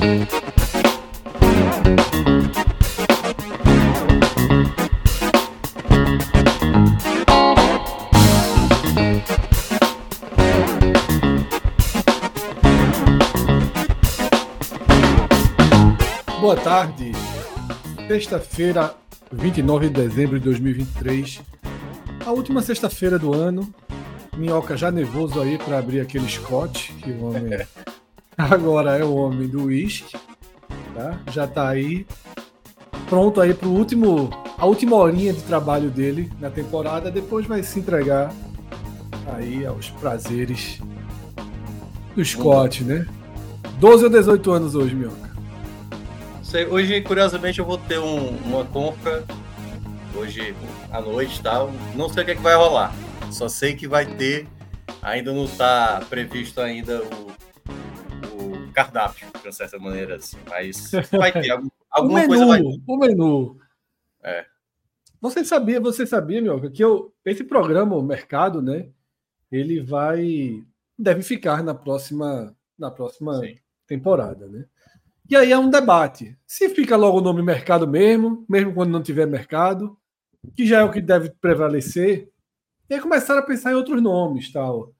[0.00, 0.16] Boa
[16.56, 17.12] tarde.
[18.08, 18.94] Sexta-feira,
[19.30, 21.42] 29 de dezembro de 2023.
[22.24, 23.70] A última sexta-feira do ano.
[24.34, 27.66] Minhoca já nervoso aí para abrir aquele Scott, que o homem
[28.50, 30.16] agora é o homem do uísque,
[30.94, 31.20] tá?
[31.30, 32.06] Já tá aí
[33.08, 37.80] pronto aí pro último a última horinha de trabalho dele na temporada, depois vai se
[37.80, 38.32] entregar
[39.26, 40.80] aí aos prazeres
[42.14, 43.06] do Scott, né?
[43.78, 45.30] 12 ou 18 anos hoje, Minhoca.
[46.42, 49.24] Sei, hoje, curiosamente, eu vou ter um, uma compra
[50.14, 50.54] hoje
[50.90, 51.72] à noite tal.
[51.94, 52.94] Não sei o que, é que vai rolar.
[53.30, 54.46] Só sei que vai ter.
[55.00, 57.32] Ainda não está previsto ainda o
[58.72, 60.36] cardápio, de uma certa maneira assim.
[60.48, 62.46] Mas vai ter algum, alguma o menu, coisa.
[62.46, 62.62] Vai.
[62.86, 63.58] O menu.
[64.22, 64.46] É.
[65.20, 68.88] Você sabia, você sabia, meu, que eu, esse programa, o mercado, né?
[69.50, 70.64] Ele vai
[70.98, 73.56] deve ficar na próxima na próxima Sim.
[73.86, 74.64] temporada, né?
[75.28, 76.36] E aí é um debate.
[76.46, 79.96] Se fica logo o nome mercado mesmo, mesmo quando não tiver mercado,
[80.56, 82.30] que já é o que deve prevalecer,
[82.88, 84.92] e aí começaram a pensar em outros nomes, tal.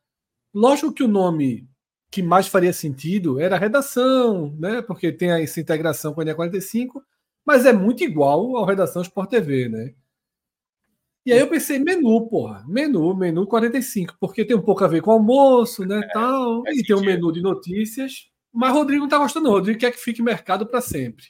[0.55, 1.70] Lógico que o nome
[2.11, 4.83] que mais faria sentido era a redação, né?
[4.83, 7.03] Porque tem essa integração com a NE45,
[7.47, 9.95] mas é muito igual ao Redação Sport TV, né?
[11.25, 15.03] E aí eu pensei, menu, porra, menu, menu 45, porque tem um pouco a ver
[15.03, 17.15] com almoço, né, tal, faz e tem um sentido.
[17.15, 19.53] menu de notícias, mas Rodrigo não tá gostando, não.
[19.53, 21.27] Rodrigo quer que fique mercado para sempre.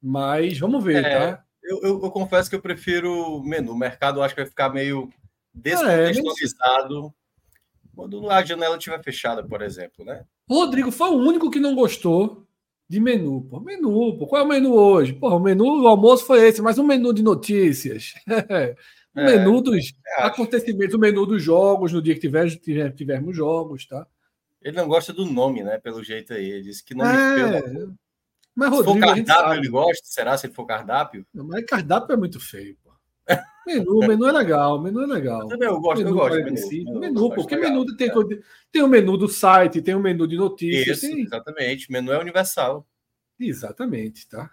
[0.00, 1.44] Mas vamos ver, É, tá?
[1.62, 3.72] Eu, eu- eu confesso que eu prefiro o menu.
[3.72, 5.10] O mercado eu acho que vai ficar meio
[5.56, 7.12] É, descontextualizado
[7.94, 10.24] quando a janela estiver fechada, por exemplo, né?
[10.48, 12.46] Rodrigo foi o único que não gostou
[12.88, 13.60] de menu, pô.
[13.60, 14.26] Menu, pô.
[14.26, 15.12] Qual é o menu hoje?
[15.14, 18.14] Pô, o menu do almoço foi esse, mas um menu de notícias.
[19.16, 19.94] o É, menu dos acho.
[20.18, 24.06] acontecimentos, o menu dos jogos, no dia que tiver, tiver- tivermos jogos, tá?
[24.60, 25.78] Ele não gosta do nome, né?
[25.78, 26.50] Pelo jeito aí.
[26.50, 27.94] Ele disse que nome É, feio.
[28.54, 30.02] mas Se for Rodrigo, a gente cardápio, ele gosta?
[30.06, 31.26] Será se ele for cardápio?
[31.34, 32.76] Não, Mas cardápio é muito feio.
[33.66, 35.48] Menu, menu é legal, menu é legal.
[35.48, 37.00] Também eu gosto, eu Menu gosto de 45, menu.
[37.00, 37.70] menu, Eu acho porque legal.
[37.72, 41.22] menu tem, coisa- tem o menu do site, tem o menu de notícias, Isso, tem-
[41.22, 41.90] exatamente.
[41.90, 42.86] Menu é universal,
[43.40, 44.50] Exatamente, tá?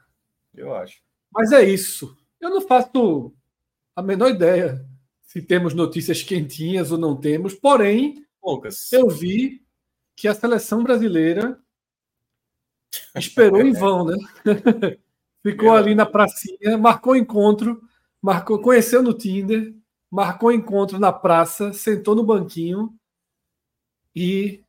[0.56, 1.02] eu acho.
[1.32, 2.16] Mas é isso.
[2.40, 3.34] Eu não faço
[3.96, 4.84] a menor ideia
[5.24, 8.92] se temos notícias quentinhas ou não temos, porém, Poucas.
[8.94, 9.62] eu vi
[10.16, 11.60] que a seleção brasileira
[13.16, 14.16] esperou em vão, né?
[15.44, 17.82] Ficou Meu ali na pracinha, marcou encontro,
[18.22, 19.74] marcou, conheceu no Tinder,
[20.10, 22.94] marcou encontro na praça, sentou no banquinho
[24.16, 24.64] e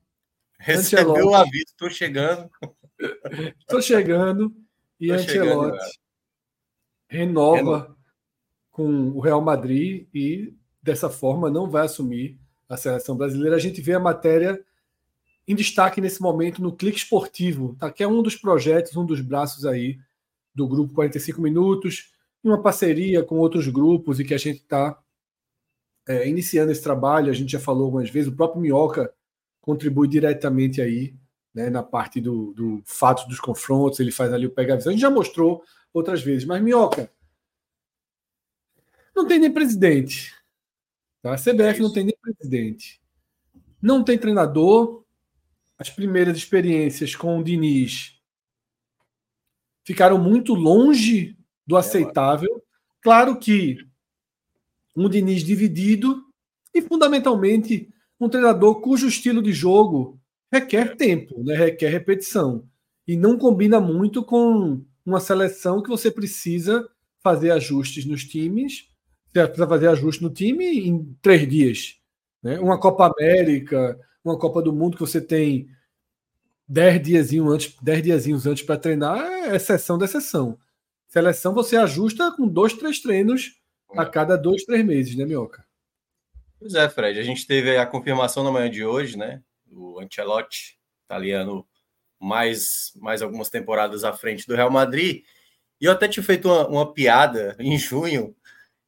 [0.62, 2.48] Recebeu o aviso, estou chegando.
[3.66, 4.54] Tô chegando
[5.00, 5.76] e Tô Ancelotti chegando,
[7.08, 7.96] renova Renova.
[8.70, 12.38] com o Real Madrid e dessa forma não vai assumir
[12.68, 13.56] a seleção brasileira.
[13.56, 14.64] A gente vê a matéria
[15.48, 17.90] em destaque nesse momento no Clique Esportivo, tá?
[17.90, 19.98] que é um dos projetos, um dos braços aí
[20.54, 22.12] do grupo 45 Minutos,
[22.44, 25.00] em uma parceria com outros grupos e que a gente está
[26.26, 27.30] iniciando esse trabalho.
[27.30, 29.12] A gente já falou algumas vezes, o próprio Minhoca
[29.60, 31.14] contribui diretamente aí
[31.54, 34.90] né, na parte do, do fato dos confrontos, ele faz ali o pega-visão.
[34.90, 37.10] A gente já mostrou outras vezes, mas Minhoca,
[39.14, 40.34] não tem nem presidente.
[41.20, 41.34] Tá?
[41.34, 41.92] A CBF não isso.
[41.92, 43.00] tem nem presidente.
[43.80, 45.04] Não tem treinador.
[45.78, 48.18] As primeiras experiências com o Diniz
[49.84, 51.36] ficaram muito longe
[51.66, 52.62] do aceitável.
[53.00, 53.78] Claro que
[54.96, 56.22] um Diniz dividido
[56.74, 57.88] e, fundamentalmente,
[58.20, 60.18] um treinador cujo estilo de jogo
[60.50, 61.54] requer tempo, né?
[61.54, 62.64] requer repetição.
[63.06, 66.88] E não combina muito com uma seleção que você precisa
[67.22, 68.88] fazer ajustes nos times.
[69.26, 71.96] Você precisa fazer ajuste no time em três dias.
[72.42, 72.58] Né?
[72.60, 75.68] Uma Copa América, uma Copa do Mundo que você tem
[76.68, 80.58] dez diazinhos antes, dez diazinhos antes para treinar, é exceção da exceção.
[81.12, 83.60] Seleção você ajusta com dois, três treinos
[83.90, 85.62] a cada dois, três meses, né, Mioca?
[86.58, 89.42] Pois é, Fred, a gente teve a confirmação na manhã de hoje, né?
[89.70, 91.68] O Ancelotti, italiano,
[92.18, 95.22] mais, mais algumas temporadas à frente do Real Madrid.
[95.78, 98.34] E eu até tinha feito uma, uma piada em junho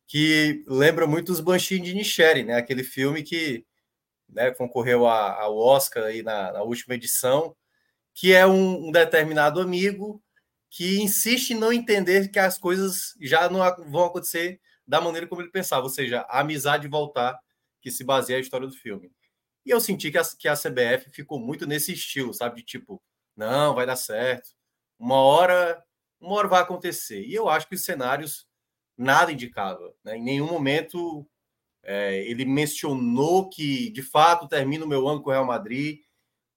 [0.06, 2.56] que lembra muito os Banshin de Nisheri, né?
[2.56, 3.66] Aquele filme que
[4.30, 7.54] né, concorreu a, ao Oscar aí na, na, última edição,
[8.14, 10.23] que é um, um, determinado amigo
[10.74, 15.40] que insiste em não entender que as coisas já não vão acontecer da maneira como
[15.40, 17.38] ele pensava, ou seja, a amizade voltar
[17.80, 19.12] que se baseia a história do filme.
[19.64, 22.56] E eu senti que a, que a CBF ficou muito nesse estilo, sabe?
[22.56, 23.00] De tipo,
[23.36, 24.50] não, vai dar certo.
[24.98, 25.80] Uma hora,
[26.20, 27.24] uma hora vai acontecer.
[27.24, 28.44] E eu acho que os cenários
[28.98, 29.94] nada indicava.
[30.02, 30.16] Né?
[30.16, 31.24] Em nenhum momento
[31.84, 36.00] é, ele mencionou que, de fato, termina o meu ano com o Real Madrid.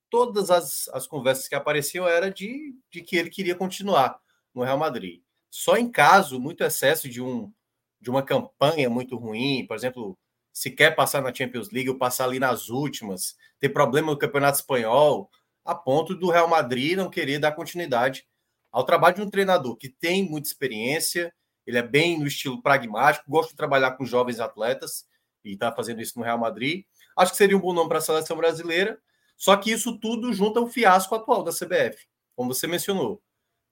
[0.10, 4.20] Todas as, as conversas que apareciam era de, de que ele queria continuar
[4.54, 5.22] no Real Madrid.
[5.50, 7.52] Só em caso, muito excesso de, um,
[8.00, 10.18] de uma campanha muito ruim, por exemplo,
[10.54, 14.58] se quer passar na Champions League ou passar ali nas últimas, ter problema no Campeonato
[14.58, 15.30] Espanhol,
[15.64, 18.26] a ponto do Real Madrid não querer dar continuidade
[18.72, 21.34] ao trabalho de um treinador que tem muita experiência,
[21.66, 25.06] ele é bem no estilo pragmático, gosta de trabalhar com jovens atletas
[25.44, 26.86] e está fazendo isso no Real Madrid.
[27.16, 28.98] Acho que seria um bom nome para a seleção brasileira,
[29.38, 32.06] só que isso tudo junta o fiasco atual da CBF,
[32.36, 33.22] como você mencionou.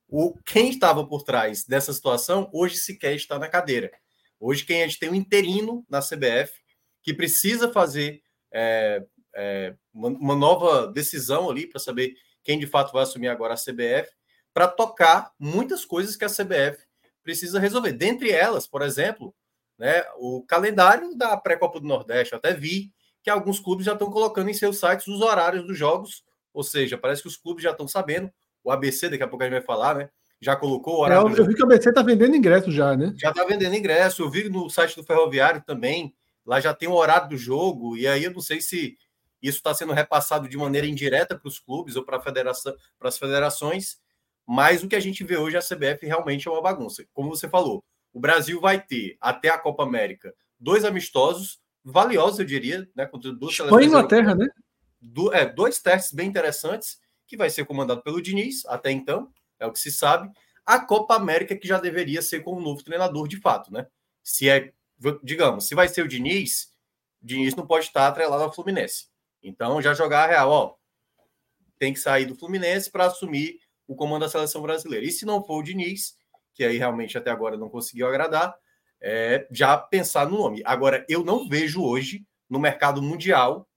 [0.08, 3.92] O, quem estava por trás dessa situação hoje sequer está na cadeira.
[4.40, 6.54] Hoje, quem a gente tem um interino na CBF
[7.02, 8.22] que precisa fazer
[8.54, 9.04] é,
[9.36, 12.14] é, uma, uma, nova decisão ali para saber
[12.44, 14.12] quem de fato vai assumir agora a CBF,
[14.54, 16.86] para tocar muitas coisas que a CBF
[17.24, 17.94] precisa resolver.
[17.94, 19.36] Dentre elas, por exemplo,
[19.78, 22.34] né, o calendário da pré-copa do Nordeste.
[22.34, 22.94] Eu até vi
[23.26, 26.24] que alguns clubes já estão colocando em seus sites os horários dos jogos,
[26.54, 28.32] ou seja, parece que os clubes já estão sabendo.
[28.64, 30.10] O ABC, daqui a pouco a gente vai falar, né?
[30.40, 31.28] Já colocou o horário.
[31.28, 33.14] É, eu, vi que o ABC está vendendo ingresso já, né?
[33.18, 34.22] Já está vendendo ingresso.
[34.22, 36.14] Eu vi no site do Ferroviário também
[36.46, 38.98] lá já tem o horário do jogo, e aí eu não sei se
[39.42, 43.18] isso está sendo repassado de maneira indireta para os clubes ou para federação, para as
[43.18, 44.00] federações,
[44.46, 47.04] mas o que a gente vê hoje a CBF realmente é uma bagunça.
[47.14, 47.84] Como você falou,
[48.14, 53.32] o Brasil vai ter até a Copa América dois amistosos valiosos, eu diria, né, contra
[53.32, 54.48] duas Espanha Inglaterra, né?
[55.00, 59.66] Do, é, dois testes bem interessantes que vai ser comandado pelo Diniz, até então, é
[59.68, 60.30] o que se sabe.
[60.66, 63.86] A Copa América que já deveria ser com um novo treinador de fato, né?
[64.24, 64.74] Se é
[65.22, 66.70] digamos, se vai ser o Diniz,
[67.22, 69.08] o Diniz não pode estar atrelado ao Fluminense.
[69.44, 70.76] Então, já jogar a real, ó,
[71.78, 75.06] tem que sair do Fluminense para assumir o comando da seleção brasileira.
[75.06, 76.18] E se não for o Diniz,
[76.54, 78.56] que aí realmente até agora não conseguiu agradar,
[79.02, 80.62] é, já pensar no nome.
[80.66, 83.68] Agora, eu não vejo hoje no mercado mundial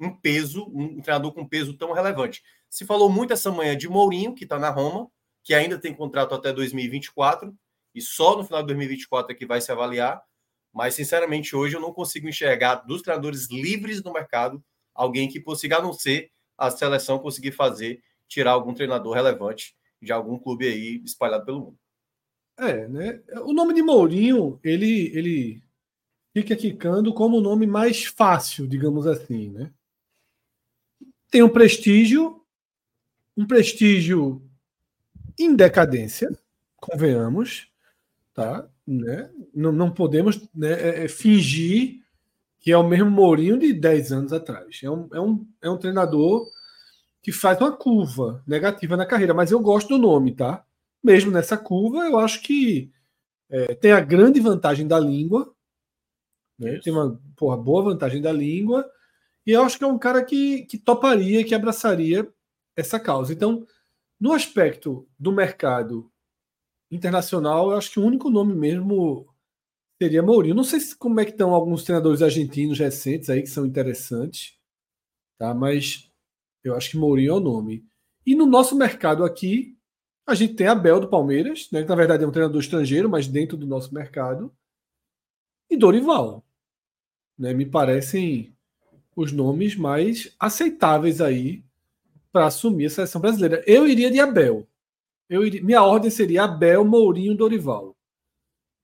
[0.00, 2.42] um peso, um treinador com peso tão relevante.
[2.70, 5.10] Se falou muito essa manhã de Mourinho, que está na Roma,
[5.42, 7.54] que ainda tem contrato até 2024,
[7.94, 10.22] e só no final de 2024 é que vai se avaliar.
[10.72, 14.62] Mas, sinceramente, hoje eu não consigo enxergar dos treinadores livres no mercado
[14.94, 20.12] alguém que consiga, a não ser a seleção conseguir fazer, tirar algum treinador relevante de
[20.12, 21.78] algum clube aí espalhado pelo mundo.
[22.58, 23.20] É, né?
[23.44, 25.62] O nome de Mourinho, ele, ele
[26.34, 29.70] fica quicando como o nome mais fácil, digamos assim, né?
[31.30, 32.42] Tem um prestígio,
[33.36, 34.42] um prestígio
[35.38, 36.28] em decadência,
[36.76, 37.68] convenhamos,
[38.34, 38.68] tá?
[38.86, 39.30] Né?
[39.54, 42.02] Não, não podemos né, é, é, fingir
[42.60, 44.80] que é o mesmo Mourinho de 10 anos atrás.
[44.82, 46.46] É um, é, um, é um treinador
[47.22, 50.64] que faz uma curva negativa na carreira, mas eu gosto do nome, tá?
[51.02, 52.90] Mesmo nessa curva, eu acho que
[53.50, 55.54] é, tem a grande vantagem da língua,
[56.58, 56.80] né?
[56.82, 58.88] tem uma porra, boa vantagem da língua,
[59.46, 62.30] e eu acho que é um cara que, que toparia, que abraçaria
[62.76, 63.32] essa causa.
[63.32, 63.66] Então,
[64.20, 66.10] no aspecto do mercado
[66.90, 69.26] internacional, eu acho que o único nome mesmo
[70.00, 70.54] seria Mourinho.
[70.54, 74.58] Não sei se, como é que estão alguns treinadores argentinos recentes aí que são interessantes,
[75.38, 75.54] tá?
[75.54, 76.10] Mas
[76.62, 77.86] eu acho que Mourinho é o nome.
[78.26, 79.77] E no nosso mercado aqui,
[80.28, 83.26] a gente tem Abel do Palmeiras, né, que na verdade é um treinador estrangeiro, mas
[83.26, 84.52] dentro do nosso mercado,
[85.70, 86.44] e Dorival.
[87.38, 88.54] Né, me parecem
[89.16, 91.64] os nomes mais aceitáveis aí
[92.30, 93.64] para assumir a seleção brasileira.
[93.66, 94.68] Eu iria de Abel.
[95.30, 97.96] Eu iria, minha ordem seria Abel, Mourinho, Dorival.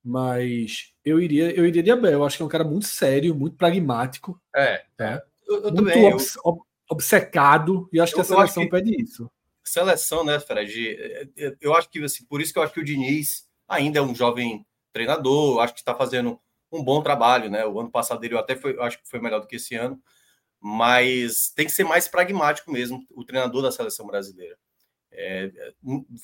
[0.03, 2.13] Mas eu iria, eu iria de Abel.
[2.13, 4.41] Eu acho que é um cara muito sério, muito pragmático.
[4.55, 4.85] É.
[4.97, 5.23] Tá?
[5.47, 6.67] Eu, eu muito também, obs, eu...
[6.89, 7.89] obcecado.
[7.93, 8.71] E acho que a seleção que...
[8.71, 9.31] pede isso.
[9.65, 11.33] Seleção, né, Fred?
[11.61, 14.15] Eu acho que assim, por isso que eu acho que o Diniz ainda é um
[14.15, 16.39] jovem treinador, acho que está fazendo
[16.71, 17.65] um bom trabalho, né?
[17.67, 20.01] O ano passado ele até foi, acho que foi melhor do que esse ano,
[20.61, 24.57] mas tem que ser mais pragmático mesmo o treinador da seleção brasileira.
[25.11, 25.51] É,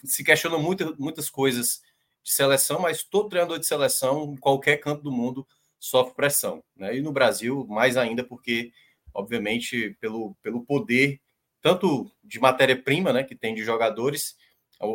[0.04, 1.80] se questiona muito, muitas coisas
[2.22, 5.46] de seleção, mas todo treinador de seleção, em qualquer canto do mundo,
[5.78, 6.62] sofre pressão.
[6.76, 6.96] Né?
[6.96, 8.72] E no Brasil, mais ainda, porque,
[9.14, 11.20] obviamente, pelo, pelo poder,
[11.60, 14.36] tanto de matéria-prima né, que tem de jogadores,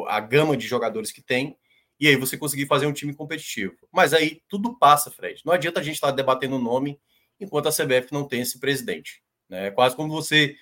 [0.08, 1.58] a gama de jogadores que tem,
[2.00, 3.76] e aí você conseguir fazer um time competitivo.
[3.92, 5.42] Mas aí tudo passa, Fred.
[5.46, 7.00] Não adianta a gente estar debatendo o nome
[7.40, 9.22] enquanto a CBF não tem esse presidente.
[9.50, 9.68] Né?
[9.68, 10.56] É quase como você.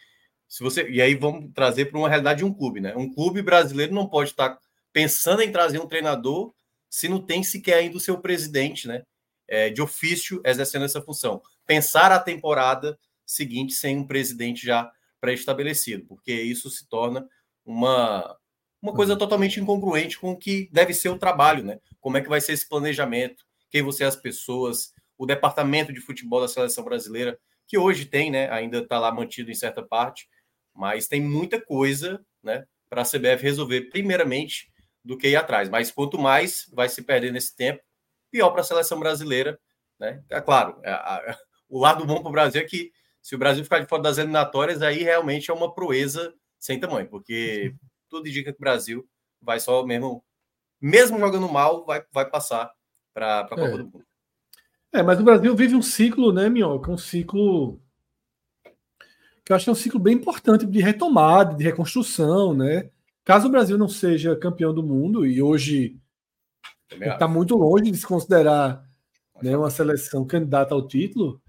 [0.48, 2.79] Se você e aí vamos trazer para uma realidade de um clube.
[2.79, 2.95] Né?
[2.95, 4.60] Um clube brasileiro não pode estar
[4.91, 6.53] pensando em trazer um treinador
[6.89, 9.03] se não tem sequer ainda o seu presidente né?
[9.48, 11.41] É, de ofício exercendo essa função.
[11.65, 14.91] Pensar a temporada seguinte sem um presidente já
[15.24, 17.25] pré-estabelecido, porque isso se torna
[17.65, 18.38] uma,
[18.82, 21.80] uma coisa totalmente incongruente com o que deve ser o trabalho, né?
[22.01, 26.01] Como é que vai ser esse planejamento, quem vão ser as pessoas, o departamento de
[26.01, 28.51] futebol da seleção brasileira, que hoje tem, né?
[28.51, 30.27] Ainda está lá mantido em certa parte,
[30.75, 32.65] mas tem muita coisa, né?
[32.89, 34.70] Para a CBF resolver, primeiramente,
[35.06, 35.70] do que ir atrás.
[35.70, 37.82] Mas quanto mais vai se perder nesse tempo,
[38.30, 39.58] pior para a seleção brasileira,
[39.98, 40.22] né?
[40.30, 41.38] É claro, a, a,
[41.70, 42.92] o lado bom para o Brasil é que
[43.24, 47.08] se o Brasil ficar de fora das eliminatórias, aí realmente é uma proeza sem tamanho,
[47.08, 47.74] porque
[48.10, 49.08] tudo indica que o Brasil
[49.42, 50.22] vai só mesmo,
[50.80, 52.70] mesmo jogando mal, vai, vai passar
[53.13, 53.72] para a Copa é.
[53.72, 54.06] do Mundo.
[54.92, 56.92] É, mas o Brasil vive um ciclo, né, Minhoca?
[56.92, 57.82] Um ciclo
[59.44, 62.89] que eu acho que é um ciclo bem importante de retomada, de reconstrução, né?
[63.25, 65.98] Caso o Brasil não seja campeão do mundo, e hoje
[66.92, 68.86] está muito longe de se considerar
[69.42, 71.42] né, uma seleção candidata ao título,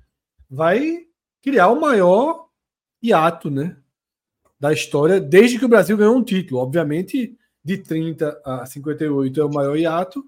[0.49, 1.03] vai
[1.44, 2.48] criar o maior
[3.00, 3.76] hiato, né?
[4.64, 6.58] da história, desde que o Brasil ganhou um título.
[6.58, 10.24] Obviamente, de 30 a 58 é o maior hiato,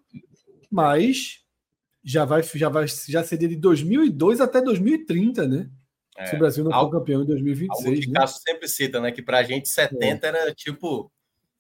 [0.71, 1.41] mas
[2.05, 5.71] já vai, já vai já seria de 2002 até 2030, né?
[6.19, 7.87] É, Se o Brasil não for campeão em 2026.
[7.87, 8.21] Algo que né?
[8.21, 9.11] Cássio sempre cita, né?
[9.11, 10.29] Que pra gente 70 é.
[10.29, 11.11] era tipo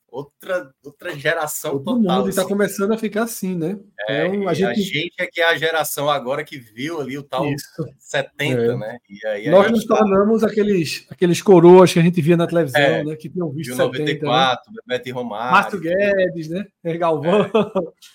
[0.08, 2.18] outra, outra geração Todo total.
[2.18, 2.50] mundo está assim.
[2.50, 3.78] começando a ficar assim, né?
[4.08, 4.66] É, então, a, gente...
[4.68, 5.12] a, gente...
[5.18, 7.66] é que é a geração agora que viu ali o tal Isso.
[7.98, 8.76] 70, é.
[8.76, 8.98] né?
[9.26, 9.96] Aí, Nós nos tá...
[9.96, 13.16] tornamos aqueles, aqueles coroas que a gente via na televisão, é, né?
[13.16, 14.82] Que tinham visto 94, 70, né?
[14.86, 15.52] Beto e Romário.
[15.52, 16.64] Márcio Guedes, né?
[16.98, 17.42] Galvão.
[17.42, 17.50] É.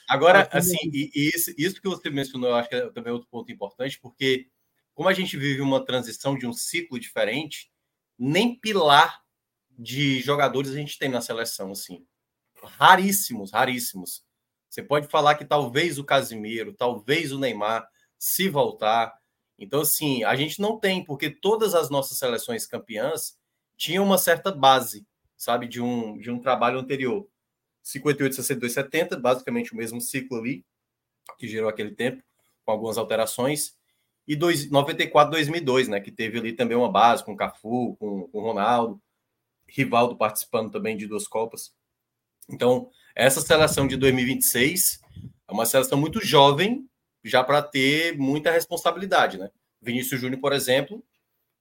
[0.10, 3.28] Agora, assim, e, e isso, isso que você mencionou, eu acho que é também outro
[3.30, 4.48] ponto importante, porque
[4.94, 7.70] como a gente vive uma transição de um ciclo diferente,
[8.18, 9.21] nem pilar
[9.82, 12.06] de jogadores a gente tem na seleção, assim.
[12.64, 14.24] Raríssimos, raríssimos.
[14.70, 19.12] Você pode falar que talvez o Casimiro, talvez o Neymar, se voltar.
[19.58, 23.36] Então, assim, a gente não tem, porque todas as nossas seleções campeãs
[23.76, 27.28] tinham uma certa base, sabe, de um, de um trabalho anterior.
[27.82, 30.64] 58, 62, 70, basicamente o mesmo ciclo ali,
[31.40, 32.24] que gerou aquele tempo,
[32.64, 33.76] com algumas alterações.
[34.28, 38.30] E dois, 94, 2002, né, que teve ali também uma base com o Cafu, com,
[38.32, 39.02] o Ronaldo.
[39.72, 41.74] Rivaldo participando também de duas Copas.
[42.50, 45.02] Então, essa seleção de 2026
[45.48, 46.88] é uma seleção muito jovem,
[47.24, 49.50] já para ter muita responsabilidade, né?
[49.82, 51.04] Vinícius Júnior, por exemplo,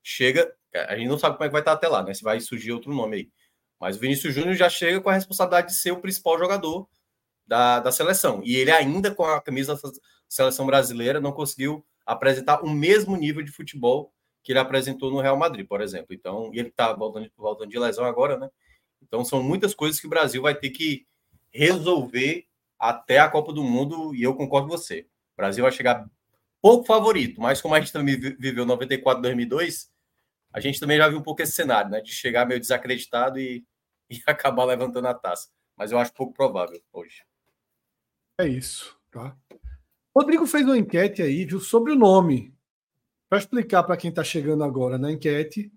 [0.02, 0.52] chega.
[0.74, 2.14] A gente não sabe como é que vai estar até lá, né?
[2.14, 3.30] Se vai surgir outro nome aí.
[3.80, 6.88] Mas o Vinícius Júnior já chega com a responsabilidade de ser o principal jogador
[7.46, 8.40] da, da seleção.
[8.44, 9.90] E ele, ainda com a camisa da
[10.28, 15.36] seleção brasileira, não conseguiu apresentar o mesmo nível de futebol que ele apresentou no Real
[15.36, 16.14] Madrid, por exemplo.
[16.14, 18.50] Então, e ele está voltando, voltando de lesão agora, né?
[19.02, 21.06] Então, são muitas coisas que o Brasil vai ter que
[21.52, 22.46] resolver
[22.78, 25.06] até a Copa do Mundo, e eu concordo com você.
[25.34, 26.08] O Brasil vai chegar
[26.60, 29.90] pouco favorito, mas como a gente também viveu 94, 2002,
[30.52, 32.00] a gente também já viu um pouco esse cenário, né?
[32.00, 33.64] De chegar meio desacreditado e,
[34.08, 35.48] e acabar levantando a taça.
[35.76, 37.22] Mas eu acho pouco provável hoje.
[38.38, 39.36] É isso, tá?
[40.14, 42.54] Rodrigo fez uma enquete aí, viu, sobre o nome
[43.30, 45.72] para explicar para quem está chegando agora na enquete,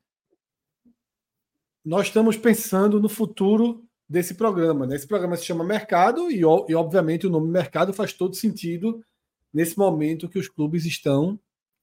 [1.86, 4.88] nós estamos pensando no futuro desse programa.
[4.88, 4.96] Né?
[4.96, 9.06] Esse programa se chama Mercado e, e, obviamente, o nome Mercado faz todo sentido
[9.54, 11.40] nesse momento que os clubes estão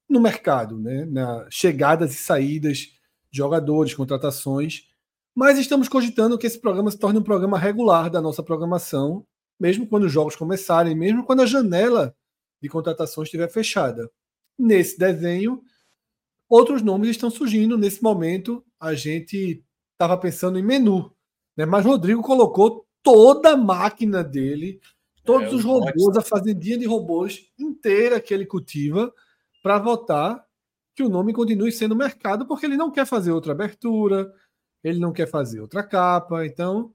[0.09, 1.05] no mercado, né?
[1.05, 2.79] na chegadas e saídas
[3.31, 4.89] de jogadores, contratações.
[5.33, 9.25] Mas estamos cogitando que esse programa se torne um programa regular da nossa programação,
[9.57, 12.13] mesmo quando os jogos começarem, mesmo quando a janela
[12.61, 14.11] de contratações estiver fechada
[14.61, 15.61] nesse desenho,
[16.49, 17.77] outros nomes estão surgindo.
[17.77, 19.63] Nesse momento, a gente
[19.93, 21.13] estava pensando em menu,
[21.55, 21.65] né?
[21.65, 24.79] mas Rodrigo colocou toda a máquina dele,
[25.23, 29.13] todos é, os robôs, a fazendinha de robôs inteira que ele cultiva,
[29.61, 30.43] para votar
[30.95, 34.31] que o nome continue sendo mercado, porque ele não quer fazer outra abertura,
[34.83, 36.45] ele não quer fazer outra capa.
[36.45, 36.93] Então,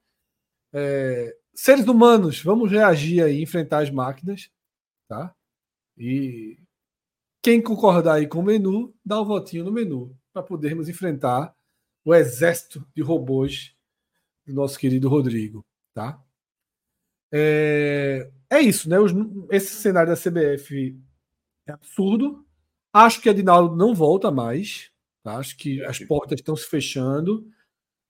[0.73, 4.51] é, seres humanos, vamos reagir aí, enfrentar as máquinas,
[5.09, 5.35] tá?
[5.97, 6.59] E
[7.47, 11.55] quem concordar aí com o menu, dá o um votinho no menu, para podermos enfrentar
[12.05, 13.73] o exército de robôs
[14.45, 15.65] do nosso querido Rodrigo.
[15.95, 16.21] Tá?
[17.31, 18.99] É, é isso, né?
[18.99, 19.13] Os,
[19.49, 21.01] esse cenário da CBF
[21.69, 22.45] é absurdo.
[22.93, 24.91] Acho que Adinaldo não volta mais.
[25.23, 25.37] Tá?
[25.37, 27.49] Acho que as portas estão se fechando.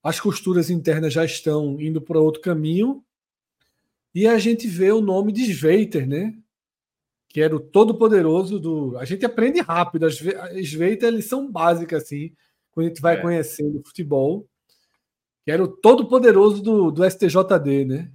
[0.03, 3.05] As costuras internas já estão indo para outro caminho.
[4.15, 6.35] E a gente vê o nome de Sveiter, né?
[7.37, 8.97] Que era o todo-poderoso do.
[8.97, 10.07] A gente aprende rápido.
[10.07, 12.35] As Sveiter, eles são básicas, assim,
[12.71, 13.21] quando a gente vai é.
[13.21, 14.49] conhecendo o futebol.
[15.45, 18.11] Que era o todo-poderoso do, do STJD, né?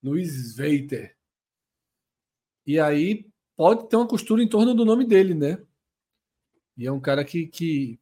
[0.00, 1.16] Luiz Sveiter.
[2.64, 5.60] E aí pode ter uma costura em torno do nome dele, né?
[6.76, 7.98] E é um cara que, que,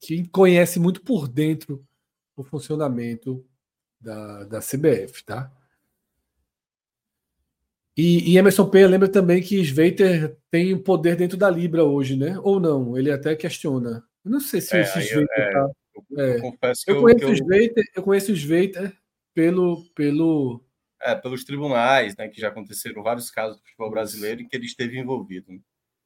[0.00, 1.86] que conhece muito por dentro
[2.34, 3.46] o funcionamento
[4.00, 5.52] da, da CBF, tá?
[7.96, 12.36] E, e, Emerson Penha lembra também que Sveiter tem poder dentro da Libra hoje, né?
[12.40, 12.98] Ou não?
[12.98, 14.04] Ele até questiona.
[14.24, 15.70] Eu não sei se é, esse Sveiter é, tá...
[15.94, 16.36] eu, é.
[16.36, 17.30] eu, confesso que eu, conheço que eu...
[17.30, 18.92] o Sveiter, eu conheço o Sveiter
[19.32, 20.64] pelo, pelo...
[21.00, 22.28] É, pelos tribunais, né?
[22.28, 25.52] Que já aconteceram vários casos do futebol brasileiro em que ele esteve envolvido.
[25.52, 25.60] Né?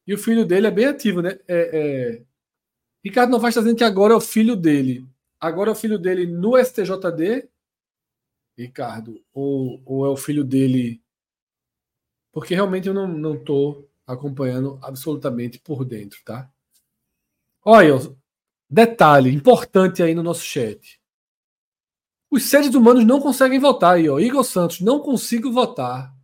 [0.07, 1.39] E o filho dele é bem ativo, né?
[1.49, 2.23] É, é...
[3.03, 5.07] Ricardo Novaes está dizendo que agora é o filho dele.
[5.41, 7.49] Agora é o filho dele no STJD,
[8.59, 11.01] Ricardo, ou, ou é o filho dele
[12.39, 16.49] porque realmente eu não, não tô acompanhando absolutamente por dentro, tá?
[17.65, 17.95] Olha,
[18.71, 21.01] detalhe importante aí no nosso chat.
[22.31, 24.21] Os seres humanos não conseguem votar aí, ó.
[24.21, 26.15] Igor Santos, não consigo votar.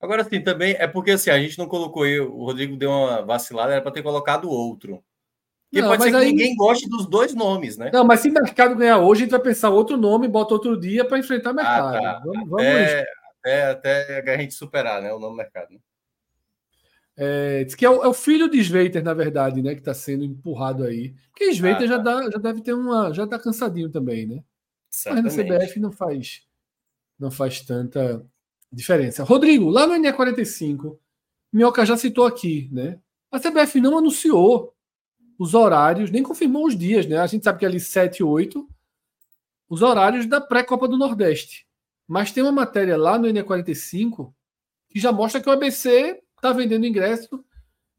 [0.00, 3.22] Agora sim, também é porque assim, a gente não colocou aí, o Rodrigo deu uma
[3.22, 5.00] vacilada, era para ter colocado outro.
[5.70, 6.26] Porque não, pode ser que aí...
[6.26, 7.90] ninguém goste dos dois nomes, né?
[7.92, 10.76] Não, mas se o mercado ganhar hoje, a gente vai pensar outro nome, bota outro
[10.76, 11.96] dia para enfrentar o mercado.
[11.96, 12.22] Ah, tá.
[12.24, 13.06] Vamos, vamos é,
[13.70, 15.72] até, até a gente superar né, o nome do mercado.
[15.72, 15.78] Né?
[17.16, 19.74] É, diz que é o, é o, filho de Sveiter, na verdade, né?
[19.74, 21.14] Que está sendo empurrado aí.
[21.30, 22.02] Porque Sveiter ah, já, tá.
[22.02, 23.12] dá, já deve ter uma.
[23.14, 24.44] Já está cansadinho também, né?
[24.90, 25.24] Certamente.
[25.24, 26.42] Mas na CBF não faz,
[27.18, 28.24] não faz tanta
[28.70, 29.24] diferença.
[29.24, 30.98] Rodrigo, lá no NE45,
[31.50, 32.98] Minhoca já citou aqui, né?
[33.30, 34.74] A CBF não anunciou
[35.38, 37.18] os horários, nem confirmou os dias, né?
[37.18, 38.68] A gente sabe que é ali 7 e 8,
[39.68, 41.65] os horários da pré-Copa do Nordeste.
[42.06, 44.32] Mas tem uma matéria lá no NE45
[44.88, 47.44] que já mostra que o ABC está vendendo ingresso.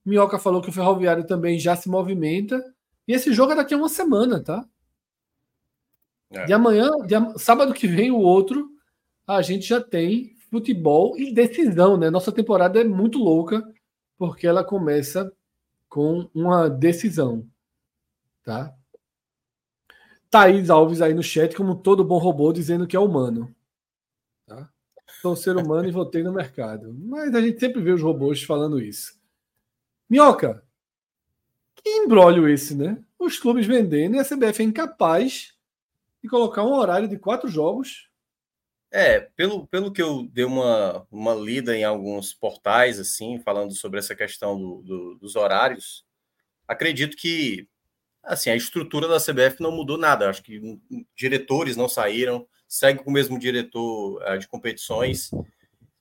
[0.05, 2.63] Minhoca falou que o Ferroviário também já se movimenta.
[3.07, 4.65] E esse jogo é daqui a uma semana, tá?
[6.29, 6.45] É.
[6.45, 8.69] De amanhã, de, sábado que vem, o outro,
[9.25, 12.09] a gente já tem futebol e decisão, né?
[12.09, 13.65] Nossa temporada é muito louca,
[14.17, 15.31] porque ela começa
[15.89, 17.45] com uma decisão,
[18.43, 18.73] tá?
[20.29, 23.53] Thaís Alves aí no chat, como todo bom robô, dizendo que é humano.
[25.21, 26.93] Sou ser humano e votei no mercado.
[26.93, 29.19] Mas a gente sempre vê os robôs falando isso.
[30.09, 30.63] Minhoca,
[31.75, 33.03] que embrólio esse, né?
[33.17, 35.53] Os clubes vendendo e a CBF é incapaz
[36.21, 38.09] de colocar um horário de quatro jogos.
[38.91, 43.99] É, pelo, pelo que eu dei uma, uma lida em alguns portais, assim, falando sobre
[43.99, 46.05] essa questão do, do, dos horários,
[46.67, 47.67] acredito que
[48.27, 50.29] assim, a estrutura da CBF não mudou nada.
[50.29, 50.79] Acho que
[51.15, 55.31] diretores não saíram, segue com o mesmo diretor uh, de competições,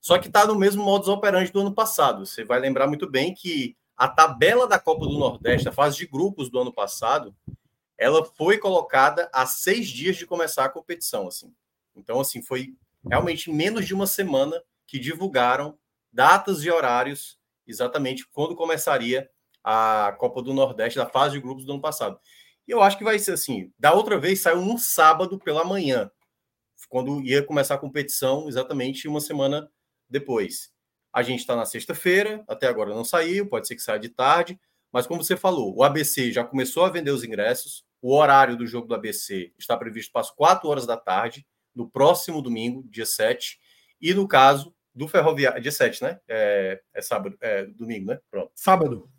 [0.01, 2.25] só que está no mesmo modus operandi do ano passado.
[2.25, 6.07] Você vai lembrar muito bem que a tabela da Copa do Nordeste, a fase de
[6.07, 7.35] grupos do ano passado,
[7.99, 11.53] ela foi colocada a seis dias de começar a competição, assim.
[11.95, 12.75] Então, assim, foi
[13.09, 15.79] realmente menos de uma semana que divulgaram
[16.13, 19.29] datas e horários exatamente quando começaria
[19.65, 22.21] a Copa do Nordeste da fase de grupos do ano passado.
[22.69, 23.73] E eu acho que vai ser assim.
[23.79, 26.11] Da outra vez saiu no sábado pela manhã
[26.89, 29.71] quando ia começar a competição, exatamente uma semana
[30.09, 30.71] depois.
[31.13, 34.61] A gente está na sexta-feira, até agora não saiu, pode ser que saia de tarde,
[34.93, 38.67] mas como você falou, o ABC já começou a vender os ingressos, o horário do
[38.67, 43.07] jogo do ABC está previsto para as 4 horas da tarde, no próximo domingo, dia
[43.07, 43.59] 7,
[44.01, 46.21] e no caso do Ferroviário, dia 7, né?
[46.27, 48.19] É, é sábado, é domingo, né?
[48.31, 48.51] Pronto.
[48.55, 49.11] Sábado.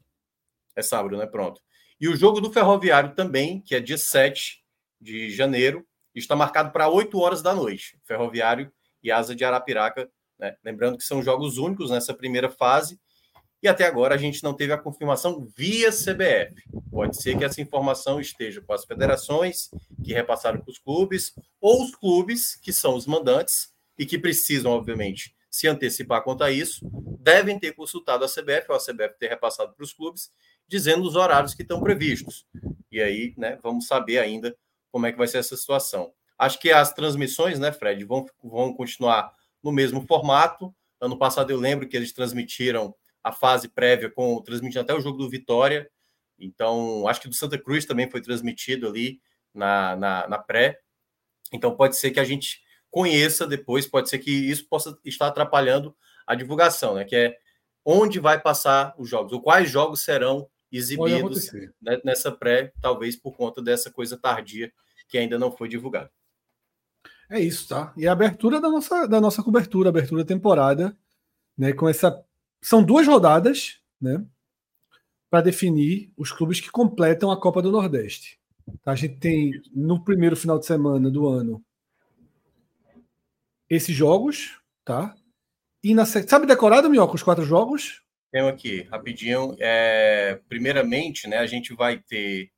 [0.76, 1.28] É sábado, né?
[1.28, 1.62] Pronto.
[2.00, 4.64] E o jogo do Ferroviário também, que é dia 7
[5.00, 5.87] de janeiro,
[6.24, 8.00] está marcado para 8 horas da noite.
[8.04, 8.72] Ferroviário
[9.04, 10.56] e Asa de Arapiraca, né?
[10.64, 13.00] lembrando que são jogos únicos nessa primeira fase.
[13.62, 16.64] E até agora a gente não teve a confirmação via CBF.
[16.92, 19.70] Pode ser que essa informação esteja com as federações
[20.04, 24.72] que repassaram para os clubes, ou os clubes que são os mandantes e que precisam,
[24.72, 26.88] obviamente, se antecipar quanto a isso,
[27.20, 30.30] devem ter consultado a CBF ou a CBF ter repassado para os clubes,
[30.68, 32.46] dizendo os horários que estão previstos.
[32.92, 34.56] E aí, né, vamos saber ainda
[34.92, 36.12] como é que vai ser essa situação.
[36.38, 39.32] Acho que as transmissões, né, Fred, vão, vão continuar
[39.64, 40.74] no mesmo formato.
[41.02, 45.18] Ano passado eu lembro que eles transmitiram a fase prévia com transmitindo até o jogo
[45.18, 45.90] do Vitória.
[46.40, 49.20] Então, acho que do Santa Cruz também foi transmitido ali
[49.54, 50.80] na, na, na pré.
[51.52, 55.96] Então, pode ser que a gente conheça depois, pode ser que isso possa estar atrapalhando
[56.26, 57.04] a divulgação, né?
[57.04, 57.38] Que é
[57.84, 61.52] onde vai passar os jogos, ou quais jogos serão exibidos
[62.04, 64.72] nessa pré, talvez por conta dessa coisa tardia
[65.08, 66.12] que ainda não foi divulgada.
[67.30, 67.94] É isso, tá?
[67.98, 70.98] E a abertura da nossa, da nossa cobertura, abertura temporada,
[71.58, 71.74] né?
[71.74, 72.24] Com essa.
[72.62, 74.26] São duas rodadas, né?
[75.30, 78.40] Para definir os clubes que completam a Copa do Nordeste.
[78.86, 81.64] A gente tem no primeiro final de semana do ano
[83.70, 85.14] esses jogos, tá?
[85.84, 88.02] E na sabe decorado, Minhoca, os quatro jogos?
[88.32, 89.56] Tenho aqui, rapidinho.
[89.60, 92.52] É, primeiramente, né, a gente vai ter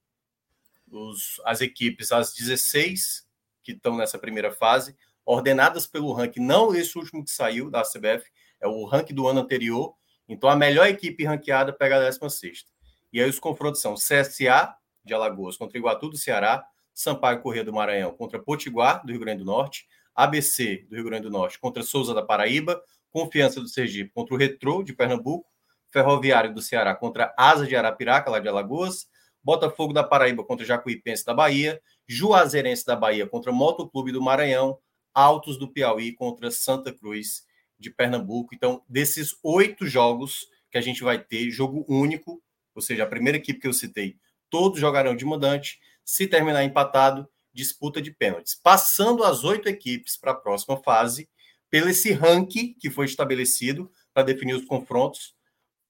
[0.91, 3.27] os, as equipes, as 16
[3.63, 8.25] que estão nessa primeira fase, ordenadas pelo ranking, não esse último que saiu da CBF,
[8.59, 9.93] é o ranking do ano anterior.
[10.27, 12.65] Então, a melhor equipe ranqueada pega a 16.
[13.13, 17.73] E aí os confrontos são CSA de Alagoas contra Iguatu do Ceará, Sampaio Corrêa do
[17.73, 21.81] Maranhão contra Potiguar do Rio Grande do Norte, ABC do Rio Grande do Norte contra
[21.81, 25.47] Souza da Paraíba, Confiança do Sergipe contra o Retrô de Pernambuco,
[25.91, 29.07] Ferroviário do Ceará contra Asa de Arapiraca, lá de Alagoas,
[29.43, 34.77] Botafogo da Paraíba contra Jacuipense da Bahia, Juazeirense da Bahia contra Motoclube do Maranhão,
[35.13, 37.43] Altos do Piauí contra Santa Cruz
[37.79, 38.53] de Pernambuco.
[38.53, 42.41] Então, desses oito jogos que a gente vai ter, jogo único,
[42.75, 44.17] ou seja, a primeira equipe que eu citei,
[44.49, 45.79] todos jogarão de mandante.
[46.03, 48.55] Se terminar empatado, disputa de pênaltis.
[48.55, 51.29] Passando as oito equipes para a próxima fase,
[51.69, 55.35] pelo esse ranking que foi estabelecido para definir os confrontos,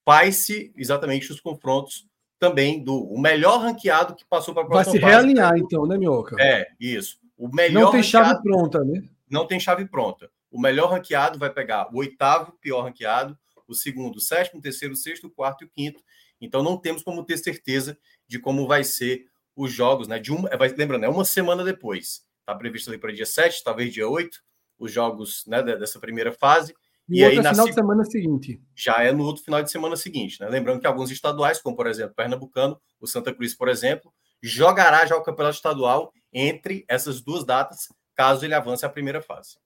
[0.10, 2.08] faz-se exatamente os confrontos
[2.40, 5.00] também do o melhor ranqueado que passou para a próxima fase.
[5.00, 6.36] Vai se realinhar, então, né, Mioca?
[6.40, 7.20] É, isso.
[7.38, 9.04] O melhor não tem chave pronta, né?
[9.30, 10.32] Não tem chave pronta.
[10.50, 14.96] O melhor ranqueado vai pegar o oitavo pior ranqueado, o segundo, o sétimo, o terceiro,
[14.96, 16.02] o sexto, o quarto e o quinto.
[16.42, 17.96] Então não temos como ter certeza
[18.28, 20.18] de como vai ser os jogos, né?
[20.18, 22.26] De uma, vai, lembrando, é uma semana depois.
[22.40, 24.40] Está previsto ali para dia 7, talvez dia 8,
[24.80, 26.74] os jogos né, dessa primeira fase.
[27.10, 28.62] E, e aí, na final de semana seguinte.
[28.76, 30.48] Já é no outro final de semana seguinte, né?
[30.48, 35.16] Lembrando que alguns estaduais, como por exemplo, Pernambucano, o Santa Cruz, por exemplo, jogará já
[35.16, 39.58] o campeonato estadual entre essas duas datas, caso ele avance a primeira fase.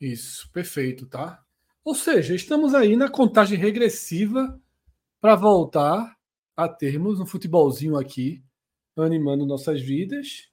[0.00, 1.42] Isso, perfeito, tá?
[1.84, 4.58] Ou seja, estamos aí na contagem regressiva
[5.20, 6.16] para voltar
[6.56, 8.42] a termos um futebolzinho aqui,
[8.96, 10.48] animando nossas vidas,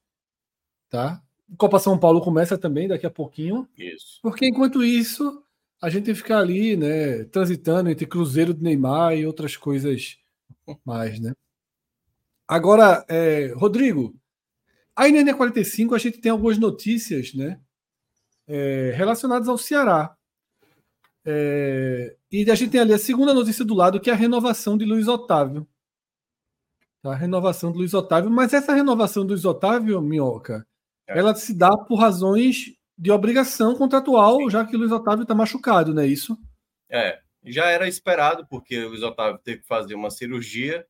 [0.89, 1.21] tá?
[1.57, 3.67] Copa São Paulo começa também daqui a pouquinho.
[3.77, 4.19] Isso.
[4.21, 5.43] Porque enquanto isso,
[5.81, 10.17] a gente tem que ficar ali, né, transitando entre Cruzeiro do Neymar e outras coisas
[10.85, 11.33] mais, né?
[12.47, 14.15] Agora, é, Rodrigo,
[14.95, 17.59] aí na NE45 a gente tem algumas notícias, né,
[18.47, 20.15] é, relacionadas ao Ceará.
[21.25, 24.77] É, e a gente tem ali a segunda notícia do lado, que é a renovação
[24.77, 25.67] de Luiz Otávio.
[27.01, 27.13] Tá?
[27.13, 30.67] A renovação do Luiz Otávio, mas essa renovação do Luiz Otávio, Minhoca,
[31.07, 31.17] é.
[31.17, 35.91] ela se dá por razões de obrigação contratual, já que o Luiz Otávio está machucado,
[35.91, 36.37] não é isso?
[36.87, 40.85] É, já era esperado, porque o Luiz Otávio teve que fazer uma cirurgia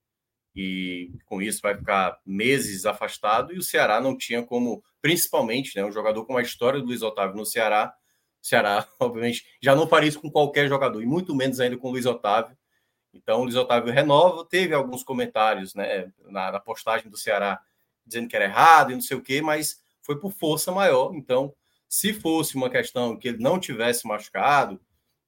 [0.54, 5.86] e com isso vai ficar meses afastado, e o Ceará não tinha como, principalmente, né,
[5.86, 7.96] um jogador com a história do Luiz Otávio no Ceará,
[8.44, 11.88] o Ceará, obviamente, já não faria isso com qualquer jogador, e muito menos ainda com
[11.88, 12.58] o Luiz Otávio.
[13.14, 17.62] Então, o Luiz Otávio renova, teve alguns comentários né, na, na postagem do Ceará
[18.06, 21.14] dizendo que era errado e não sei o quê, mas foi por força maior.
[21.14, 21.56] Então,
[21.92, 24.80] se fosse uma questão que ele não tivesse machucado,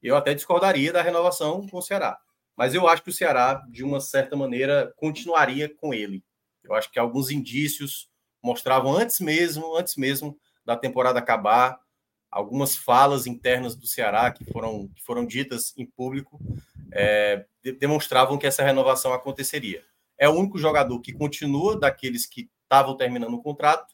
[0.01, 2.17] eu até discordaria da renovação com o Ceará.
[2.55, 6.23] Mas eu acho que o Ceará, de uma certa maneira, continuaria com ele.
[6.63, 8.09] Eu acho que alguns indícios
[8.41, 11.77] mostravam antes mesmo, antes mesmo da temporada acabar,
[12.31, 16.39] algumas falas internas do Ceará que foram, que foram ditas em público
[16.93, 17.45] é,
[17.77, 19.83] demonstravam que essa renovação aconteceria.
[20.17, 23.93] É o único jogador que continua daqueles que estavam terminando o contrato,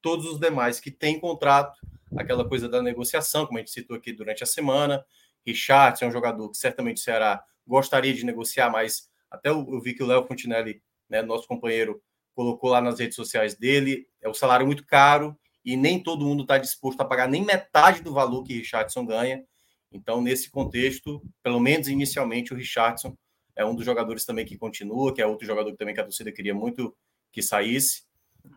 [0.00, 1.78] todos os demais que têm contrato,
[2.16, 5.04] aquela coisa da negociação, como a gente citou aqui durante a semana.
[5.44, 9.94] Richard é um jogador que certamente o Ceará gostaria de negociar, mas até eu, vi
[9.94, 12.02] que o Léo Fontinelli, né, nosso companheiro,
[12.34, 16.42] colocou lá nas redes sociais dele, é um salário muito caro e nem todo mundo
[16.42, 19.44] está disposto a pagar nem metade do valor que Richardson ganha.
[19.90, 23.16] Então, nesse contexto, pelo menos inicialmente, o Richardson
[23.56, 26.30] é um dos jogadores também que continua, que é outro jogador também que a torcida
[26.30, 26.94] queria muito
[27.32, 28.05] que saísse.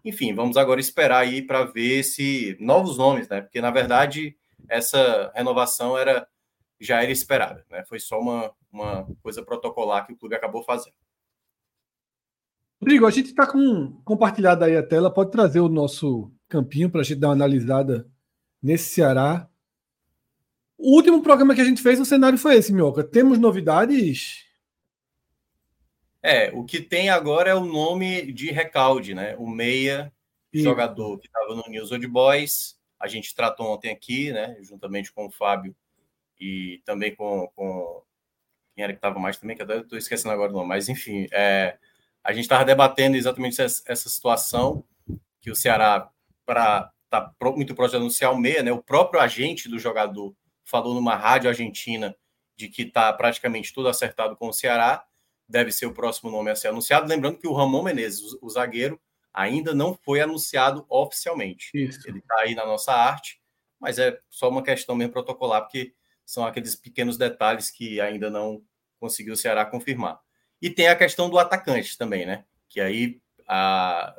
[0.04, 3.42] Enfim, vamos agora esperar aí para ver se novos nomes, né?
[3.42, 4.36] Porque na verdade
[4.68, 6.28] essa renovação era
[6.80, 7.84] já era esperada, né?
[7.88, 10.96] Foi só uma, uma coisa protocolar que o clube acabou fazendo.
[12.82, 17.02] Rodrigo, a gente está com compartilhada aí a tela, pode trazer o nosso campinho para
[17.02, 18.10] a gente dar uma analisada
[18.64, 19.50] nesse Ceará.
[20.78, 23.04] O último programa que a gente fez, o cenário foi esse, Mioca.
[23.04, 24.46] Temos novidades
[26.22, 29.36] é, o que tem agora é o nome de recalde, né?
[29.38, 30.12] O Meia,
[30.54, 30.62] Sim.
[30.62, 32.78] jogador que estava no News Old Boys.
[33.00, 34.58] A gente tratou ontem aqui, né?
[34.62, 35.76] Juntamente com o Fábio
[36.40, 38.04] e também com, com
[38.76, 41.28] quem era que estava mais também, que até estou esquecendo agora o nome, mas enfim,
[41.32, 41.78] é,
[42.24, 44.86] a gente estava debatendo exatamente essa, essa, situação
[45.42, 46.10] que o Ceará
[46.46, 48.72] para tá muito próximo de anunciar o meia, né?
[48.72, 52.16] O próprio agente do jogador falou numa rádio argentina
[52.56, 55.04] de que está praticamente tudo acertado com o Ceará,
[55.50, 57.08] deve ser o próximo nome a ser anunciado.
[57.08, 59.02] Lembrando que o Ramon Menezes, o zagueiro,
[59.34, 61.72] ainda não foi anunciado oficialmente.
[61.74, 62.08] Isso.
[62.08, 63.42] Ele está aí na nossa arte,
[63.80, 68.64] mas é só uma questão mesmo protocolar, porque são aqueles pequenos detalhes que ainda não
[69.00, 70.20] conseguiu o Ceará confirmar.
[70.62, 72.46] E tem a questão do atacante também, né?
[72.68, 74.16] Que aí, a...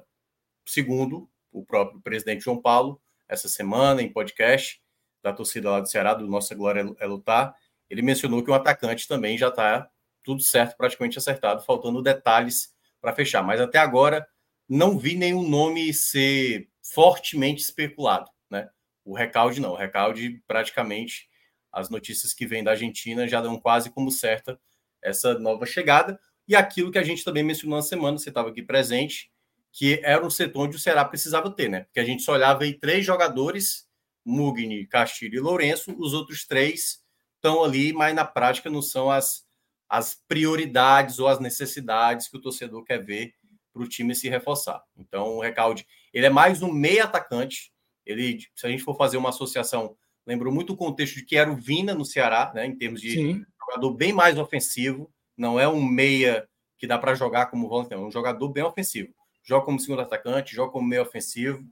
[0.66, 4.82] segundo o próprio presidente João Paulo, essa semana, em podcast
[5.22, 7.54] da torcida lá do Ceará, do Nossa Glória é Lutar,
[7.88, 9.90] ele mencionou que o atacante também já está
[10.22, 13.42] tudo certo, praticamente acertado, faltando detalhes para fechar.
[13.42, 14.26] Mas até agora
[14.68, 18.68] não vi nenhum nome ser fortemente especulado, né?
[19.04, 21.28] O Recalde não, o Recalde praticamente
[21.72, 24.60] as notícias que vêm da Argentina já dão quase como certa
[25.02, 26.18] essa nova chegada
[26.50, 29.30] e aquilo que a gente também mencionou na semana, você estava aqui presente,
[29.72, 31.84] que era um setor onde o Ceará precisava ter, né?
[31.84, 33.88] Porque a gente só olhava aí três jogadores,
[34.24, 37.04] Mugni, Castilho e Lourenço, os outros três
[37.36, 39.44] estão ali, mas na prática não são as,
[39.90, 43.34] as prioridades ou as necessidades que o torcedor quer ver
[43.72, 44.80] para o time se reforçar.
[44.96, 47.72] Então, o Recalde, ele é mais um meio atacante.
[48.06, 51.50] Ele, se a gente for fazer uma associação, lembrou muito o contexto de que era
[51.50, 53.44] o Vina no Ceará, né, em termos de Sim.
[53.60, 55.12] jogador bem mais ofensivo.
[55.36, 56.48] Não é um meia
[56.78, 59.12] que dá para jogar como volante, é um jogador bem ofensivo.
[59.42, 61.64] Joga como segundo atacante, joga como meio ofensivo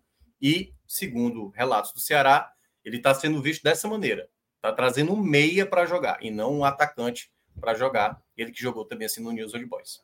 [0.42, 2.50] e, segundo relatos do Ceará,
[2.84, 4.28] ele está sendo visto dessa maneira.
[4.56, 8.22] Está trazendo um meia para jogar e não um atacante para jogar.
[8.36, 10.02] Ele que jogou também assim no News Old Boys.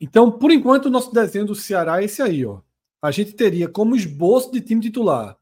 [0.00, 2.60] Então, por enquanto, o nosso desenho do Ceará é esse aí, ó.
[3.00, 5.38] A gente teria como esboço de time titular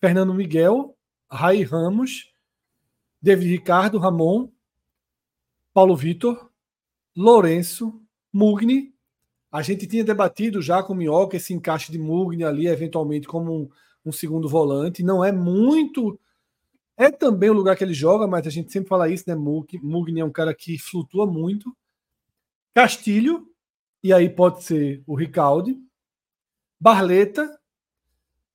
[0.00, 0.96] Fernando Miguel,
[1.30, 2.32] Rai Ramos,
[3.20, 4.48] David Ricardo, Ramon,
[5.74, 6.50] Paulo Vitor,
[7.14, 8.00] Lourenço,
[8.32, 8.94] Mugni.
[9.52, 13.52] A gente tinha debatido já com o Minhoca esse encaixe de Mugni ali, eventualmente, como
[13.52, 13.68] um,
[14.06, 15.02] um segundo volante.
[15.02, 16.18] Não é muito
[17.00, 19.34] é também o lugar que ele joga, mas a gente sempre fala isso, né?
[19.34, 21.74] Mugni é um cara que flutua muito.
[22.74, 23.48] Castilho,
[24.04, 25.78] e aí pode ser o Ricaldi.
[26.78, 27.58] Barleta.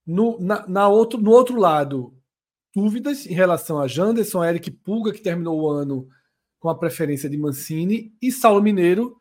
[0.06, 2.16] No, na, na outro, no outro lado,
[2.76, 6.08] dúvidas em relação a Janderson, Eric Pulga, que terminou o ano
[6.60, 9.20] com a preferência de Mancini, e Saulo Mineiro,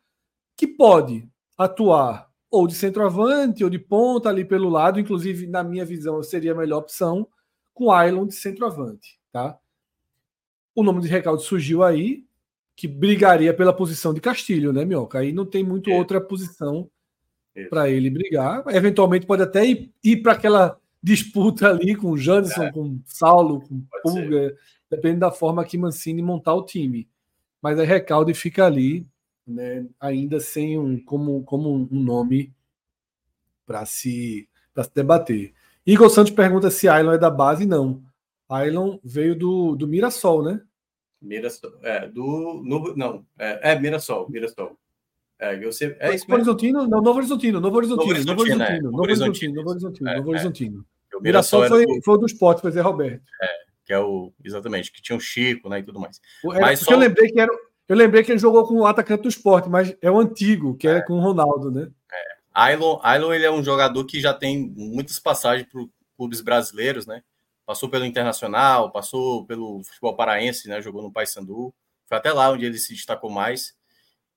[0.55, 5.83] que pode atuar ou de centroavante ou de ponta ali pelo lado, inclusive, na minha
[5.83, 7.27] visão, seria a melhor opção
[7.75, 9.59] com Island de centroavante, tá?
[10.73, 12.25] O nome de Recalde surgiu aí,
[12.75, 15.19] que brigaria pela posição de Castilho, né, Mioca?
[15.19, 15.95] Aí não tem muito é.
[15.95, 16.89] outra posição
[17.69, 18.63] para ele brigar.
[18.69, 22.71] Eventualmente pode até ir, ir para aquela disputa ali com o Janderson, é.
[22.71, 24.57] com Saulo, com pode Pulga,
[24.89, 27.07] depende da forma que Mancini montar o time.
[27.61, 29.05] Mas aí Recalde fica ali,
[29.45, 32.53] né, ainda sem um como, como um nome
[33.65, 35.53] para se, se debater.
[35.85, 37.65] Igor Santos pergunta se Ailon é da base.
[37.65, 38.01] Não.
[38.49, 40.61] Ailon veio do, do Mirassol, né?
[41.21, 41.73] Mirassol.
[41.83, 42.61] É, do.
[42.63, 44.29] No, não, é, é Mirassol.
[44.29, 44.77] Mirassol.
[45.39, 46.87] É, eu sei, é isso Horizontino?
[46.87, 47.59] Não, Novo Horizontino.
[47.59, 48.23] Novo Horizontino.
[48.23, 48.91] Novo Horizontino.
[48.91, 49.55] Novo Horizontino.
[49.55, 50.13] Novo Horizontino.
[50.15, 50.85] Novo Horizontino.
[51.13, 52.01] O Mirassol foi, do...
[52.03, 53.23] foi do esporte, foi Zé Roberto.
[53.41, 53.47] É,
[53.85, 54.31] que é o.
[54.43, 55.79] Exatamente, que tinha o Chico, né?
[55.79, 56.21] E tudo mais.
[56.53, 56.93] É, mas só...
[56.93, 57.51] eu lembrei que era.
[57.87, 60.87] Eu lembrei que ele jogou com o atacante do esporte, mas é o antigo, que
[60.87, 61.91] é, é com o Ronaldo, né?
[62.55, 67.21] Ailon, Ailon ele é um jogador que já tem muitas passagens por clubes brasileiros, né?
[67.65, 70.81] Passou pelo Internacional, passou pelo futebol paraense, né?
[70.81, 71.73] Jogou no Paysandu.
[72.05, 73.75] Foi até lá onde ele se destacou mais.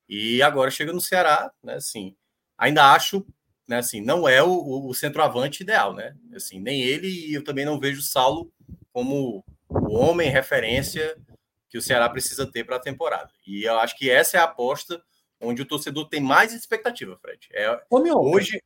[0.09, 1.75] E agora chega no Ceará, né?
[1.75, 2.13] Assim,
[2.57, 3.25] ainda acho,
[3.65, 3.77] né?
[3.77, 6.13] Assim, não é o, o centroavante ideal, né?
[6.35, 8.51] Assim, nem ele e eu também não vejo o Saulo
[8.91, 11.15] como o homem referência
[11.69, 13.31] que o Ceará precisa ter para a temporada.
[13.47, 15.01] E eu acho que essa é a aposta
[15.41, 17.47] onde o torcedor tem mais expectativa, Fred.
[17.53, 18.61] É, hoje,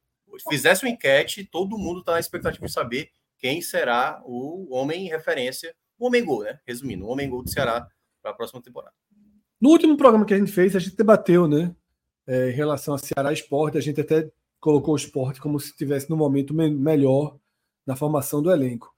[0.49, 5.75] fizesse uma enquete, todo mundo está na expectativa de saber quem será o homem referência,
[5.97, 6.59] o homem gol, né?
[6.65, 7.87] Resumindo, o homem gol do Ceará
[8.21, 8.95] para a próxima temporada.
[9.59, 11.75] No último programa que a gente fez, a gente debateu, né?
[12.25, 16.09] É, em relação a Ceará Esporte, a gente até colocou o esporte como se estivesse
[16.09, 17.37] no momento me melhor
[17.85, 18.95] na formação do elenco.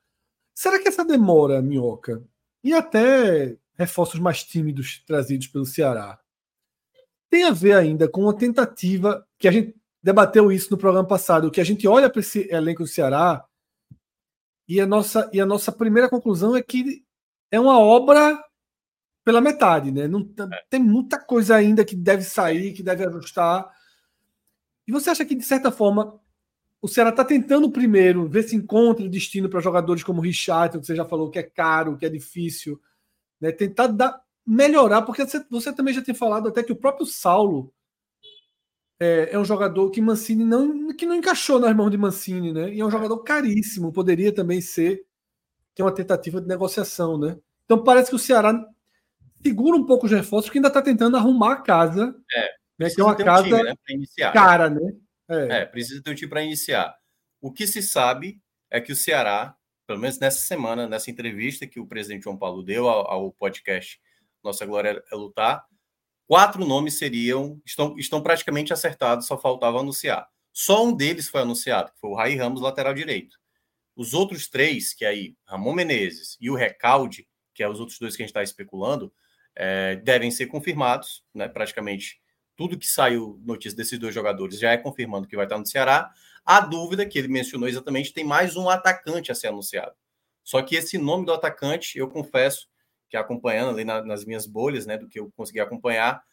[0.54, 2.24] Será que essa demora, Minhoca,
[2.64, 6.20] e até reforços mais tímidos trazidos pelo Ceará,
[7.36, 11.52] tem a ver ainda com uma tentativa que a gente debateu isso no programa passado,
[11.52, 13.44] que a gente olha para esse elenco do Ceará
[14.66, 17.04] e a nossa e a nossa primeira conclusão é que
[17.52, 18.42] é uma obra
[19.26, 20.08] pela metade, né?
[20.08, 20.64] Não é.
[20.70, 23.70] tem muita coisa ainda que deve sair, que deve ajustar.
[24.88, 26.18] E você acha que de certa forma
[26.82, 30.86] o Ceará está tentando primeiro ver se encontra destino para jogadores como o Richard, que
[30.86, 32.80] você já falou que é caro, que é difícil,
[33.42, 33.52] né?
[33.52, 37.74] Tentar dar melhorar, porque você, você também já tem falado até que o próprio Saulo
[39.00, 42.74] é, é, um jogador que Mancini não, que não encaixou nas mãos de Mancini, né?
[42.74, 45.06] E é um jogador caríssimo, poderia também ser
[45.74, 47.38] que é uma tentativa de negociação, né?
[47.66, 48.54] Então parece que o Ceará
[49.44, 52.16] segura um pouco os reforços, porque ainda está tentando arrumar a casa.
[52.34, 54.94] É, né, que é uma casa um time, né, iniciar, cara, né?
[55.28, 55.62] É.
[55.62, 56.96] é, precisa ter um time para iniciar.
[57.42, 58.40] O que se sabe
[58.72, 59.56] é que o Ceará,
[59.86, 64.00] pelo menos nessa semana, nessa entrevista que o presidente João Paulo deu ao, ao podcast
[64.46, 65.66] Nossa Glória é Lutar,
[66.28, 70.28] quatro nomes seriam, estão, estão praticamente acertados, só faltava anunciar.
[70.54, 73.38] Só um deles foi anunciado, que foi o Raí Ramos, lateral direito.
[73.96, 77.98] Os outros três, que é aí Ramon Menezes e o Recalde, que é os outros
[78.00, 79.12] dois que a gente está especulando,
[79.56, 81.48] é, devem ser confirmados, né?
[81.48, 82.22] Praticamente
[82.56, 86.12] tudo que saiu notícia desses dois jogadores já é confirmando que vai estar no Ceará.
[86.46, 89.94] A dúvida que ele mencionou exatamente tem mais um atacante a ser anunciado.
[90.44, 92.68] Só que esse nome do atacante, eu confesso
[93.18, 96.24] acompanhando ali na, nas minhas bolhas, né, do que eu consegui acompanhar,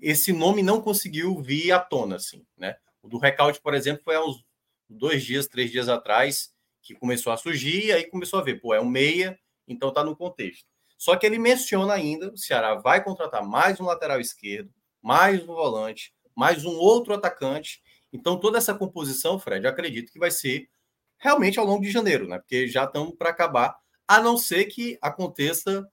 [0.00, 2.76] esse nome não conseguiu vir à tona, assim, né?
[3.02, 4.44] O do Recalde, por exemplo, foi há uns
[4.88, 8.74] dois dias, três dias atrás que começou a surgir e aí começou a ver, pô,
[8.74, 9.38] é um meia,
[9.68, 10.66] então tá no contexto.
[10.96, 15.46] Só que ele menciona ainda, o Ceará vai contratar mais um lateral esquerdo, mais um
[15.46, 17.82] volante, mais um outro atacante.
[18.12, 20.68] Então, toda essa composição, Fred, acredito que vai ser
[21.18, 22.38] realmente ao longo de janeiro, né?
[22.38, 25.86] Porque já estamos para acabar, a não ser que aconteça.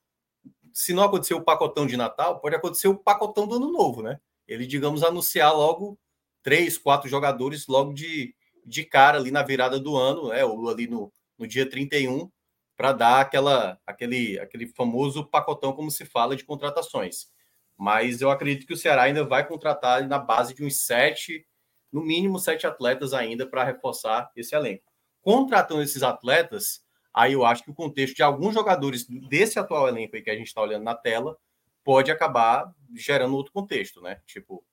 [0.77, 4.19] Se não acontecer o pacotão de Natal, pode acontecer o pacotão do ano novo, né?
[4.47, 5.99] Ele, digamos, anunciar logo
[6.43, 8.35] três, quatro jogadores logo de,
[8.65, 10.45] de cara ali na virada do ano, né?
[10.45, 12.29] Ou ali no, no dia 31,
[12.75, 17.27] para dar aquela, aquele, aquele famoso pacotão, como se fala, de contratações
[17.77, 21.45] mas eu acredito que o Ceará ainda vai contratar na base de uns sete,
[21.91, 24.91] no mínimo sete atletas ainda para reforçar esse elenco.
[25.21, 26.81] Contratando esses atletas,
[27.17, 30.35] aí eu acho que o contexto de alguns jogadores desse atual elenco aí que a
[30.35, 31.35] gente está olhando na tela
[31.83, 34.21] pode acabar gerando outro contexto, né?
[34.27, 34.63] Tipo,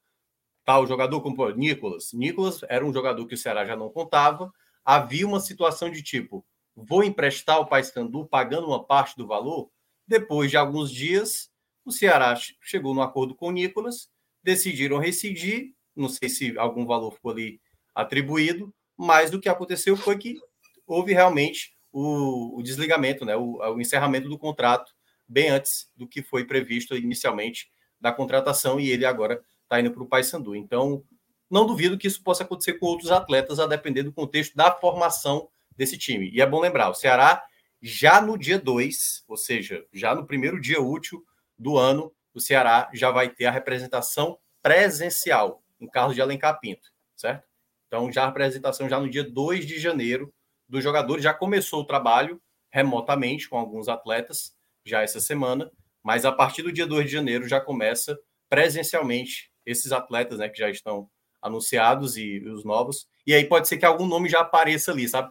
[0.62, 2.12] tal jogador como Nicolas.
[2.12, 4.52] Nicolas era um jogador que o Ceará já não contava.
[4.84, 6.44] Havia uma situação de tipo,
[6.76, 9.70] vou emprestar o Paysandu pagando uma parte do valor.
[10.06, 11.50] Depois de alguns dias,
[11.82, 14.10] o Ceará chegou no acordo com o Nicolas,
[14.42, 17.58] decidiram rescindir, não sei se algum valor ficou ali
[17.94, 20.38] atribuído, mas o que aconteceu foi que
[20.86, 24.92] houve realmente o, o desligamento, né, o, o, encerramento do contrato
[25.28, 30.02] bem antes do que foi previsto inicialmente da contratação e ele agora está indo para
[30.02, 30.56] o Paysandu.
[30.56, 31.04] Então,
[31.48, 35.48] não duvido que isso possa acontecer com outros atletas, a depender do contexto da formação
[35.76, 36.30] desse time.
[36.30, 37.44] E é bom lembrar, o Ceará
[37.80, 41.24] já no dia 2, ou seja, já no primeiro dia útil,
[41.56, 46.88] do ano, o Ceará já vai ter a representação presencial em Carlos de Alencar Pinto,
[47.14, 47.46] certo?
[47.86, 50.33] Então, já a apresentação já no dia 2 de janeiro
[50.68, 52.40] dos jogadores, já começou o trabalho
[52.72, 54.52] remotamente com alguns atletas,
[54.84, 55.70] já essa semana,
[56.02, 60.58] mas a partir do dia 2 de janeiro já começa presencialmente esses atletas, né, que
[60.58, 61.08] já estão
[61.40, 63.06] anunciados e, e os novos.
[63.26, 65.30] E aí pode ser que algum nome já apareça ali, sabe?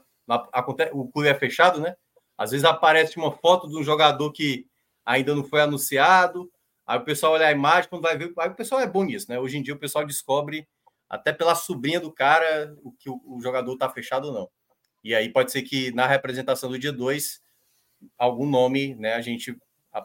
[0.94, 1.96] O clube é fechado, né?
[2.38, 4.66] Às vezes aparece uma foto de um jogador que
[5.06, 6.50] ainda não foi anunciado.
[6.86, 8.32] Aí o pessoal olha a imagem, quando vai ver.
[8.38, 9.40] Aí o pessoal é bom nisso, né?
[9.40, 10.68] Hoje em dia o pessoal descobre
[11.10, 14.50] até pela sobrinha do cara o que o, o jogador tá fechado ou não.
[15.04, 17.42] E aí pode ser que na representação do dia 2,
[18.18, 19.58] algum nome, né, a gente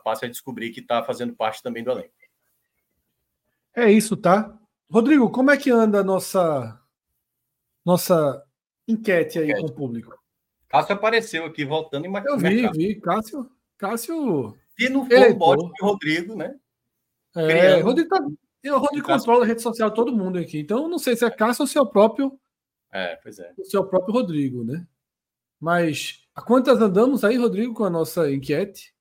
[0.03, 2.13] passe a descobrir que está fazendo parte também do elenco.
[3.75, 4.59] É isso, tá?
[4.91, 6.81] Rodrigo, como é que anda a nossa
[7.85, 8.45] nossa
[8.87, 9.61] enquete aí enquete.
[9.61, 10.19] com o público?
[10.69, 13.01] Cássio apareceu aqui voltando em Eu vi, vi.
[13.01, 15.35] Cássio, Cássio se não for Eleitor.
[15.35, 16.55] o bot de Rodrigo, né?
[17.35, 17.85] É, Criando...
[17.85, 18.23] Rodrigo, tá...
[18.23, 20.61] o Rodrigo controla a rede social de todo mundo aqui.
[20.61, 22.39] Então, não sei se é Cássio ou se é o próprio.
[22.93, 23.53] É, pois é.
[23.63, 24.87] Se é o próprio Rodrigo, né?
[25.61, 28.95] Mas a quantas andamos aí, Rodrigo, com a nossa enquete?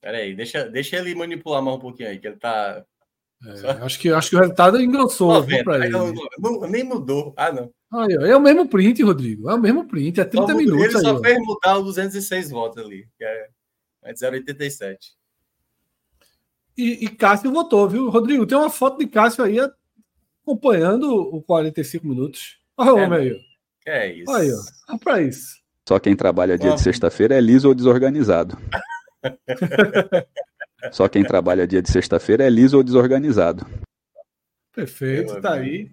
[0.00, 2.84] Peraí, deixa, deixa ele manipular mais um pouquinho aí, que ele tá.
[3.44, 5.88] É, acho, que, acho que o resultado engrossou para ele.
[5.90, 7.32] Não, não, nem mudou.
[7.36, 7.72] Ah, não.
[7.92, 9.48] Aí, é o mesmo print, Rodrigo.
[9.48, 10.84] É o mesmo print, é 30 só minutos.
[10.84, 11.20] Ele aí, só ó.
[11.20, 13.48] fez mudar os 206 votos ali, que é,
[14.04, 14.96] é 0,87.
[16.76, 18.08] E, e Cássio votou, viu?
[18.08, 19.58] Rodrigo, tem uma foto de Cássio aí
[20.48, 22.58] acompanhando o 45 minutos.
[22.76, 23.40] Olha o homem aí.
[23.86, 24.30] É isso.
[24.30, 24.60] Olha aí, ó.
[24.88, 25.58] Olha pra isso.
[25.86, 28.56] Só quem trabalha dia de sexta-feira é liso ou desorganizado.
[30.92, 33.66] Só quem trabalha dia de sexta-feira é liso ou desorganizado.
[34.74, 35.64] Perfeito, Meu tá amigo.
[35.64, 35.90] aí.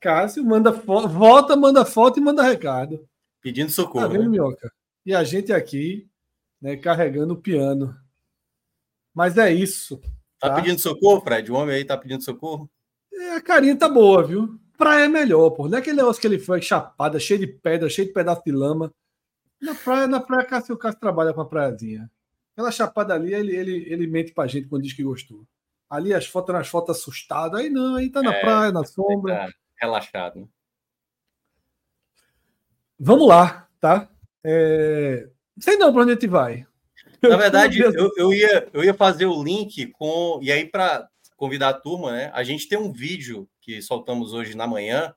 [0.00, 3.08] Cássio manda foto, volta, manda foto e manda recado.
[3.42, 4.06] Pedindo socorro.
[4.06, 4.28] Tá vendo, né?
[4.28, 4.72] Minhoca?
[5.04, 6.08] E a gente aqui,
[6.60, 7.96] né, carregando o piano.
[9.12, 10.00] Mas é isso.
[10.38, 11.50] Tá, tá pedindo socorro, Fred?
[11.50, 12.70] O homem aí tá pedindo socorro?
[13.18, 14.58] É, a carinha tá boa, viu?
[14.76, 15.68] Praia é melhor, pô.
[15.68, 18.52] Não é aquele negócio que ele foi chapada, cheio de pedra, cheio de pedaço de
[18.52, 18.94] lama.
[19.60, 22.08] Na praia, na praia, Cássio, o Cássio trabalha com a praiazinha.
[22.52, 25.44] Aquela chapada ali, ele, ele, ele mente pra gente quando diz que gostou.
[25.90, 29.34] Ali as fotos nas fotos assustadas, aí não, aí tá na é, praia, na sombra.
[29.34, 30.40] Tá relaxado.
[30.40, 30.46] Né?
[32.98, 34.08] Vamos lá, tá?
[34.44, 35.28] É...
[35.58, 36.66] Sei não para onde a gente vai.
[37.22, 40.38] Na verdade, eu, eu, ia, eu ia fazer o link com.
[40.42, 41.08] E aí, para
[41.38, 42.30] convidar a turma, né?
[42.34, 45.14] A gente tem um vídeo que soltamos hoje na manhã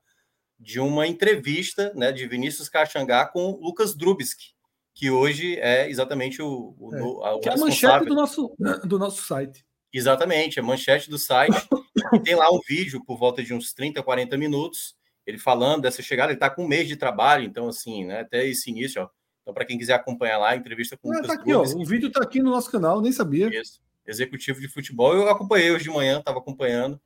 [0.58, 4.54] de uma entrevista né, de Vinícius Caxangá com Lucas Drubsky,
[4.94, 8.56] que hoje é exatamente o, o, é, o que é a manchete do nosso,
[8.86, 9.66] do nosso site.
[9.92, 11.68] Exatamente, a manchete do site.
[12.24, 14.96] tem lá um vídeo por volta de uns 30, 40 minutos,
[15.26, 18.48] ele falando dessa chegada, ele está com um mês de trabalho, então, assim, né, até
[18.48, 19.10] esse início, ó.
[19.42, 21.84] Então, para quem quiser acompanhar lá, a entrevista com o Lucas tá aqui, ó, O
[21.84, 23.50] vídeo está aqui no nosso canal, nem sabia.
[23.50, 23.82] Isso.
[24.06, 25.14] Executivo de futebol.
[25.14, 27.00] Eu acompanhei hoje de manhã, estava acompanhando.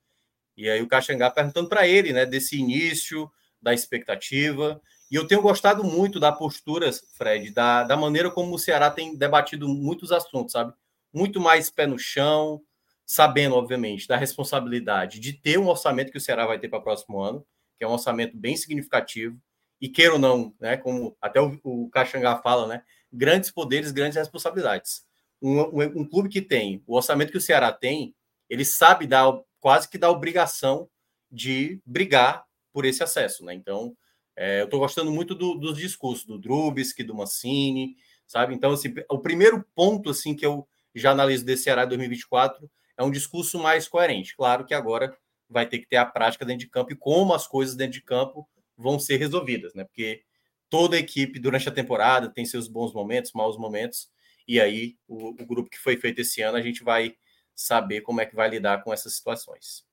[0.57, 3.29] E aí o Caxangá perguntando para ele, né, desse início,
[3.61, 4.81] da expectativa.
[5.11, 9.15] E eu tenho gostado muito da postura, Fred, da, da maneira como o Ceará tem
[9.15, 10.73] debatido muitos assuntos, sabe?
[11.13, 12.61] Muito mais pé no chão,
[13.05, 16.83] sabendo, obviamente, da responsabilidade de ter um orçamento que o Ceará vai ter para o
[16.83, 17.45] próximo ano,
[17.77, 19.39] que é um orçamento bem significativo.
[19.79, 24.17] E queira ou não, né, como até o, o Caxangá fala, né, grandes poderes, grandes
[24.17, 25.05] responsabilidades.
[25.41, 28.15] Um, um, um, clube que tem o orçamento que o Ceará tem,
[28.49, 30.89] ele sabe dar quase que da obrigação
[31.31, 33.53] de brigar por esse acesso, né?
[33.53, 33.95] Então,
[34.35, 38.53] é, eu estou gostando muito do, dos discursos do Drubsky, do Mancini, sabe?
[38.53, 43.11] Então, assim, o primeiro ponto assim que eu já analiso desse Ceará 2024 é um
[43.11, 44.35] discurso mais coerente.
[44.35, 45.15] Claro que agora
[45.49, 48.01] vai ter que ter a prática dentro de campo e como as coisas dentro de
[48.01, 49.83] campo vão ser resolvidas, né?
[49.83, 50.23] Porque
[50.69, 54.09] toda equipe durante a temporada tem seus bons momentos, maus momentos,
[54.47, 57.15] e aí o, o grupo que foi feito esse ano a gente vai
[57.55, 59.85] saber como é que vai lidar com essas situações.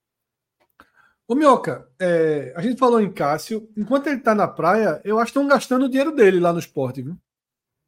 [1.27, 3.71] Ô, Mioca, é, a gente falou em Cássio.
[3.77, 6.59] Enquanto ele tá na praia, eu acho que estão gastando o dinheiro dele lá no
[6.59, 7.17] esporte, viu?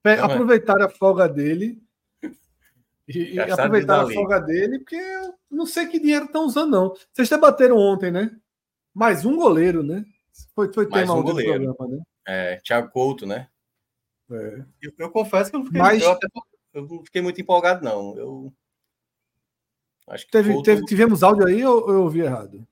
[0.05, 1.83] É, aproveitar a folga dele.
[3.07, 6.95] E, e aproveitar a folga dele, porque eu não sei que dinheiro estão usando, não.
[7.13, 8.35] Vocês debateram ontem, né?
[8.95, 10.07] Mais um goleiro, né?
[10.55, 12.03] Foi, foi tema um do programa, né?
[12.27, 13.49] É, Thiago Couto, né?
[14.31, 14.65] É.
[14.81, 16.03] Eu, eu, confesso que eu não fiquei, Mas...
[16.03, 16.27] eu, até,
[16.75, 18.17] eu não fiquei muito empolgado, não.
[18.17, 18.53] Eu
[20.09, 20.65] acho que teve, Couto...
[20.65, 22.67] teve, tivemos áudio aí ou eu ouvi errado?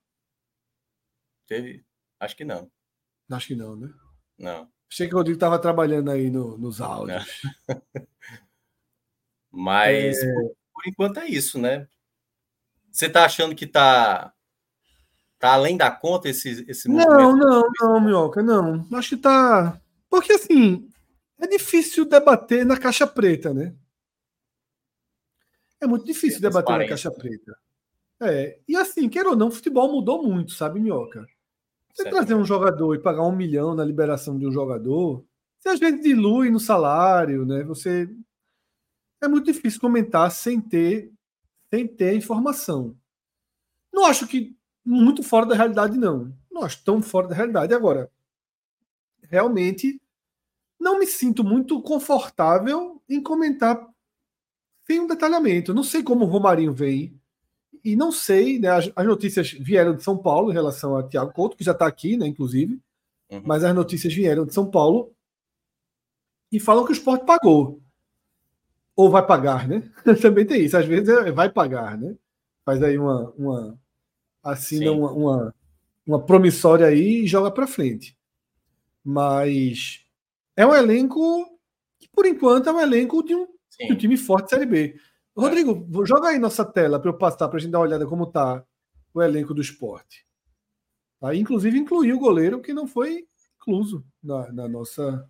[1.47, 1.85] Teve?
[2.19, 2.69] Acho que não.
[3.31, 3.91] Acho que não, né?
[4.37, 4.69] Não.
[4.91, 7.25] Achei que o Rodrigo estava trabalhando aí no, nos áudios.
[9.51, 10.33] Mas, é...
[10.33, 11.87] por, por, enquanto, é isso, né?
[12.91, 14.33] Você está achando que está
[15.39, 18.87] tá além da conta esse, esse Não, não, não, Minhoca, não.
[18.93, 19.81] Acho que está.
[20.09, 20.87] Porque, assim,
[21.39, 23.75] é difícil debater na caixa preta, né?
[25.83, 27.57] É muito difícil debater na caixa preta.
[28.21, 31.27] É, e assim, quer ou não, o futebol mudou muito, sabe, Minhoca?
[31.93, 32.15] Você certo.
[32.15, 35.25] trazer um jogador e pagar um milhão na liberação de um jogador,
[35.59, 37.63] você às vezes dilui no salário, né?
[37.63, 38.09] Você.
[39.21, 41.11] É muito difícil comentar sem ter,
[41.69, 42.95] sem ter informação.
[43.91, 44.55] Não acho que
[44.85, 46.33] muito fora da realidade, não.
[46.49, 47.73] Não acho tão fora da realidade.
[47.73, 48.09] Agora,
[49.29, 50.01] realmente,
[50.79, 53.92] não me sinto muito confortável em comentar
[54.85, 55.73] sem um detalhamento.
[55.73, 57.19] Não sei como o Romarinho vem
[57.83, 58.69] e não sei, né?
[58.69, 61.85] As, as, notícias vieram de São Paulo em relação a Thiago Couto, que já está
[61.85, 62.25] aqui, né?
[62.25, 62.79] Inclusive,
[63.29, 63.41] uhum.
[63.45, 65.13] mas as notícias vieram de São Paulo
[66.51, 67.81] e falam que o esporte pagou.
[68.95, 69.89] Ou vai pagar, né?
[70.21, 70.77] Também tem isso.
[70.77, 72.15] Às vezes é, vai pagar, né?
[72.63, 73.33] Faz aí uma.
[73.37, 73.77] uma
[74.43, 75.55] assina uma, uma,
[76.05, 78.17] uma promissória aí e joga para frente.
[79.03, 80.05] Mas
[80.55, 81.57] é um elenco
[81.99, 83.47] que, por enquanto, é um elenco de um,
[83.77, 84.99] de um time forte Série B.
[85.35, 88.27] Rodrigo, joga aí nossa tela para eu passar para a gente dar uma olhada como
[88.27, 88.63] tá
[89.13, 90.25] o elenco do esporte.
[91.19, 91.33] Tá?
[91.35, 95.27] Inclusive incluiu o goleiro que não foi incluso na, na nossa.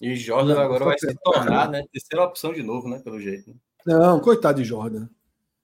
[0.00, 1.84] E Jordan na agora vai se tornar, né?
[1.92, 3.00] Terceira opção de novo, né?
[3.00, 3.50] Pelo jeito.
[3.50, 3.56] Né?
[3.86, 5.08] Não, coitado de Jordan.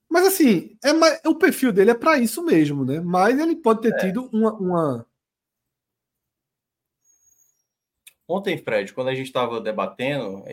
[0.09, 3.01] Mas assim, é o perfil dele é para isso mesmo, né?
[3.01, 3.99] Mas ele pode ter é.
[3.99, 5.07] tido uma, uma.
[8.29, 10.45] Ontem, Fred, quando a gente estava debatendo,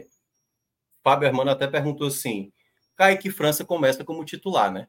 [1.03, 2.51] Fábio Hermano até perguntou assim:
[2.95, 4.87] Kaique França começa como titular, né?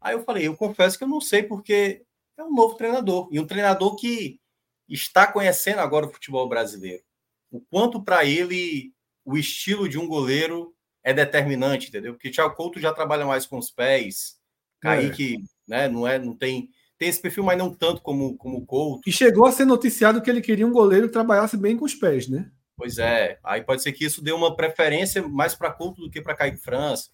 [0.00, 2.04] Aí eu falei: eu confesso que eu não sei, porque
[2.36, 4.40] é um novo treinador e um treinador que
[4.88, 7.02] está conhecendo agora o futebol brasileiro.
[7.50, 8.92] O quanto para ele
[9.24, 12.14] o estilo de um goleiro é determinante, entendeu?
[12.14, 14.38] Porque Thiago Couto já trabalha mais com os pés,
[14.80, 15.38] Kaique, é.
[15.66, 16.70] né, não é, não tem
[17.04, 19.08] tem esse perfil, mas não tanto como, como o Couto.
[19.08, 21.94] E chegou a ser noticiado que ele queria um goleiro que trabalhasse bem com os
[21.94, 22.50] pés, né?
[22.76, 26.22] Pois é, aí pode ser que isso dê uma preferência mais para Couto do que
[26.22, 27.10] para Kaique França.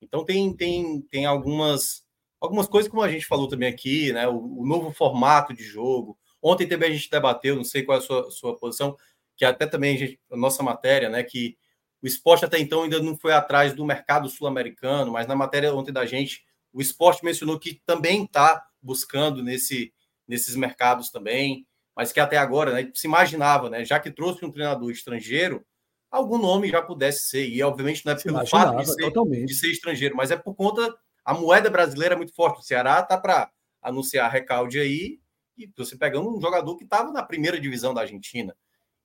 [0.00, 2.04] Então tem, tem, tem algumas,
[2.40, 4.28] algumas coisas, como a gente falou também aqui, né?
[4.28, 6.16] O, o, novo formato de jogo.
[6.40, 8.96] Ontem também a gente debateu, não sei qual é a sua, sua posição,
[9.36, 11.24] que até também a, gente, a nossa matéria, né?
[11.24, 11.56] Que
[12.00, 15.92] o esporte até então ainda não foi atrás do mercado sul-americano, mas na matéria ontem
[15.92, 19.92] da gente, o esporte mencionou que também está buscando nesse,
[20.26, 21.66] nesses mercados também,
[21.96, 25.64] mas que até agora né, se imaginava, né, já que trouxe um treinador estrangeiro,
[26.10, 27.48] algum nome já pudesse ser.
[27.48, 29.12] E obviamente não é pelo fato de ser,
[29.46, 32.60] de ser, estrangeiro, mas é por conta a moeda brasileira é muito forte.
[32.60, 33.50] O Ceará tá para
[33.82, 35.20] anunciar recalde aí
[35.56, 38.56] e você pegando um jogador que estava na primeira divisão da Argentina.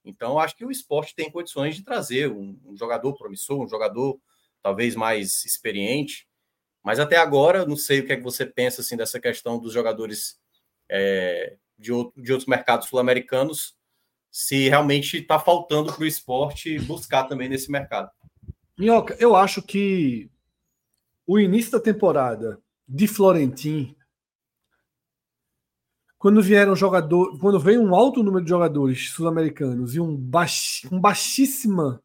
[0.05, 4.19] Então, acho que o esporte tem condições de trazer um, um, jogador promissor, um jogador
[4.61, 6.27] talvez mais experiente.
[6.83, 9.71] Mas até agora, não sei o que é que você pensa assim, dessa questão dos
[9.71, 10.37] jogadores
[10.89, 13.75] é, de, outro, de outros mercados sul-americanos,
[14.29, 18.09] se realmente está faltando para o esporte buscar também nesse mercado.
[18.77, 20.29] Minhoca, eu acho que
[21.25, 23.95] o início da temporada de Florentim
[26.23, 30.97] quando vieram jogador, quando veio um alto número de jogadores sul-americanos e um, baix, um
[30.97, 32.01] baixíssima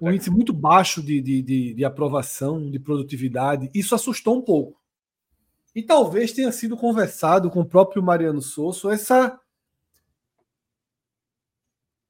[0.00, 4.80] um índice muito baixo de, de, de, de, aprovação, de produtividade, isso assustou um pouco.
[5.74, 9.38] E talvez tenha sido conversado com o próprio Mariano Sosso essa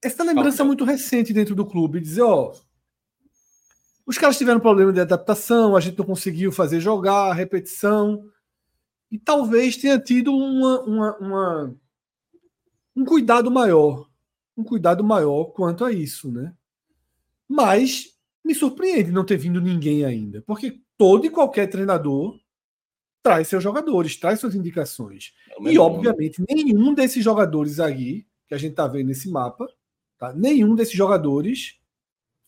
[0.02, 2.54] essa lembrança muito recente dentro do clube, dizer, ó,
[4.06, 8.24] os caras tiveram problema de adaptação, a gente não conseguiu fazer jogar, repetição,
[9.10, 11.76] e talvez tenha tido uma, uma, uma,
[12.96, 14.08] um cuidado maior,
[14.56, 16.54] um cuidado maior quanto a isso, né?
[17.50, 22.38] Mas me surpreende não ter vindo ninguém ainda, porque todo e qualquer treinador
[23.24, 25.34] traz seus jogadores, traz suas indicações.
[25.48, 29.66] É e, obviamente, nenhum desses jogadores aí, que a gente está vendo nesse mapa,
[30.16, 30.32] tá?
[30.32, 31.76] nenhum desses jogadores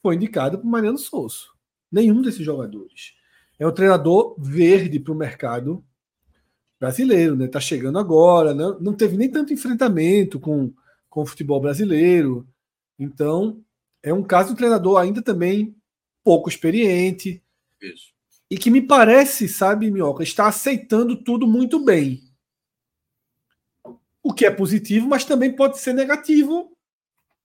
[0.00, 1.46] foi indicado por Mariano Souza.
[1.90, 3.14] Nenhum desses jogadores.
[3.58, 5.84] É um treinador verde para o mercado
[6.78, 7.48] brasileiro, né?
[7.48, 8.76] Tá chegando agora, né?
[8.80, 10.72] não teve nem tanto enfrentamento com,
[11.10, 12.46] com o futebol brasileiro.
[12.98, 13.62] Então,
[14.02, 15.74] é um caso do treinador ainda também
[16.24, 17.42] pouco experiente.
[17.80, 18.12] Isso.
[18.50, 22.22] E que me parece, sabe, Minhoca, está aceitando tudo muito bem.
[24.22, 26.76] O que é positivo, mas também pode ser negativo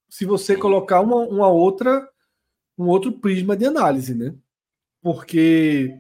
[0.10, 2.08] se você colocar uma, uma outra
[2.78, 4.36] um outro prisma de análise, né?
[5.02, 6.00] Porque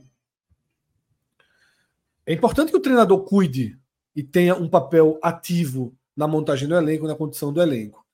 [2.25, 3.79] é importante que o treinador cuide
[4.15, 8.06] e tenha um papel ativo na montagem do elenco, na condição do elenco.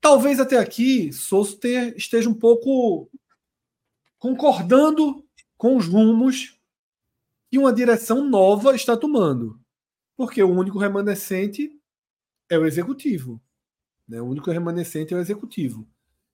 [0.00, 1.58] Talvez até aqui Souza
[1.96, 3.10] esteja um pouco
[4.18, 5.24] concordando
[5.56, 6.58] com os rumos
[7.50, 9.60] que uma direção nova está tomando.
[10.16, 11.70] Porque o único remanescente
[12.48, 13.40] é o executivo.
[14.08, 14.20] Né?
[14.20, 15.86] O único remanescente é o executivo.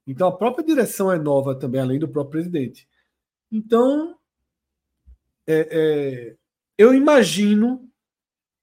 [0.05, 2.87] Então a própria direção é nova também, além do próprio presidente.
[3.51, 4.17] Então,
[5.47, 6.35] é, é,
[6.77, 7.89] eu imagino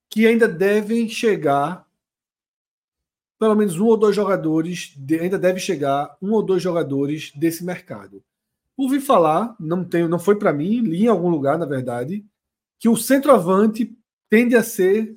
[0.09, 1.87] que ainda devem chegar
[3.41, 8.23] pelo menos um ou dois jogadores, ainda deve chegar um ou dois jogadores desse mercado.
[8.77, 12.23] Ouvi falar, não tenho, não foi para mim, li em algum lugar, na verdade,
[12.79, 13.97] que o centroavante
[14.29, 15.17] tende a ser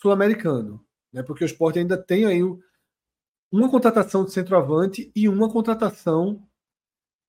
[0.00, 0.82] sul-americano,
[1.12, 1.22] né?
[1.22, 2.40] Porque o esporte ainda tem aí
[3.52, 6.42] uma contratação de centroavante e uma contratação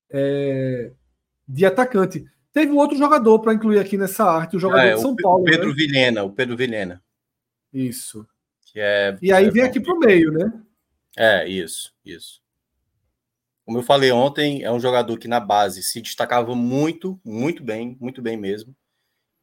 [0.10, 0.94] é,
[1.46, 2.26] de atacante.
[2.54, 5.16] Teve um outro jogador para incluir aqui nessa arte, o jogador é, de São o
[5.18, 5.42] Paulo.
[5.42, 5.76] O Pedro né?
[5.76, 7.04] Vilhena, o Pedro Vilhena.
[7.74, 8.26] Isso.
[8.76, 10.52] É, e aí é vem aqui para o meio, né?
[11.18, 12.42] É, isso, isso.
[13.66, 17.98] Como eu falei ontem, é um jogador que na base se destacava muito, muito bem,
[18.00, 18.76] muito bem mesmo.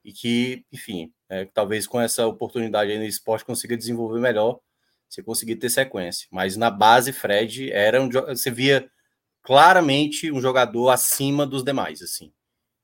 [0.04, 4.60] E que, enfim, é, talvez com essa oportunidade aí no esporte consiga desenvolver melhor,
[5.08, 6.28] se conseguir ter sequência.
[6.30, 8.10] Mas na base, Fred era um.
[8.10, 8.88] Você via
[9.42, 12.32] claramente um jogador acima dos demais, assim.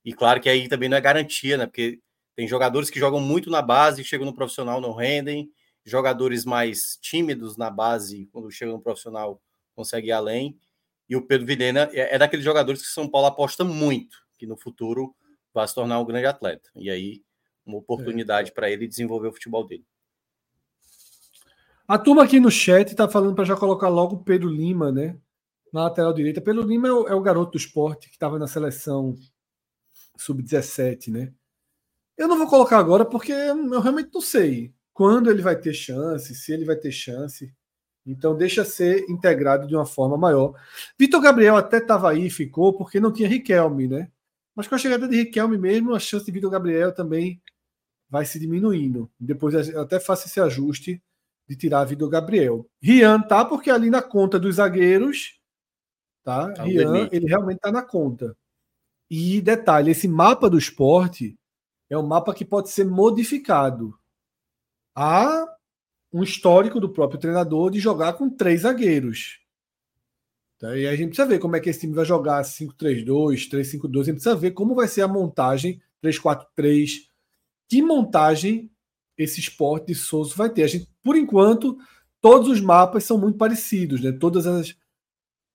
[0.05, 1.67] E claro que aí também não é garantia, né?
[1.67, 2.01] Porque
[2.35, 5.51] tem jogadores que jogam muito na base, chegam no profissional não rendem,
[5.91, 9.43] jogadores mais tímidos na base, quando chegam no profissional,
[9.75, 10.59] conseguem ir além.
[11.09, 14.57] E o Pedro Vilhena é, é daqueles jogadores que São Paulo aposta muito, que no
[14.57, 15.15] futuro
[15.53, 16.69] vai se tornar um grande atleta.
[16.77, 17.23] E aí,
[17.65, 18.55] uma oportunidade é.
[18.55, 19.87] para ele desenvolver o futebol dele.
[21.87, 25.19] A turma aqui no chat está falando para já colocar logo o Pedro Lima, né?
[25.73, 26.41] Na lateral direita.
[26.41, 29.15] Pedro Lima é o, é o garoto do esporte que estava na seleção
[30.19, 31.33] sub-17, né?
[32.17, 36.35] Eu não vou colocar agora porque eu realmente não sei quando ele vai ter chance,
[36.35, 37.55] se ele vai ter chance.
[38.05, 40.61] Então deixa ser integrado de uma forma maior.
[40.99, 44.11] Vitor Gabriel até estava aí, ficou, porque não tinha Riquelme, né?
[44.57, 47.41] Mas com a chegada de Riquelme mesmo, a chance de Vitor Gabriel também
[48.11, 49.09] vai se diminuindo.
[49.21, 51.01] Depois eu até faço esse ajuste
[51.49, 52.69] de tirar Vitor Gabriel.
[52.83, 55.39] Rian tá, porque ali na conta dos zagueiros,
[56.25, 56.53] tá?
[56.55, 58.37] tá Rian, ele realmente tá na conta.
[59.09, 61.39] E detalhe, esse mapa do esporte
[61.89, 63.97] é um mapa que pode ser modificado.
[65.01, 65.47] Há
[66.13, 69.39] um histórico do próprio treinador de jogar com três zagueiros.
[70.59, 70.77] Tá?
[70.77, 74.01] E a gente precisa ver como é que esse time vai jogar 5-3-2, 3-5-2.
[74.01, 77.09] A gente precisa ver como vai ser a montagem 3-4-3.
[77.69, 78.73] Que montagem
[79.17, 80.65] esse esporte de Souza vai ter?
[80.65, 81.79] A gente, por enquanto,
[82.21, 84.11] todos os mapas são muito parecidos, né?
[84.11, 84.75] Todos as,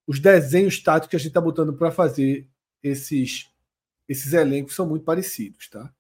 [0.08, 2.48] os desenhos táticos que a gente está botando para fazer
[2.82, 3.52] esses,
[4.08, 5.94] esses elencos são muito parecidos, tá?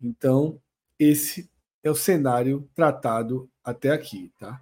[0.00, 0.60] Então,
[0.98, 1.48] esse
[1.84, 4.60] é o cenário tratado até aqui, tá?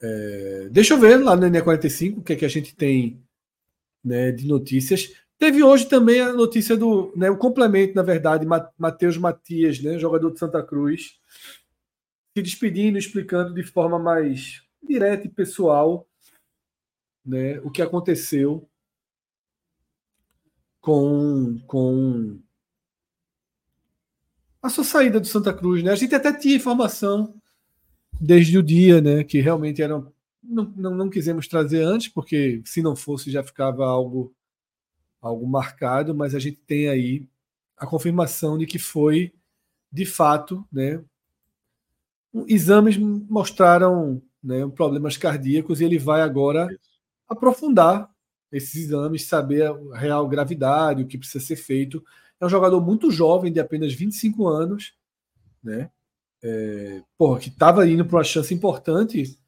[0.00, 3.22] É, deixa eu ver lá no NE45 o que é que a gente tem
[4.02, 5.12] né, de notícias.
[5.36, 7.12] Teve hoje também a notícia do.
[7.16, 8.46] Né, o complemento, na verdade,
[8.78, 11.18] Matheus Matias, né, jogador de Santa Cruz,
[12.34, 16.08] se despedindo, explicando de forma mais direta e pessoal
[17.24, 18.68] né, o que aconteceu
[20.80, 22.40] com, com
[24.62, 25.82] a sua saída do Santa Cruz.
[25.82, 25.90] Né?
[25.90, 27.34] A gente até tinha informação
[28.20, 29.24] desde o dia, né?
[29.24, 30.12] Que realmente eram.
[30.42, 34.34] Não, não, não quisemos trazer antes, porque se não fosse já ficava algo,
[35.20, 37.28] algo marcado, mas a gente tem aí
[37.76, 39.32] a confirmação de que foi
[39.92, 41.02] de fato, né?
[42.46, 46.68] Exames mostraram né, problemas cardíacos e ele vai agora
[47.28, 48.08] aprofundar
[48.52, 52.04] esses exames, saber a real gravidade, o que precisa ser feito.
[52.40, 54.94] É um jogador muito jovem, de apenas 25 anos,
[55.62, 55.90] né?
[56.42, 59.38] é, porra, que estava indo para uma chance importante.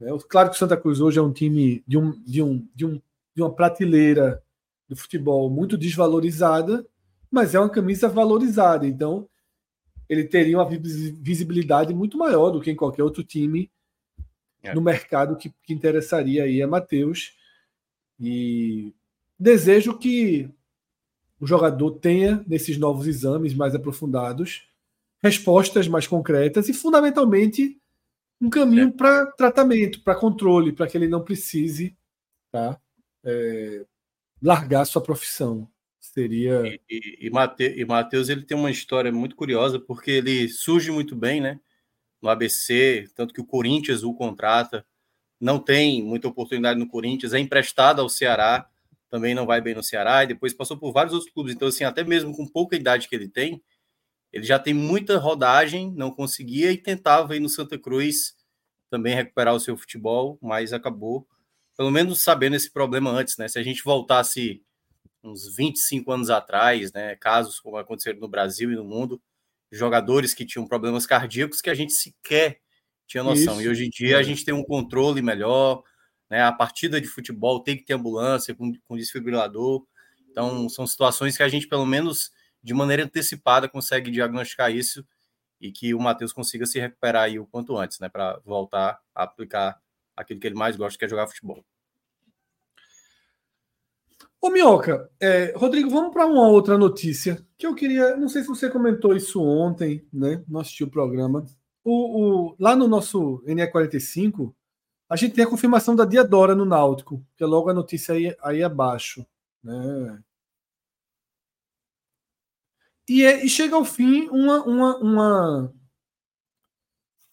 [0.00, 0.10] Né?
[0.28, 3.00] Claro que o Santa Cruz hoje é um time de, um, de, um, de, um,
[3.34, 4.42] de uma prateleira
[4.88, 6.86] do futebol muito desvalorizada,
[7.30, 8.86] mas é uma camisa valorizada.
[8.86, 9.28] Então,
[10.08, 13.70] ele teria uma visibilidade muito maior do que em qualquer outro time
[14.62, 14.74] é.
[14.74, 17.36] no mercado que, que interessaria aí a Matheus.
[18.20, 18.94] E
[19.38, 20.50] desejo que
[21.42, 24.62] o jogador tenha, nesses novos exames mais aprofundados,
[25.20, 27.76] respostas mais concretas e, fundamentalmente,
[28.40, 31.96] um caminho para tratamento, para controle, para que ele não precise
[32.52, 32.80] tá,
[33.24, 33.84] é,
[34.40, 35.68] largar sua profissão.
[35.98, 36.62] Seria.
[36.64, 41.40] E, e, e Matheus ele tem uma história muito curiosa, porque ele surge muito bem
[41.40, 41.58] né,
[42.22, 44.86] no ABC, tanto que o Corinthians o contrata,
[45.40, 48.70] não tem muita oportunidade no Corinthians, é emprestado ao Ceará,
[49.12, 51.54] também não vai bem no Ceará, e depois passou por vários outros clubes.
[51.54, 53.62] Então, assim, até mesmo com pouca idade que ele tem,
[54.32, 58.34] ele já tem muita rodagem, não conseguia e tentava ir no Santa Cruz
[58.88, 61.28] também recuperar o seu futebol, mas acabou,
[61.76, 63.48] pelo menos sabendo esse problema antes, né?
[63.48, 64.62] Se a gente voltasse
[65.22, 69.20] uns 25 anos atrás, né, casos como aconteceram no Brasil e no mundo,
[69.70, 72.60] jogadores que tinham problemas cardíacos que a gente sequer
[73.06, 73.56] tinha noção.
[73.56, 73.62] Isso.
[73.62, 75.82] E hoje em dia a gente tem um controle melhor,
[76.32, 76.42] né?
[76.42, 79.84] A partida de futebol tem que ter ambulância com, com desfibrilador.
[80.30, 85.06] Então, são situações que a gente, pelo menos, de maneira antecipada consegue diagnosticar isso
[85.60, 89.24] e que o Matheus consiga se recuperar aí o quanto antes, né, para voltar a
[89.24, 89.78] aplicar
[90.16, 91.62] aquilo que ele mais gosta, que é jogar futebol.
[94.40, 98.16] Ô, Minhoca, é, Rodrigo, vamos para uma outra notícia que eu queria.
[98.16, 100.42] Não sei se você comentou isso ontem, né?
[100.48, 101.44] Não assistiu o programa.
[101.84, 104.54] O, o, lá no nosso NE45,
[105.12, 108.34] a gente tem a confirmação da Diadora no Náutico, que é logo a notícia aí,
[108.42, 109.26] aí abaixo.
[109.62, 110.22] Né?
[113.06, 115.74] E, é, e chega ao fim uma, uma, uma,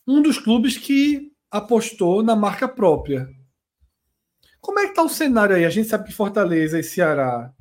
[0.06, 3.30] um dos clubes que apostou na marca própria.
[4.60, 5.64] Como é que está o cenário aí?
[5.64, 7.54] A gente sabe que Fortaleza e Ceará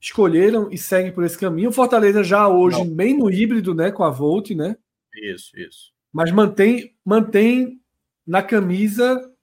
[0.00, 1.70] escolheram e seguem por esse caminho.
[1.70, 2.88] Fortaleza já hoje Não.
[2.88, 4.74] bem no híbrido, né, com a Volt, né?
[5.14, 5.92] Isso, isso.
[6.10, 7.78] Mas mantém, mantém
[8.26, 9.35] na camisa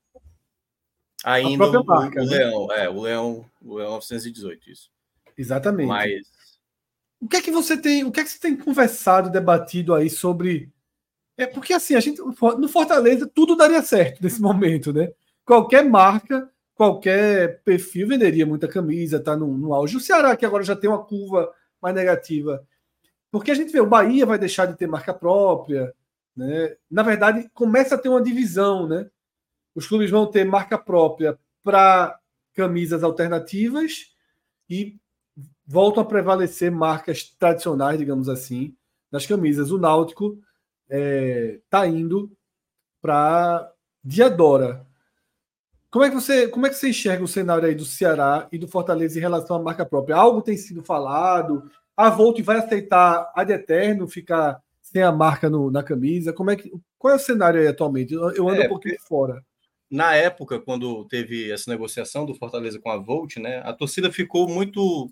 [1.23, 2.37] ainda própria marca, o, o né?
[2.37, 4.89] Leão, é, o Leão, o Leão 918, isso.
[5.37, 5.87] Exatamente.
[5.87, 6.21] Mas
[7.21, 10.09] o que é que você tem, o que é que você tem conversado, debatido aí
[10.09, 10.69] sobre
[11.37, 15.11] é porque assim, a gente no Fortaleza tudo daria certo nesse momento, né?
[15.45, 19.97] Qualquer marca, qualquer perfil venderia muita camisa, tá no, no auge.
[19.97, 21.51] O Ceará que agora já tem uma curva
[21.81, 22.65] mais negativa.
[23.31, 25.93] Porque a gente vê o Bahia vai deixar de ter marca própria,
[26.35, 26.75] né?
[26.89, 29.09] Na verdade, começa a ter uma divisão, né?
[29.75, 32.19] Os clubes vão ter marca própria para
[32.53, 34.13] camisas alternativas
[34.69, 34.97] e
[35.65, 38.75] voltam a prevalecer marcas tradicionais, digamos assim,
[39.11, 39.71] nas camisas.
[39.71, 40.37] O Náutico
[40.83, 42.31] está é, tá indo
[43.01, 43.71] para
[44.03, 44.85] Diadora.
[45.89, 48.57] Como é, que você, como é que você enxerga o cenário aí do Ceará e
[48.57, 50.15] do Fortaleza em relação à marca própria?
[50.15, 51.69] Algo tem sido falado?
[51.95, 56.33] A Volt vai aceitar ad eterno ficar sem a marca no, na camisa?
[56.33, 58.13] Como é que, qual é o cenário aí atualmente?
[58.13, 59.43] Eu ando é, um pouquinho fora.
[59.93, 64.49] Na época, quando teve essa negociação do Fortaleza com a Volt, né, a torcida ficou
[64.49, 65.07] muito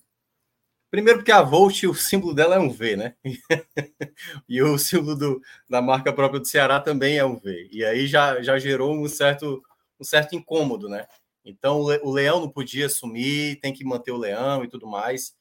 [0.89, 3.15] Primeiro porque a Volt, o símbolo dela é um V, né?
[4.49, 7.69] e o símbolo do, da marca própria do Ceará também é um V.
[7.71, 9.63] E aí já, já gerou um certo,
[9.99, 11.07] um certo incômodo, né?
[11.45, 15.34] Então o leão não podia sumir, tem que manter o leão e tudo mais.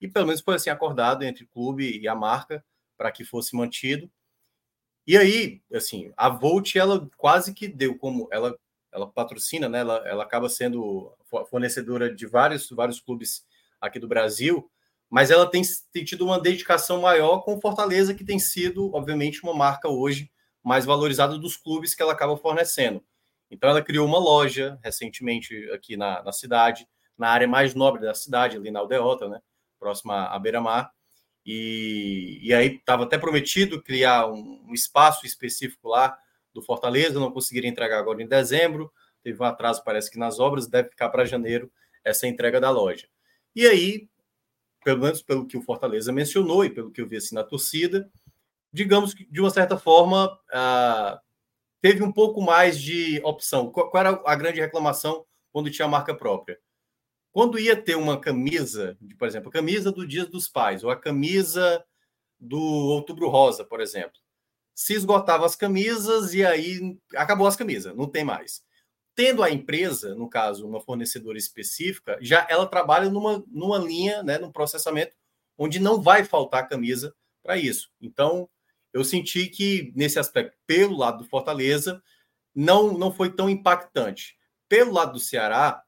[0.00, 2.64] E pelo menos foi assim acordado entre o clube e a marca
[2.96, 4.10] para que fosse mantido.
[5.06, 8.56] E aí, assim, a Volt ela quase que deu como ela
[8.92, 9.80] ela patrocina, né?
[9.80, 11.12] Ela, ela acaba sendo
[11.48, 13.44] fornecedora de vários vários clubes
[13.80, 14.70] aqui do Brasil,
[15.10, 15.62] mas ela tem,
[15.92, 20.30] tem tido uma dedicação maior com Fortaleza, que tem sido, obviamente, uma marca hoje
[20.62, 23.04] mais valorizada dos clubes que ela acaba fornecendo.
[23.50, 26.88] Então, ela criou uma loja recentemente aqui na, na cidade,
[27.18, 29.40] na área mais nobre da cidade, ali na Aldeota, né?
[29.78, 30.90] Próxima à Beira-Mar.
[31.44, 36.16] E, e aí estava até prometido criar um, um, espaço específico lá
[36.52, 38.92] do Fortaleza, não conseguiram entregar agora em dezembro,
[39.22, 41.70] teve um atraso, parece que nas obras, deve ficar para janeiro
[42.04, 43.06] essa entrega da loja.
[43.54, 44.08] E aí,
[44.84, 48.10] pelo menos pelo que o Fortaleza mencionou e pelo que eu vi assim na torcida,
[48.72, 51.20] digamos que de uma certa forma ah,
[51.80, 53.70] teve um pouco mais de opção.
[53.70, 56.58] Qual, qual era a grande reclamação quando tinha marca própria?
[57.30, 60.90] Quando ia ter uma camisa, de, por exemplo, a camisa do Dia dos Pais, ou
[60.90, 61.82] a camisa
[62.38, 64.20] do Outubro Rosa, por exemplo,
[64.74, 68.62] se esgotava as camisas e aí acabou as camisas, não tem mais.
[69.14, 74.38] Tendo a empresa, no caso, uma fornecedora específica, já ela trabalha numa, numa linha, né,
[74.38, 75.14] num processamento
[75.58, 77.90] onde não vai faltar camisa para isso.
[78.00, 78.48] Então,
[78.92, 82.02] eu senti que, nesse aspecto, pelo lado do Fortaleza,
[82.54, 84.36] não, não foi tão impactante.
[84.68, 85.82] Pelo lado do Ceará,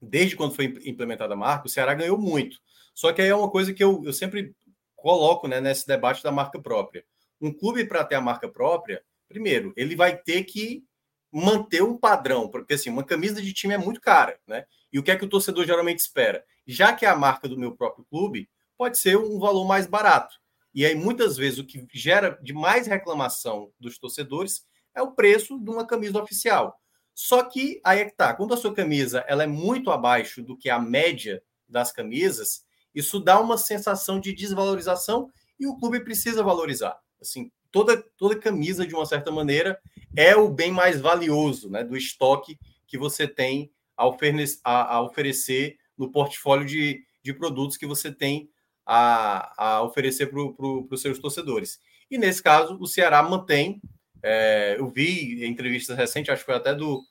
[0.00, 2.58] desde quando foi implementada a marca, o Ceará ganhou muito.
[2.94, 4.54] Só que aí é uma coisa que eu, eu sempre
[4.96, 7.04] coloco né, nesse debate da marca própria.
[7.40, 10.84] Um clube, para ter a marca própria, primeiro, ele vai ter que
[11.32, 14.64] manter um padrão, porque assim, uma camisa de time é muito cara, né?
[14.92, 16.44] E o que é que o torcedor geralmente espera?
[16.66, 20.34] Já que é a marca do meu próprio clube, pode ser um valor mais barato.
[20.74, 24.64] E aí, muitas vezes, o que gera de mais reclamação dos torcedores
[24.94, 26.76] é o preço de uma camisa oficial.
[27.14, 28.34] Só que aí é que tá.
[28.34, 32.64] Quando a sua camisa ela é muito abaixo do que a média das camisas,
[32.94, 36.98] isso dá uma sensação de desvalorização e o clube precisa valorizar.
[37.20, 39.78] Assim, toda, toda camisa, de uma certa maneira,
[40.16, 45.02] é o bem mais valioso né, do estoque que você tem a, oferecer, a, a
[45.02, 48.50] oferecer no portfólio de, de produtos que você tem
[48.84, 51.78] a, a oferecer para pro, os seus torcedores.
[52.10, 53.80] E nesse caso, o Ceará mantém.
[54.22, 57.02] É, eu vi entrevistas recentes, acho que foi até do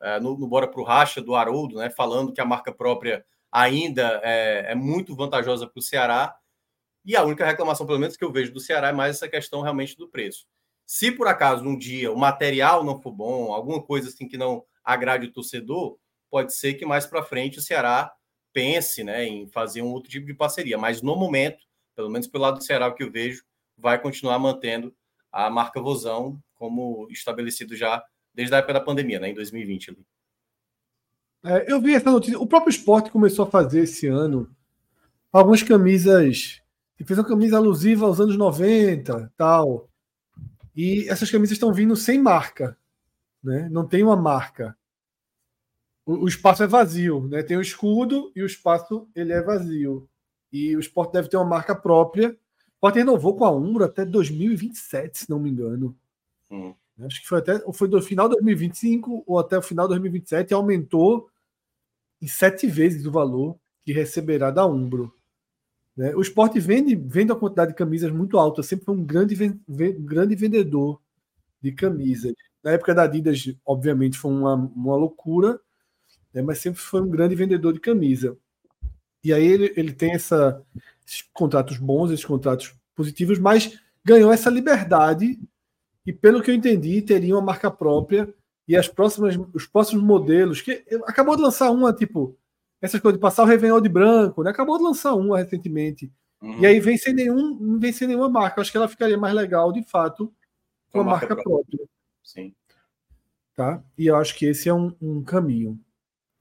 [0.00, 3.24] é, no, no Bora para o Racha, do Haroldo, né, falando que a marca própria
[3.50, 6.36] ainda é, é muito vantajosa para o Ceará.
[7.08, 9.62] E a única reclamação, pelo menos, que eu vejo do Ceará é mais essa questão
[9.62, 10.44] realmente do preço.
[10.84, 14.62] Se por acaso um dia o material não for bom, alguma coisa assim que não
[14.84, 15.98] agrade o torcedor,
[16.30, 18.12] pode ser que mais para frente o Ceará
[18.52, 20.76] pense né, em fazer um outro tipo de parceria.
[20.76, 21.64] Mas no momento,
[21.96, 23.42] pelo menos pelo lado do Ceará, que eu vejo,
[23.74, 24.94] vai continuar mantendo
[25.32, 28.04] a marca Vozão como estabelecido já
[28.34, 29.96] desde a época da pandemia, né, em 2020.
[31.42, 32.38] É, eu vi essa notícia.
[32.38, 34.54] O próprio esporte começou a fazer esse ano
[35.32, 36.60] algumas camisas.
[36.98, 39.88] Ele fez uma camisa alusiva aos anos 90 tal.
[40.74, 42.76] E essas camisas estão vindo sem marca.
[43.42, 43.68] Né?
[43.70, 44.76] Não tem uma marca
[46.08, 47.42] o, o, espaço é vazio, né?
[47.42, 50.08] Tem o escudo e o espaço ele é vazio.
[50.50, 52.30] E o esporte deve ter uma marca própria.
[52.30, 55.94] O esporte renovou com a Umbro até 2027, se não me engano.
[56.50, 56.74] Hum.
[57.00, 60.50] Acho que foi até foi do final de 2025 ou até o final de 2027
[60.50, 61.28] e aumentou
[62.22, 65.14] em sete vezes o valor que receberá da Umbro.
[65.98, 66.14] Né?
[66.14, 69.34] O esporte vende, vende uma quantidade de camisas muito alta, sempre foi um grande,
[69.66, 71.02] grande vendedor
[71.60, 72.32] de camisas.
[72.62, 75.58] Na época da Adidas, obviamente, foi uma, uma loucura,
[76.32, 78.36] né, mas sempre foi um grande vendedor de camisa.
[79.24, 80.62] E aí ele, ele tem essa,
[81.04, 85.36] esses contratos bons, esses contratos positivos, mas ganhou essa liberdade
[86.06, 88.32] e, pelo que eu entendi, teria uma marca própria
[88.68, 92.36] e as próximas, os próximos modelos, que acabou de lançar uma, tipo,
[92.80, 94.50] essas coisas de passar o Réveillon de branco, né?
[94.50, 96.12] acabou de lançar uma recentemente.
[96.40, 96.60] Uhum.
[96.60, 98.60] E aí vem sem, nenhum, vem sem nenhuma marca.
[98.60, 100.32] Acho que ela ficaria mais legal, de fato,
[100.90, 101.78] com a marca, marca própria.
[101.78, 101.88] própria.
[102.22, 102.54] Sim.
[103.56, 103.82] Tá?
[103.96, 105.80] E eu acho que esse é um, um caminho.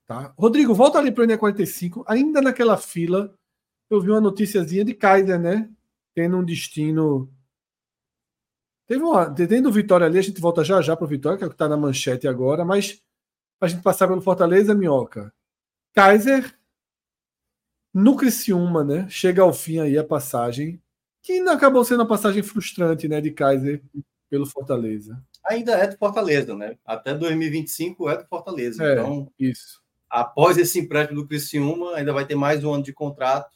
[0.06, 0.34] Tá?
[0.38, 2.04] Rodrigo, volta ali para o NE45.
[2.08, 3.34] Ainda naquela fila,
[3.90, 5.70] eu vi uma noticiazinha de Kaiser, né?
[6.14, 7.32] Tendo um destino.
[8.86, 9.34] Teve uma.
[9.34, 11.56] Tendo Vitória ali, a gente volta já já para o Vitória, que é o que
[11.56, 13.02] está na manchete agora, mas
[13.60, 15.34] a gente passar pelo Fortaleza, Minhoca.
[15.98, 16.58] Kaiser
[17.94, 19.08] no Criciúma, né?
[19.10, 20.82] Chega ao fim aí a passagem,
[21.22, 23.20] que ainda acabou sendo uma passagem frustrante, né?
[23.20, 23.82] De Kaiser
[24.30, 25.22] pelo Fortaleza.
[25.46, 26.78] Ainda é do Fortaleza, né?
[26.86, 28.84] Até 2025 é do Fortaleza.
[28.84, 32.94] É, então, isso após esse empréstimo do Criciúma, ainda vai ter mais um ano de
[32.94, 33.56] contrato.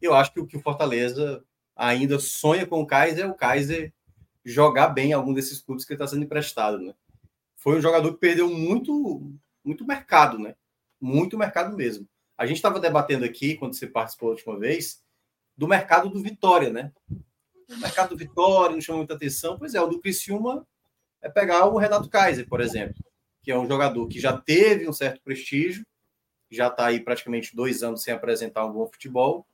[0.00, 1.44] Eu acho que o que o Fortaleza
[1.74, 3.92] ainda sonha com o Kaiser é o Kaiser
[4.44, 6.94] jogar bem algum desses clubes que ele está sendo emprestado, né?
[7.56, 9.32] Foi um jogador que perdeu muito,
[9.64, 10.54] muito mercado, né?
[11.00, 12.06] Muito mercado mesmo.
[12.36, 15.02] A gente estava debatendo aqui, quando você participou a última vez,
[15.56, 16.92] do mercado do Vitória, né?
[17.68, 19.58] O mercado do Vitória não chama muita atenção.
[19.58, 20.66] Pois é, o do Criciúma
[21.22, 23.02] é pegar o Renato Kaiser, por exemplo,
[23.42, 25.84] que é um jogador que já teve um certo prestígio,
[26.50, 29.46] já está aí praticamente dois anos sem apresentar um bom futebol,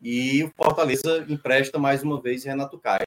[0.00, 3.04] e o Fortaleza empresta mais uma vez Renato Kaiser.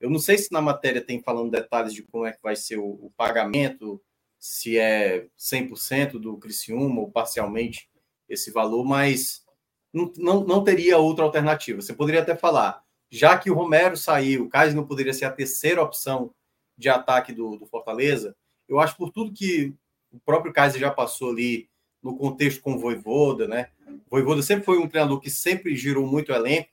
[0.00, 2.78] Eu não sei se na matéria tem falando detalhes de como é que vai ser
[2.78, 4.02] o, o pagamento,
[4.42, 7.88] se é 100% do Criciúma ou parcialmente
[8.28, 9.44] esse valor, mas
[9.92, 11.80] não, não, não teria outra alternativa.
[11.80, 15.30] Você poderia até falar, já que o Romero saiu, o Kaiser não poderia ser a
[15.30, 16.34] terceira opção
[16.76, 18.34] de ataque do, do Fortaleza,
[18.68, 19.76] eu acho por tudo que
[20.10, 21.70] o próprio Kaiser já passou ali
[22.02, 23.70] no contexto com o Voivoda, né?
[23.86, 26.68] O Voivoda sempre foi um treinador que sempre girou muito o elenco.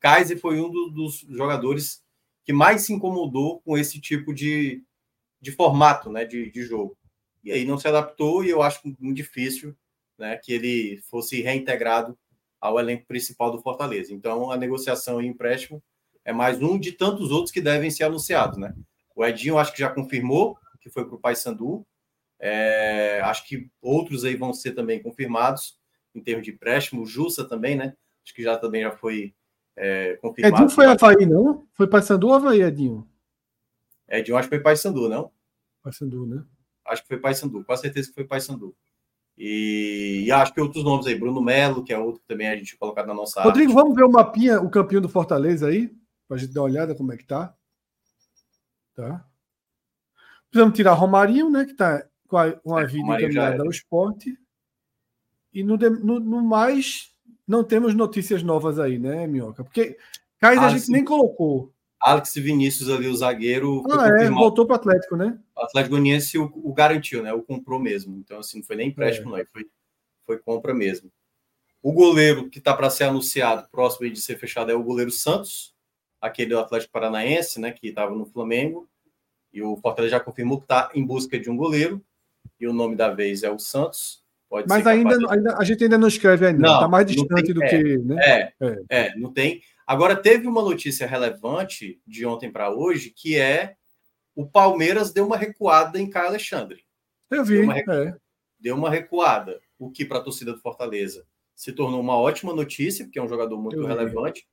[0.00, 2.02] Kaiser foi um do, dos jogadores
[2.44, 4.82] que mais se incomodou com esse tipo de,
[5.40, 6.24] de formato, né?
[6.24, 6.96] De, de jogo.
[7.42, 9.76] E aí não se adaptou e eu acho muito difícil
[10.18, 12.16] né, que ele fosse reintegrado
[12.60, 14.12] ao elenco principal do Fortaleza.
[14.12, 15.82] Então a negociação e empréstimo
[16.24, 18.72] é mais um de tantos outros que devem ser anunciados, né?
[19.14, 21.86] O Edinho acho que já confirmou que foi para o Paysandu.
[22.38, 25.78] É, acho que outros aí vão ser também confirmados
[26.14, 27.02] em termos de empréstimo.
[27.02, 27.94] O Jussa também, né?
[28.24, 29.34] Acho que já também já foi
[29.76, 30.56] é, confirmado.
[30.56, 31.66] Edinho foi Havaí, não?
[31.72, 33.08] Foi Paysandu ou Havaí, Edinho?
[34.08, 35.30] Edinho acho que foi Paysandu, não?
[35.82, 36.44] Paysandu, né?
[36.92, 38.74] Acho que foi Paysandu, com certeza que foi Paysandu.
[39.36, 42.56] E, e acho que outros nomes aí, Bruno Melo, que é outro que também a
[42.56, 43.80] gente colocado na nossa Rodrigo, arte.
[43.80, 45.88] vamos ver o mapinha, o campeão do Fortaleza aí,
[46.28, 47.54] para a gente dar uma olhada como é que tá.
[48.94, 49.24] Tá.
[50.50, 51.64] Precisamos tirar Romarinho, né?
[51.64, 54.38] Que está com a, com a é, vida encaminhada ao esporte.
[55.52, 57.10] E no, no, no, mais,
[57.46, 59.64] não temos notícias novas aí, né, Minhoca?
[59.64, 59.96] Porque
[60.38, 60.92] Kaiser ah, a gente sim.
[60.92, 61.72] nem colocou.
[62.02, 63.82] Alex Vinícius ali, o zagueiro.
[63.90, 65.38] Ah, é, voltou para o Atlético, né?
[65.56, 67.32] O Atlético Goianiense o, o, garantiu, né?
[67.32, 68.16] O comprou mesmo.
[68.18, 69.38] Então, assim, não foi nem empréstimo, é.
[69.38, 69.46] não.
[69.52, 69.66] Foi,
[70.26, 71.10] foi compra mesmo.
[71.82, 75.74] O goleiro que está para ser anunciado, próximo de ser fechado, é o goleiro Santos,
[76.20, 77.72] aquele do Atlético Paranaense, né?
[77.72, 78.88] Que estava no Flamengo.
[79.52, 82.02] E o Fortaleza já confirmou que está em busca de um goleiro.
[82.58, 84.22] E o nome da vez é o Santos.
[84.52, 86.66] Pode Mas ainda, ainda, a gente ainda não escreve ainda.
[86.66, 87.98] Está mais distante tem, do é, que.
[87.98, 88.16] Né?
[88.20, 89.62] É, é, é, não tem.
[89.92, 93.76] Agora, teve uma notícia relevante de ontem para hoje, que é
[94.34, 96.82] o Palmeiras deu uma recuada em Caio Alexandre.
[97.30, 97.56] Eu vi.
[97.56, 98.16] Deu uma, é.
[98.58, 103.04] deu uma recuada, o que para a torcida do Fortaleza se tornou uma ótima notícia,
[103.04, 104.48] porque é um jogador muito Eu relevante.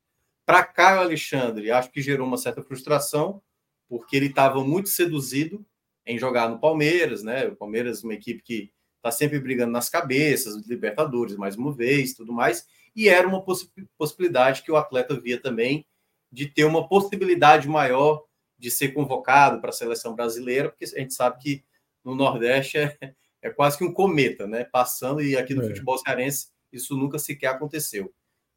[0.45, 3.41] Para Caio Alexandre, acho que gerou uma certa frustração,
[3.87, 5.65] porque ele estava muito seduzido
[6.05, 7.47] em jogar no Palmeiras, né?
[7.47, 12.31] O Palmeiras, uma equipe que está sempre brigando nas cabeças, Libertadores, mais uma vez, tudo
[12.31, 12.67] mais.
[12.95, 15.85] E era uma poss possibilidade que o atleta via também
[16.31, 18.23] de ter uma possibilidade maior
[18.57, 21.63] de ser convocado para a seleção brasileira, porque a gente sabe que
[22.03, 22.97] no Nordeste é,
[23.41, 24.65] é quase que um cometa, né?
[24.65, 25.67] Passando, e aqui no é.
[25.67, 28.13] futebol cearense isso nunca sequer aconteceu.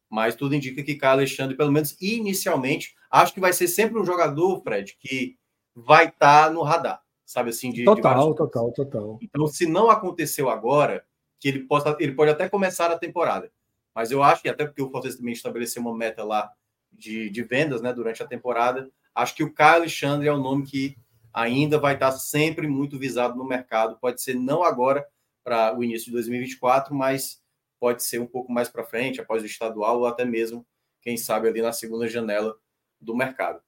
[0.09, 4.05] Mas tudo indica que Caio Alexandre, pelo menos inicialmente, acho que vai ser sempre um
[4.05, 5.35] jogador, Fred, que
[5.75, 7.71] vai estar tá no radar, sabe assim?
[7.71, 9.19] De, total, de total, total.
[9.21, 11.05] Então, se não aconteceu agora,
[11.39, 13.51] que ele, possa, ele pode até começar a temporada.
[13.93, 16.51] Mas eu acho, e até porque o Fortaleza também estabeleceu uma meta lá
[16.91, 20.65] de, de vendas né, durante a temporada, acho que o Caio Alexandre é o nome
[20.65, 20.95] que
[21.33, 23.97] ainda vai estar sempre muito visado no mercado.
[23.99, 25.05] Pode ser não agora
[25.43, 27.41] para o início de 2024, mas
[27.79, 30.65] pode ser um pouco mais para frente, após o estadual, ou até mesmo,
[31.01, 32.55] quem sabe, ali na segunda janela
[33.01, 33.61] do mercado.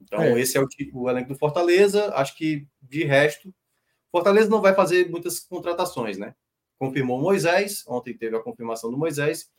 [0.00, 0.40] Então, é.
[0.40, 2.12] esse é o, o elenco do Fortaleza.
[2.14, 3.52] Acho que, de resto,
[4.10, 6.34] Fortaleza não vai fazer muitas contratações, né?
[6.78, 9.50] Confirmou Moisés, ontem teve a confirmação do Moisés.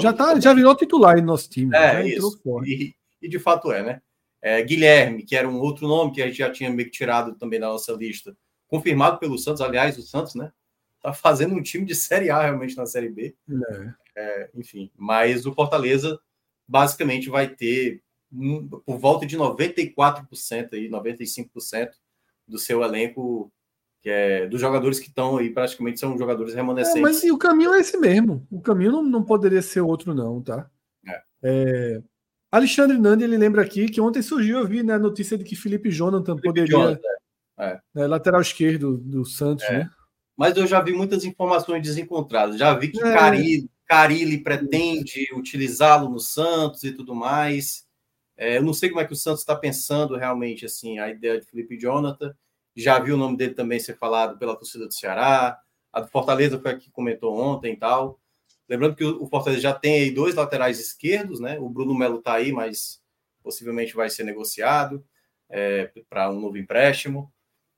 [0.00, 1.74] já, tá, já virou titular no nosso time.
[1.74, 2.40] É, isso.
[2.64, 4.02] E, e, de fato é, né?
[4.42, 7.34] É, Guilherme, que era um outro nome que a gente já tinha meio que tirado
[7.36, 8.36] também da nossa lista,
[8.66, 10.52] confirmado pelo Santos, aliás, o Santos, né?
[11.04, 13.36] tá fazendo um time de Série A realmente na Série B.
[13.50, 13.94] É.
[14.16, 16.18] É, enfim, mas o Fortaleza
[16.66, 18.02] basicamente vai ter
[18.84, 21.90] por volta de 94% aí, 95%
[22.46, 23.52] do seu elenco
[24.02, 26.98] que é dos jogadores que estão aí praticamente são jogadores remanescentes.
[26.98, 28.46] É, mas o caminho é esse mesmo.
[28.50, 30.70] O caminho não, não poderia ser outro não, tá?
[31.08, 31.22] É.
[31.42, 32.02] é
[32.52, 35.56] Alexandre Nandi, ele lembra aqui que ontem surgiu, eu vi né, a notícia de que
[35.56, 37.08] Felipe Jonathan Felipe poderia Jonathan,
[37.58, 37.80] é.
[37.94, 39.78] Né, lateral esquerdo do Santos, é.
[39.78, 39.90] né?
[40.36, 42.58] mas eu já vi muitas informações desencontradas.
[42.58, 43.14] Já vi que é.
[43.14, 47.83] Carilli, Carilli pretende utilizá-lo no Santos e tudo mais.
[48.36, 51.40] É, eu não sei como é que o Santos está pensando realmente assim a ideia
[51.40, 52.34] de Felipe Jonathan.
[52.76, 55.58] Já vi o nome dele também ser falado pela torcida do Ceará.
[55.92, 58.20] A do Fortaleza foi a que comentou ontem e tal.
[58.68, 61.58] Lembrando que o Fortaleza já tem aí dois laterais esquerdos, né?
[61.60, 63.00] O Bruno Melo está aí, mas
[63.42, 65.04] possivelmente vai ser negociado
[65.48, 67.32] é, para um novo empréstimo.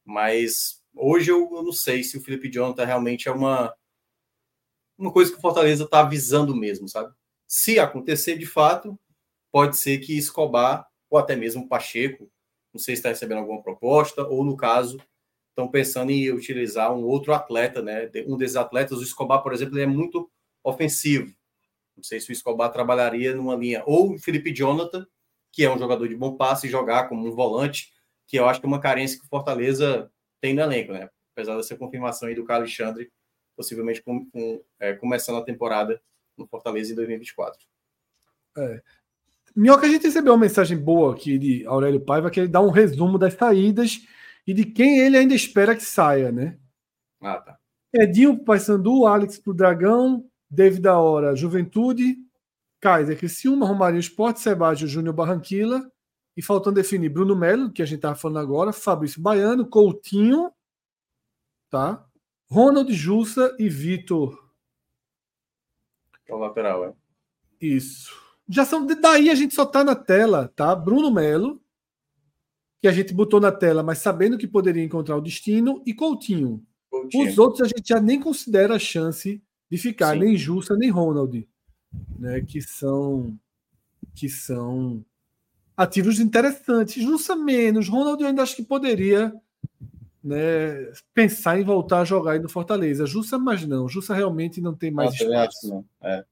[0.04, 3.74] Mas hoje eu, eu, não sei se o Felipe Jonathan realmente é uma,
[4.96, 7.12] uma coisa que o Fortaleza está avisando mesmo, sabe?
[7.46, 8.98] Se acontecer de fato,
[9.56, 12.30] pode ser que Escobar, ou até mesmo Pacheco,
[12.74, 15.00] não sei se está recebendo alguma proposta, ou no caso,
[15.48, 18.10] estão pensando em utilizar um outro atleta, né?
[18.26, 20.30] Um desses atletas, o Escobar, por exemplo, ele é muito
[20.62, 21.34] ofensivo.
[21.96, 23.82] Não sei se o Escobar trabalharia numa linha.
[23.86, 25.06] Ou o Felipe Jonathan,
[25.50, 27.94] que é um jogador de bom passe, jogar como um volante,
[28.26, 31.08] que eu acho que é uma carência que o Fortaleza tem no elenco, né?
[31.32, 33.10] Apesar dessa confirmação aí do Carlos Alexandre,
[33.56, 35.98] possivelmente com, com, é, começando a temporada
[36.36, 37.58] no Fortaleza em 2024.
[38.58, 38.82] É.
[39.56, 42.68] Minhoca, a gente recebeu uma mensagem boa aqui de Aurélio Paiva, que ele dá um
[42.68, 44.06] resumo das saídas
[44.46, 46.58] e de quem ele ainda espera que saia, né?
[47.22, 47.58] Ah, tá.
[47.90, 52.18] Edinho Paysandu, Alex pro Dragão, David da Hora, Juventude,
[52.80, 55.90] Kaiser Criciúma, Romarinho Esporte, Sebágio Júnior Barranquilla,
[56.36, 60.52] e faltando definir Bruno Melo, que a gente estava falando agora, Fabrício Baiano, Coutinho,
[61.70, 62.06] tá?
[62.50, 64.38] Ronald Jussa e Vitor.
[66.28, 66.92] É o lateral, é.
[67.58, 68.25] Isso.
[68.48, 68.86] Já são.
[68.86, 70.74] Daí a gente só tá na tela, tá?
[70.74, 71.60] Bruno Melo,
[72.80, 76.64] que a gente botou na tela, mas sabendo que poderia encontrar o destino, e Coutinho.
[76.90, 77.28] Coutinho.
[77.28, 80.20] Os outros a gente já nem considera a chance de ficar, Sim.
[80.20, 81.46] nem Jussa, nem Ronald,
[82.18, 82.40] né?
[82.40, 83.38] Que são.
[84.14, 85.04] Que são
[85.76, 87.02] ativos interessantes.
[87.02, 87.88] Jussa menos.
[87.88, 89.34] Ronald eu ainda acho que poderia
[90.22, 93.06] né, pensar em voltar a jogar aí no Fortaleza.
[93.06, 93.88] Jussa, mas não.
[93.88, 95.84] Jussa realmente não tem mais Nossa, espaço.
[96.02, 96.24] É.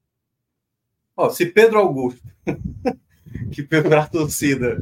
[1.17, 2.23] Ó, se Pedro Augusto,
[3.53, 4.81] que pela a torcida,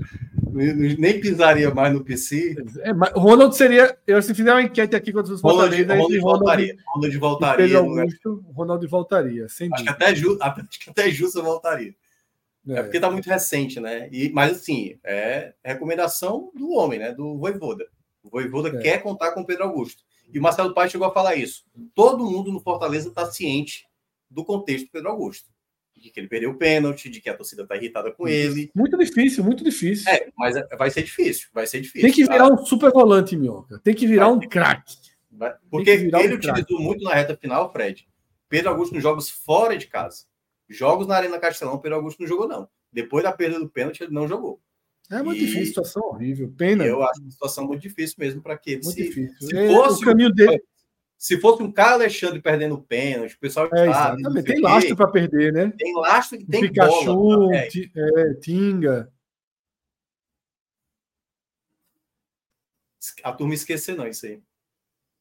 [0.52, 2.56] nem pisaria mais no PC.
[2.80, 3.96] É, Ronald seria.
[4.06, 6.76] Eu se fizer uma enquete aqui contra os Fortaleza, Ronald, Ronald, voltaria.
[6.86, 7.66] Ronald voltaria.
[7.66, 9.48] Pedro Augusto, Ronald voltaria.
[9.48, 11.94] Sem acho, que até Ju, acho que até Jussa voltaria.
[12.68, 14.08] É, é porque está muito recente, né?
[14.12, 17.12] E, mas assim, é recomendação do homem, né?
[17.12, 17.86] Do Voivoda.
[18.22, 18.78] O Voivoda é.
[18.78, 20.02] quer contar com o Pedro Augusto.
[20.32, 21.64] E o Marcelo Paes chegou a falar isso.
[21.94, 23.86] Todo mundo no Fortaleza está ciente
[24.30, 25.51] do contexto do Pedro Augusto.
[26.02, 28.72] De que ele perdeu o pênalti, de que a torcida está irritada com ele.
[28.74, 30.10] Muito difícil, muito difícil.
[30.10, 32.02] É, mas é, vai ser difícil, vai ser difícil.
[32.02, 32.52] Tem que virar tá?
[32.52, 33.78] um super volante, Minhoca.
[33.84, 34.96] Tem que virar vai, um craque.
[35.70, 36.82] Porque ele um utilizou crack.
[36.82, 38.08] muito na reta final, Fred.
[38.48, 40.24] Pedro Augusto nos jogos fora de casa.
[40.68, 42.68] Jogos na Arena Castelão, Pedro Augusto não jogou, não.
[42.92, 44.60] Depois da perda do pênalti, ele não jogou.
[45.08, 45.46] É muito e...
[45.46, 46.52] difícil, situação horrível.
[46.56, 46.84] Pena.
[46.84, 49.48] Eu acho uma situação muito difícil mesmo para que ele muito se, difícil.
[49.48, 50.60] se é, fosse o caminho dele.
[51.22, 54.42] Se fosse um cara Alexandre perdendo pênalti, o pessoal é, exatamente.
[54.42, 55.72] tem lastro para perder, né?
[55.78, 57.54] Tem lastro e tem Pikachu, bola.
[57.54, 57.68] É.
[57.68, 59.08] é, Tinga.
[63.22, 64.42] A turma esquecer não isso aí.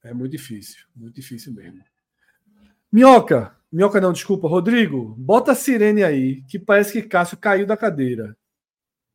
[0.04, 1.84] É muito difícil, muito difícil mesmo.
[2.92, 4.48] Minhoca, Minhoca não, desculpa.
[4.48, 8.36] Rodrigo, bota a sirene aí, que parece que Cássio caiu da cadeira.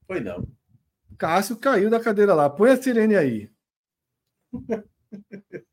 [0.06, 0.46] Foi não.
[1.18, 2.48] Cássio caiu da cadeira lá.
[2.48, 3.50] Põe a sirene aí.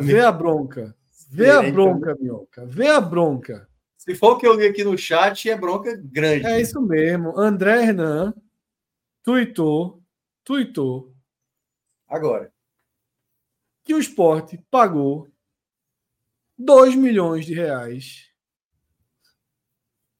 [0.00, 0.94] Vê a bronca.
[1.30, 2.66] Vê a bronca, Minhoca.
[2.66, 3.68] Vê a bronca.
[3.96, 6.46] Se for o que eu li aqui no chat, é bronca grande.
[6.46, 7.38] É isso mesmo.
[7.38, 8.34] André Hernan
[9.22, 10.02] tuitou,
[10.44, 11.12] tuitou.
[12.06, 12.52] Agora.
[13.84, 15.28] Que o esporte pagou
[16.56, 18.28] 2 milhões de reais.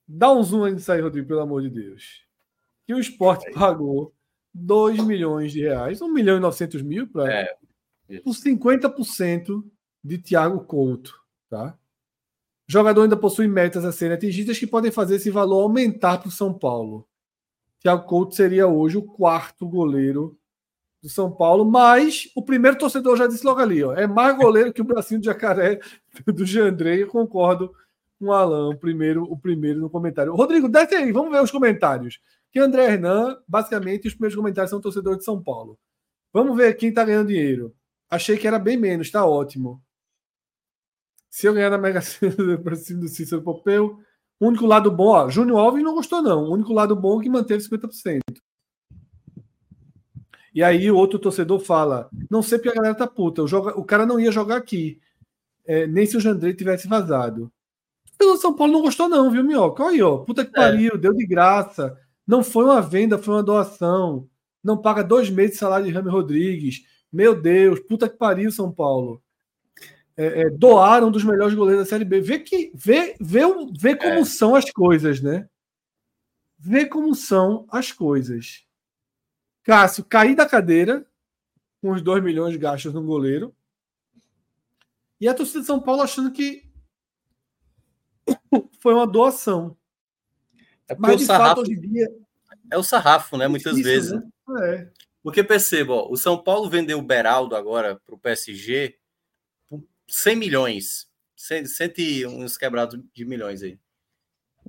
[0.07, 2.27] Dá um zoom aí nisso aí, Rodrigo, pelo amor de Deus.
[2.87, 4.15] Que o esporte pagou
[4.55, 7.58] 2 milhões de reais, 1 milhão e 900 mil para é,
[8.23, 9.65] por 50%
[10.03, 11.15] de Thiago Couto.
[11.49, 11.77] Tá?
[12.69, 16.29] O jogador ainda possui metas a serem atingidas que podem fazer esse valor aumentar para
[16.29, 17.07] o São Paulo.
[17.81, 20.37] Thiago Couto seria hoje o quarto goleiro
[21.03, 24.73] do São Paulo, mas o primeiro torcedor já disse logo ali, ó, é mais goleiro
[24.73, 25.79] que o bracinho de jacaré
[26.27, 27.73] do Jandrei, eu concordo
[28.19, 30.35] com o Alan, o primeiro, o primeiro no comentário.
[30.35, 32.21] Rodrigo, desce aí, vamos ver os comentários.
[32.51, 35.79] Que André Hernan, basicamente, os primeiros comentários são torcedores de São Paulo.
[36.33, 37.75] Vamos ver quem está ganhando dinheiro.
[38.11, 39.83] Achei que era bem menos, está ótimo.
[41.29, 43.99] Se eu ganhar na Mega Sena para cima do Cícero Popeu,
[44.41, 46.45] o único lado bom, ó, Júnior Alves não gostou, não.
[46.45, 48.21] O único lado bom é que manteve 50%.
[50.55, 53.79] E aí o outro torcedor fala: não sei porque a galera tá puta, o, joga,
[53.79, 55.01] o cara não ia jogar aqui.
[55.67, 57.53] É, nem se o Jandrei tivesse vazado.
[58.21, 59.85] O São Paulo não gostou, não, viu, Minhoca?
[59.85, 60.19] Olha aí, ó.
[60.19, 60.55] Puta que é.
[60.55, 60.99] pariu, é.
[60.99, 61.97] deu de graça.
[62.27, 64.29] Não foi uma venda, foi uma doação.
[64.65, 66.83] Não paga dois meses de salário de Rami Rodrigues.
[67.13, 69.23] Meu Deus, puta que pariu, São Paulo.
[70.17, 72.21] É, é, doaram dos melhores goleiros da Série B.
[72.21, 73.43] Vê, que, vê, vê,
[73.79, 74.25] vê como é.
[74.25, 75.49] são as coisas, né?
[76.59, 78.65] Vê como são as coisas.
[79.63, 81.07] Cássio cair da cadeira
[81.81, 83.55] com os 2 milhões gastos no goleiro.
[85.21, 86.69] E a torcida de São Paulo achando que
[88.81, 89.77] foi uma doação.
[90.89, 92.09] É Mas, de sarrafo, fato, hoje em dia.
[92.71, 93.47] É o sarrafo, né?
[93.47, 94.13] Muitas vezes.
[94.13, 94.23] Né?
[94.63, 94.91] É.
[95.29, 98.99] Porque perceba, ó, o São Paulo vendeu o Beraldo agora para o PSG
[99.69, 101.07] por 100 milhões.
[101.37, 103.79] 100, 100 uns quebrados de milhões aí.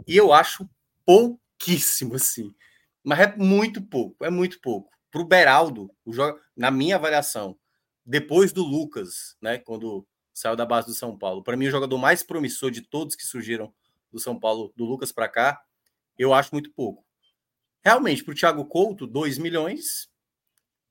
[0.06, 0.70] E eu acho
[1.06, 2.54] pouquíssimo, assim.
[3.02, 4.92] Mas é muito pouco, é muito pouco.
[5.10, 5.90] Para o Beraldo,
[6.58, 7.58] na minha avaliação,
[8.06, 11.98] depois do Lucas, né, quando saiu da base do São Paulo, para mim o jogador
[11.98, 13.74] mais promissor de todos que surgiram
[14.12, 15.64] do São Paulo, do Lucas para cá,
[16.18, 17.06] eu acho muito pouco.
[17.82, 20.10] Realmente, para o Thiago Couto, 2 milhões.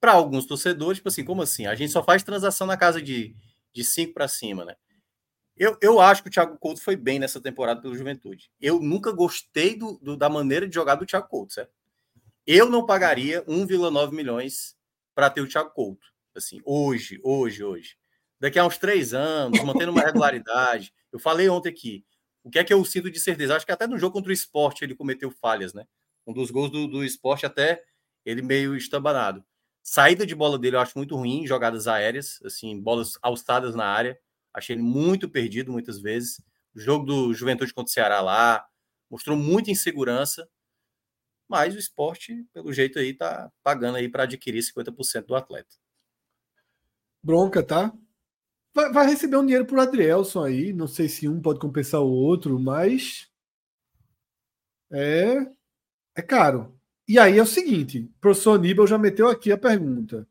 [0.01, 1.67] Para alguns torcedores, tipo assim, como assim?
[1.67, 3.35] A gente só faz transação na casa de
[3.75, 4.77] 5 para cima, né?
[5.59, 8.49] Eu, eu acho que o Thiago Couto foi bem nessa temporada pelo Juventude.
[8.61, 11.73] Eu nunca gostei do, do da maneira de jogar do Thiago Couto, certo?
[12.47, 14.77] Eu não pagaria 1,9 milhões
[15.15, 16.07] para ter o Thiago Couto.
[16.35, 17.97] Assim, hoje, hoje, hoje.
[18.39, 20.95] Daqui a uns três anos, mantendo uma regularidade.
[21.11, 22.05] Eu falei ontem aqui.
[22.45, 23.57] O que é que eu sinto de certeza?
[23.57, 25.87] Acho que até no jogo contra o esporte ele cometeu falhas, né?
[26.27, 27.83] Um dos gols do, do esporte, até
[28.25, 29.43] ele meio estambanado.
[29.91, 34.21] Saída de bola dele eu acho muito ruim, jogadas aéreas, assim, bolas alçadas na área.
[34.53, 36.43] Achei ele muito perdido muitas vezes.
[36.75, 38.69] O jogo do Juventude contra o Ceará lá
[39.11, 40.47] mostrou muita insegurança.
[41.49, 45.75] Mas o esporte, pelo jeito aí, tá pagando aí para adquirir 50% do atleta.
[47.23, 47.91] Bronca, tá?
[48.75, 50.71] Vai, vai, receber um dinheiro por Adrielson aí.
[50.71, 53.27] Não sei se um pode compensar o outro, mas.
[54.93, 55.47] É.
[56.15, 56.78] É caro.
[57.09, 60.29] E aí é o seguinte: o professor Aníbal já meteu aqui a pergunta.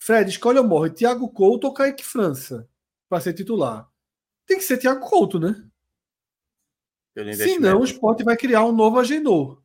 [0.00, 2.68] Fred, escolhe ou morre, Thiago Couto ou Kaique França
[3.08, 3.88] para ser titular?
[4.44, 5.64] Tem que ser Thiago Couto, né?
[7.34, 9.62] Senão o esporte vai criar um novo Agenor.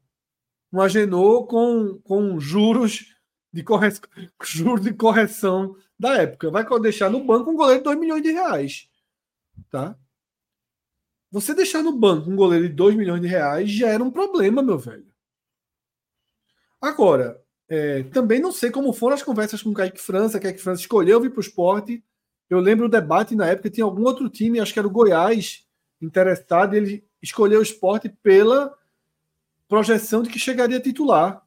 [0.71, 3.13] Um Agenor com, com juros
[3.51, 3.89] de, corre...
[4.43, 6.49] juros de correção da época.
[6.49, 8.89] Vai deixar no banco um goleiro de 2 milhões de reais.
[9.69, 9.97] Tá?
[11.29, 14.61] Você deixar no banco um goleiro de 2 milhões de reais já era um problema,
[14.61, 15.10] meu velho.
[16.81, 20.39] Agora, é, também não sei como foram as conversas com o Kaique França.
[20.39, 22.03] Kaique França escolheu vir para o esporte.
[22.49, 25.65] Eu lembro o debate na época, tinha algum outro time, acho que era o Goiás,
[26.01, 28.75] interessado, ele escolheu o esporte pela
[29.69, 31.45] projeção de que chegaria titular.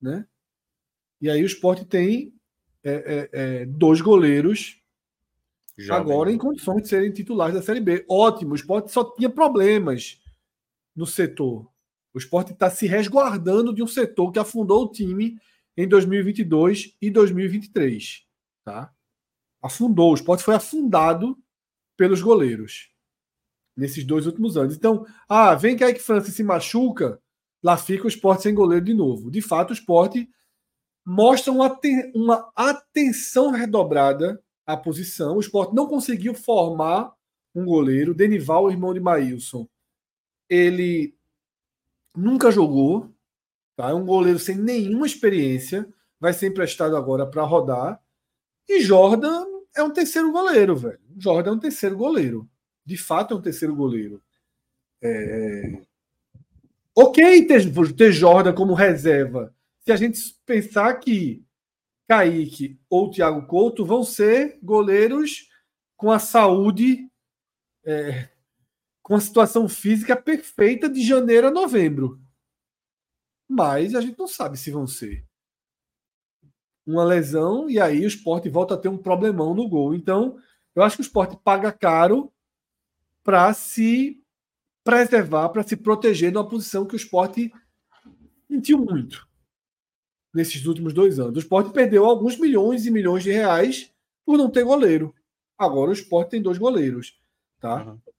[0.00, 0.26] Né?
[1.20, 2.32] E aí o esporte tem
[2.82, 4.80] é, é, é, dois goleiros
[5.90, 8.04] agora em condições de serem titulares da Série B.
[8.08, 10.20] Ótimo, o esporte só tinha problemas
[10.94, 11.70] no setor.
[12.14, 15.38] O esporte está se resguardando de um setor que afundou o time
[15.76, 18.26] em 2022 e 2023.
[18.64, 18.92] Tá?
[19.62, 20.10] Afundou.
[20.10, 21.38] O esporte foi afundado
[21.96, 22.90] pelos goleiros
[23.76, 24.76] nesses dois últimos anos.
[24.76, 27.20] Então, ah, vem que Ike Francis se machuca,
[27.62, 29.30] lá fica o esporte sem goleiro de novo.
[29.30, 30.28] De fato, o esporte
[31.04, 31.80] mostra uma,
[32.14, 35.36] uma atenção redobrada à posição.
[35.36, 37.12] O esporte não conseguiu formar
[37.54, 38.14] um goleiro.
[38.14, 39.66] Denival, irmão de Maílson,
[40.48, 41.16] ele
[42.16, 43.10] nunca jogou.
[43.76, 43.90] Tá?
[43.90, 45.88] É um goleiro sem nenhuma experiência.
[46.20, 48.00] Vai ser emprestado agora para rodar.
[48.68, 49.44] E Jordan
[49.74, 51.00] é um terceiro goleiro, velho.
[51.18, 52.48] Jordan é um terceiro goleiro.
[52.84, 54.22] De fato, é um terceiro goleiro.
[55.02, 55.82] É...
[56.94, 59.54] Ok ter, ter Jordan como reserva
[59.84, 61.44] se a gente pensar que
[62.08, 65.48] Kaique ou Thiago Couto vão ser goleiros
[65.96, 67.08] com a saúde,
[67.84, 68.28] é,
[69.12, 72.18] com a situação física perfeita de janeiro a novembro.
[73.46, 75.22] Mas a gente não sabe se vão ser.
[76.86, 79.94] Uma lesão e aí o esporte volta a ter um problemão no gol.
[79.94, 80.38] Então,
[80.74, 82.32] eu acho que o esporte paga caro
[83.22, 84.18] para se
[84.82, 87.52] preservar, para se proteger numa posição que o esporte
[88.48, 89.28] sentiu muito
[90.32, 91.36] nesses últimos dois anos.
[91.36, 93.92] O esporte perdeu alguns milhões e milhões de reais
[94.24, 95.14] por não ter goleiro.
[95.58, 97.20] Agora o esporte tem dois goleiros.
[97.60, 97.84] Tá?
[97.84, 98.11] Uhum.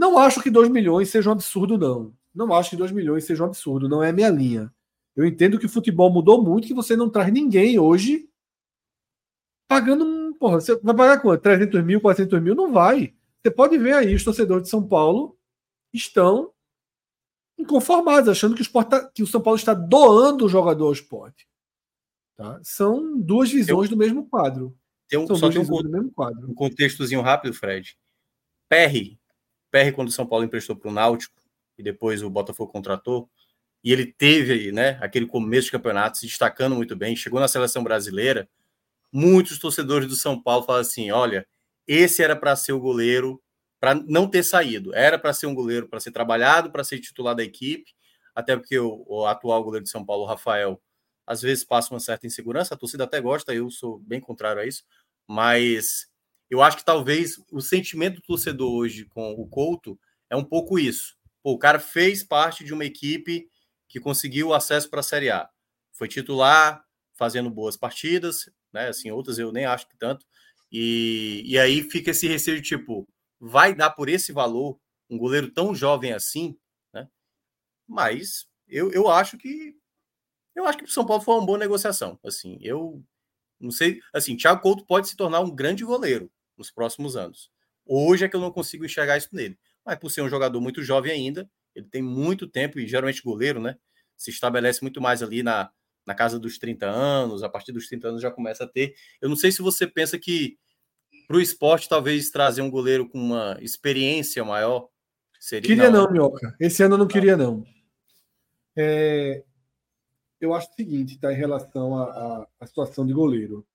[0.00, 2.16] Não acho que 2 milhões seja um absurdo, não.
[2.34, 4.72] Não acho que 2 milhões seja um absurdo, não é a minha linha.
[5.14, 8.26] Eu entendo que o futebol mudou muito, que você não traz ninguém hoje
[9.68, 10.34] pagando.
[10.38, 11.42] Porra, você vai pagar quanto?
[11.42, 12.54] 300 mil, 400 mil?
[12.54, 13.14] Não vai.
[13.42, 15.36] Você pode ver aí, os torcedores de São Paulo
[15.92, 16.50] estão
[17.58, 20.92] inconformados, achando que o, Sport tá, que o São Paulo está doando o jogador ao
[20.94, 21.46] esporte.
[22.38, 22.58] Tá?
[22.62, 24.74] São duas visões eu, do mesmo quadro.
[25.10, 26.50] Tem um, só tem um, do mesmo quadro.
[26.50, 27.98] um contextozinho rápido, Fred.
[28.66, 29.19] Perry,
[29.70, 31.34] Perry quando o São Paulo emprestou para o Náutico
[31.78, 33.28] e depois o Botafogo contratou,
[33.82, 37.82] e ele teve né, aquele começo de campeonato se destacando muito bem, chegou na seleção
[37.82, 38.48] brasileira,
[39.10, 41.46] muitos torcedores do São Paulo falam assim, olha,
[41.86, 43.42] esse era para ser o goleiro,
[43.80, 47.34] para não ter saído, era para ser um goleiro, para ser trabalhado, para ser titular
[47.34, 47.94] da equipe,
[48.34, 50.80] até porque o, o atual goleiro de São Paulo, Rafael,
[51.26, 54.66] às vezes passa uma certa insegurança, a torcida até gosta, eu sou bem contrário a
[54.66, 54.84] isso,
[55.26, 56.09] mas
[56.50, 59.98] eu acho que talvez o sentimento do torcedor hoje com o Couto
[60.28, 61.16] é um pouco isso.
[61.42, 63.48] Pô, o cara fez parte de uma equipe
[63.88, 65.48] que conseguiu acesso para a Série A.
[65.92, 68.88] Foi titular, fazendo boas partidas, né?
[68.88, 70.26] Assim, outras eu nem acho que tanto.
[70.72, 73.08] E, e aí fica esse receio de tipo,
[73.38, 74.78] vai dar por esse valor
[75.08, 76.58] um goleiro tão jovem assim,
[76.92, 77.08] né?
[77.86, 79.76] Mas eu, eu acho que
[80.54, 82.18] eu acho que o São Paulo foi uma boa negociação.
[82.24, 83.04] Assim, eu
[83.58, 87.50] não sei, assim, Thiago Couto pode se tornar um grande goleiro nos próximos anos.
[87.86, 89.58] Hoje é que eu não consigo enxergar isso nele.
[89.84, 93.60] Mas por ser um jogador muito jovem ainda, ele tem muito tempo e geralmente goleiro,
[93.60, 93.76] né?
[94.16, 95.70] Se estabelece muito mais ali na,
[96.06, 98.94] na casa dos 30 anos, a partir dos 30 anos já começa a ter.
[99.20, 100.58] Eu não sei se você pensa que
[101.26, 104.88] para o esporte talvez trazer um goleiro com uma experiência maior
[105.38, 105.66] seria.
[105.66, 106.54] Queria não, não Minhoca.
[106.60, 107.64] Esse ano eu não queria, não.
[108.76, 109.42] É,
[110.40, 113.66] eu acho o seguinte, tá, em relação à situação de goleiro.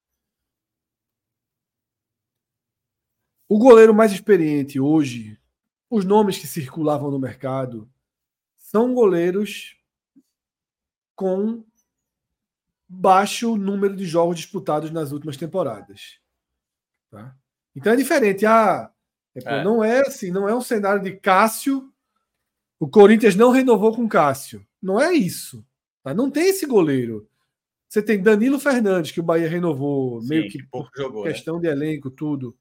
[3.48, 5.40] O goleiro mais experiente hoje,
[5.90, 7.90] os nomes que circulavam no mercado,
[8.58, 9.78] são goleiros
[11.16, 11.64] com
[12.88, 16.20] baixo número de jogos disputados nas últimas temporadas.
[17.12, 17.36] Tá?
[17.76, 18.46] Então é diferente.
[18.46, 18.92] Ah,
[19.36, 19.64] é, é.
[19.64, 21.92] Não é assim, não é um cenário de Cássio.
[22.80, 24.66] O Corinthians não renovou com Cássio.
[24.82, 25.66] Não é isso.
[26.04, 26.14] Tá?
[26.14, 27.28] Não tem esse goleiro.
[27.88, 31.32] Você tem Danilo Fernandes, que o Bahia renovou, Sim, meio que por jogou, né?
[31.32, 31.62] questão né?
[31.62, 32.58] de elenco, tudo.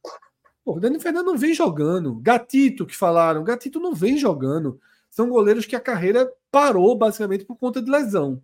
[0.65, 2.15] Pô, o Danilo Fernandes não vem jogando.
[2.21, 4.81] Gatito, que falaram, Gatito não vem jogando.
[5.11, 8.43] São goleiros que a carreira parou basicamente por conta de lesão.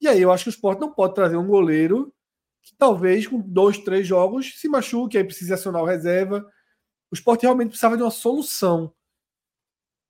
[0.00, 2.12] E aí eu acho que o Sport não pode trazer um goleiro
[2.62, 6.44] que talvez com dois, três jogos se machuque, aí precisa acionar o reserva.
[7.10, 8.92] O Sport realmente precisava de uma solução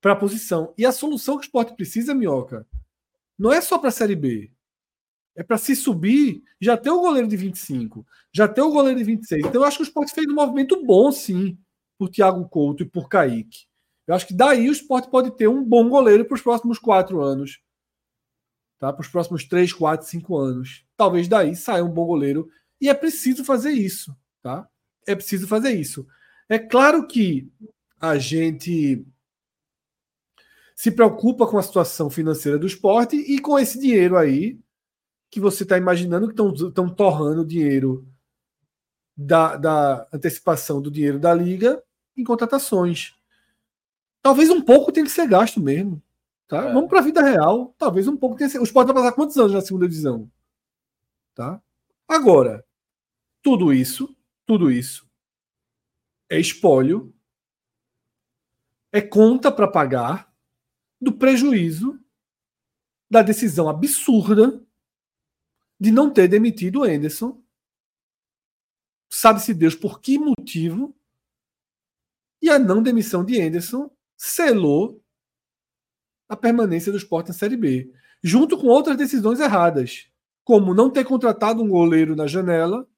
[0.01, 0.73] para a posição.
[0.77, 2.67] E a solução que o Sport precisa, Minhoca,
[3.39, 4.53] não é só para a Série B.
[5.35, 9.05] É para se subir, já ter o goleiro de 25, já ter o goleiro de
[9.05, 9.47] 26.
[9.47, 11.59] Então eu acho que o Sport fez um movimento bom, sim,
[11.99, 13.67] por Thiago Couto e por Kaique.
[14.07, 17.23] Eu acho que daí o Sport pode ter um bom goleiro para os próximos quatro
[17.23, 17.61] anos.
[18.79, 18.93] Tá?
[18.93, 20.85] Para os próximos três, quatro, cinco anos.
[20.97, 22.51] Talvez daí saia um bom goleiro.
[22.81, 24.15] E é preciso fazer isso.
[24.43, 24.69] Tá?
[25.07, 26.07] É preciso fazer isso.
[26.49, 27.51] É claro que
[28.01, 29.07] a gente
[30.75, 34.59] se preocupa com a situação financeira do esporte e com esse dinheiro aí
[35.33, 36.35] que você está imaginando que
[36.69, 38.07] estão torrando dinheiro
[39.17, 41.83] da, da antecipação do dinheiro da liga
[42.15, 43.15] em contratações.
[44.21, 46.03] Talvez um pouco tenha que ser gasto mesmo.
[46.47, 46.69] Tá?
[46.69, 46.73] É.
[46.75, 47.75] Vamos para a vida real.
[47.79, 48.61] Talvez um pouco tenha que ser.
[48.61, 50.31] O esporte vai passar quantos anos na segunda divisão?
[51.35, 51.59] Tá?
[52.07, 52.63] Agora,
[53.41, 54.15] tudo isso,
[54.45, 55.09] tudo isso
[56.29, 57.11] é espólio,
[58.93, 60.31] é conta para pagar
[61.01, 61.99] do prejuízo
[63.11, 64.63] da decisão absurda
[65.83, 67.43] de não ter demitido o Anderson.
[69.11, 70.95] Sabe-se Deus por que motivo.
[72.41, 75.03] E a não demissão de Anderson selou
[76.29, 77.93] a permanência do esporte na Série B,
[78.23, 80.09] junto com outras decisões erradas,
[80.45, 82.89] como não ter contratado um goleiro na janela,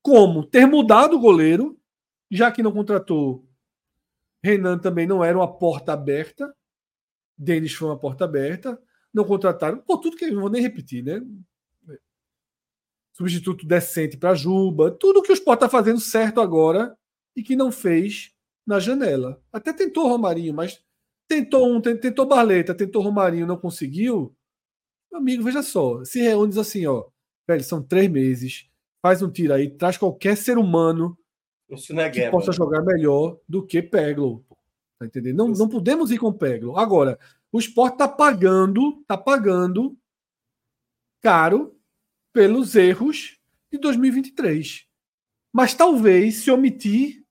[0.00, 1.76] como ter mudado o goleiro,
[2.30, 3.44] já que não contratou
[4.44, 6.54] Renan também não era uma porta aberta.
[7.36, 8.80] Denis foi uma porta aberta.
[9.12, 9.78] Não contrataram.
[9.78, 11.22] Pô, tudo que eu não vou nem repetir, né?
[13.12, 14.90] Substituto decente para Juba.
[14.90, 16.96] Tudo que o Sport está fazendo certo agora
[17.36, 18.32] e que não fez
[18.66, 19.42] na janela.
[19.52, 20.82] Até tentou Romarinho, mas
[21.28, 24.34] tentou um, tentou Barleta, tentou Romarinho, não conseguiu.
[25.10, 26.02] Meu amigo, veja só.
[26.04, 27.04] Se reúne diz assim, ó.
[27.46, 28.66] Velho, são três meses.
[29.02, 31.18] Faz um tiro aí, traz qualquer ser humano
[31.98, 34.44] é que possa jogar melhor do que Peglo.
[34.98, 35.38] Tá entendendo?
[35.38, 36.76] Não, não podemos ir com Peglo.
[36.76, 37.18] Agora,
[37.52, 39.96] o esporte está pagando, está pagando
[41.20, 41.78] caro
[42.32, 43.38] pelos erros
[43.70, 44.86] de 2023.
[45.52, 47.24] Mas talvez se omitir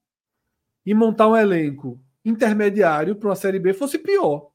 [0.85, 4.51] e montar um elenco intermediário para uma Série B fosse pior.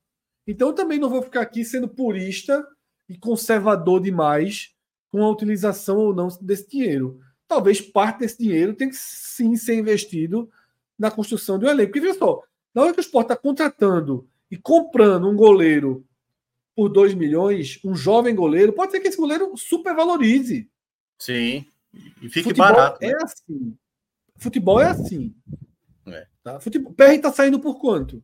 [0.46, 2.66] Então eu também não vou ficar aqui sendo purista
[3.08, 4.74] e conservador demais
[5.10, 9.74] com a utilização ou não desse dinheiro talvez parte desse dinheiro tem que sim ser
[9.76, 10.50] investido
[10.98, 11.92] na construção de um elenco.
[11.92, 12.42] Porque, veja só,
[12.74, 16.06] na hora que o Sport está contratando e comprando um goleiro
[16.74, 20.70] por 2 milhões, um jovem goleiro, pode ser que esse goleiro supervalorize.
[21.18, 21.66] Sim,
[22.20, 22.98] e fique Futebol barato.
[23.02, 23.18] É né?
[23.22, 23.78] assim.
[24.36, 25.34] Futebol é assim.
[26.06, 26.26] É.
[26.42, 26.60] Tá?
[26.60, 26.92] Futebol...
[26.92, 28.22] PR está saindo por quanto?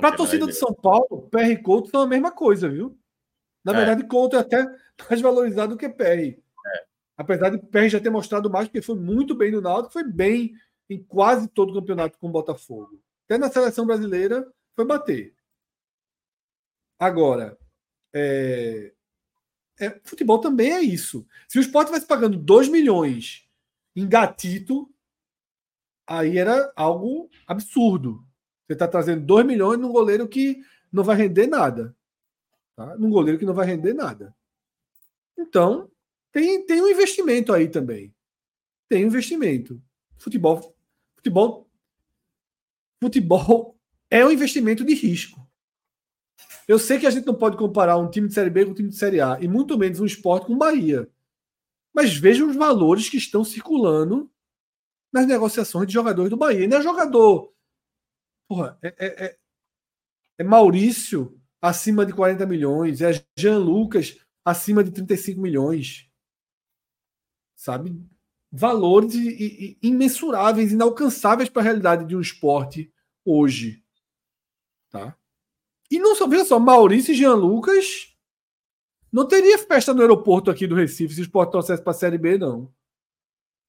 [0.00, 2.98] Para a torcida de São Paulo, PR e Couto são a mesma coisa, viu?
[3.64, 3.76] Na é.
[3.76, 4.64] verdade, Couto é até
[5.08, 6.38] mais valorizado do que PR.
[7.16, 10.52] Apesar de PR já ter mostrado mais, porque foi muito bem no Náutico, foi bem
[10.90, 13.00] em quase todo o campeonato com o Botafogo.
[13.34, 15.34] Até na seleção brasileira foi bater.
[16.98, 17.58] Agora,
[18.14, 18.92] é...
[19.80, 21.26] É, futebol também é isso.
[21.48, 23.48] Se o esporte estivesse pagando 2 milhões
[23.96, 24.88] em gatito,
[26.06, 28.24] aí era algo absurdo.
[28.64, 30.62] Você está trazendo 2 milhões num goleiro que
[30.92, 31.94] não vai render nada.
[32.76, 32.96] Tá?
[32.96, 34.32] Num goleiro que não vai render nada.
[35.36, 35.90] Então,
[36.30, 38.14] tem, tem um investimento aí também.
[38.88, 39.82] Tem um investimento.
[40.18, 40.76] Futebol,
[41.16, 41.63] futebol,
[43.02, 43.78] futebol
[44.10, 45.44] é um investimento de risco.
[46.66, 48.74] Eu sei que a gente não pode comparar um time de Série B com um
[48.74, 51.10] time de Série A, e muito menos um esporte com Bahia.
[51.94, 54.30] Mas vejam os valores que estão circulando
[55.12, 56.66] nas negociações de jogadores do Bahia.
[56.66, 57.52] Não é jogador.
[58.48, 59.38] Porra, é, é, é,
[60.38, 66.10] é Maurício acima de 40 milhões, é Jean Lucas acima de 35 milhões.
[67.56, 67.96] Sabe?
[68.56, 69.14] Valores
[69.82, 72.92] imensuráveis, inalcançáveis para a realidade de um esporte
[73.24, 73.82] hoje.
[74.90, 75.16] Tá?
[75.90, 78.16] E não só, veja só, Maurício e Jean Lucas
[79.12, 82.16] não teria festa no aeroporto aqui do Recife se o esporte trouxesse para a Série
[82.16, 82.72] B, não.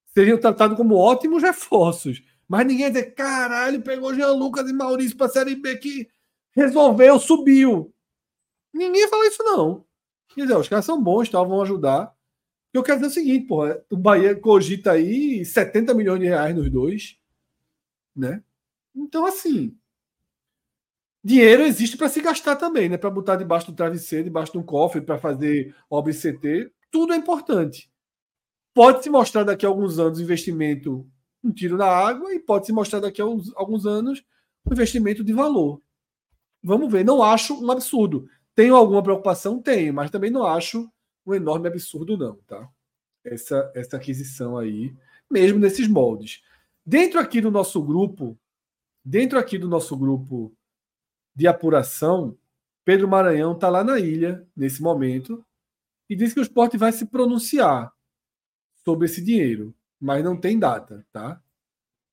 [0.08, 2.22] Seriam tratados como ótimos reforços.
[2.48, 6.08] Mas ninguém dizer, caralho, pegou Jean Lucas e Maurício para a Série B que
[6.52, 7.92] resolveu, subiu.
[8.72, 9.84] Ninguém fala isso, não.
[10.30, 12.15] Quer dizer, os caras são bons, tá, vão ajudar.
[12.76, 16.70] Eu quero dizer o seguinte, porra, o Bahia cogita aí 70 milhões de reais nos
[16.70, 17.18] dois,
[18.14, 18.44] né?
[18.94, 19.78] Então, assim,
[21.24, 22.98] dinheiro existe para se gastar também, né?
[22.98, 27.16] Para botar debaixo do travesseiro, debaixo de um cofre, para fazer obra CT, tudo é
[27.16, 27.90] importante.
[28.74, 31.10] Pode se mostrar daqui a alguns anos investimento
[31.42, 34.22] um tiro na água e pode se mostrar daqui a alguns anos
[34.66, 35.82] um investimento de valor.
[36.62, 37.06] Vamos ver.
[37.06, 38.28] Não acho um absurdo.
[38.54, 39.62] Tenho alguma preocupação?
[39.62, 40.92] Tenho, mas também não acho
[41.26, 42.70] um enorme absurdo, não, tá?
[43.24, 44.96] Essa, essa aquisição aí,
[45.30, 46.44] mesmo nesses moldes.
[46.86, 48.38] Dentro aqui do nosso grupo,
[49.04, 50.54] dentro aqui do nosso grupo
[51.36, 52.38] de apuração,
[52.84, 55.44] Pedro Maranhão está lá na ilha, nesse momento,
[56.08, 57.92] e diz que o esporte vai se pronunciar
[58.84, 61.42] sobre esse dinheiro, mas não tem data, tá?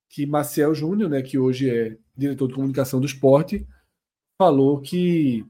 [0.09, 3.67] Que Maciel Júnior, né, que hoje é diretor de comunicação do esporte,
[4.39, 5.47] falou que,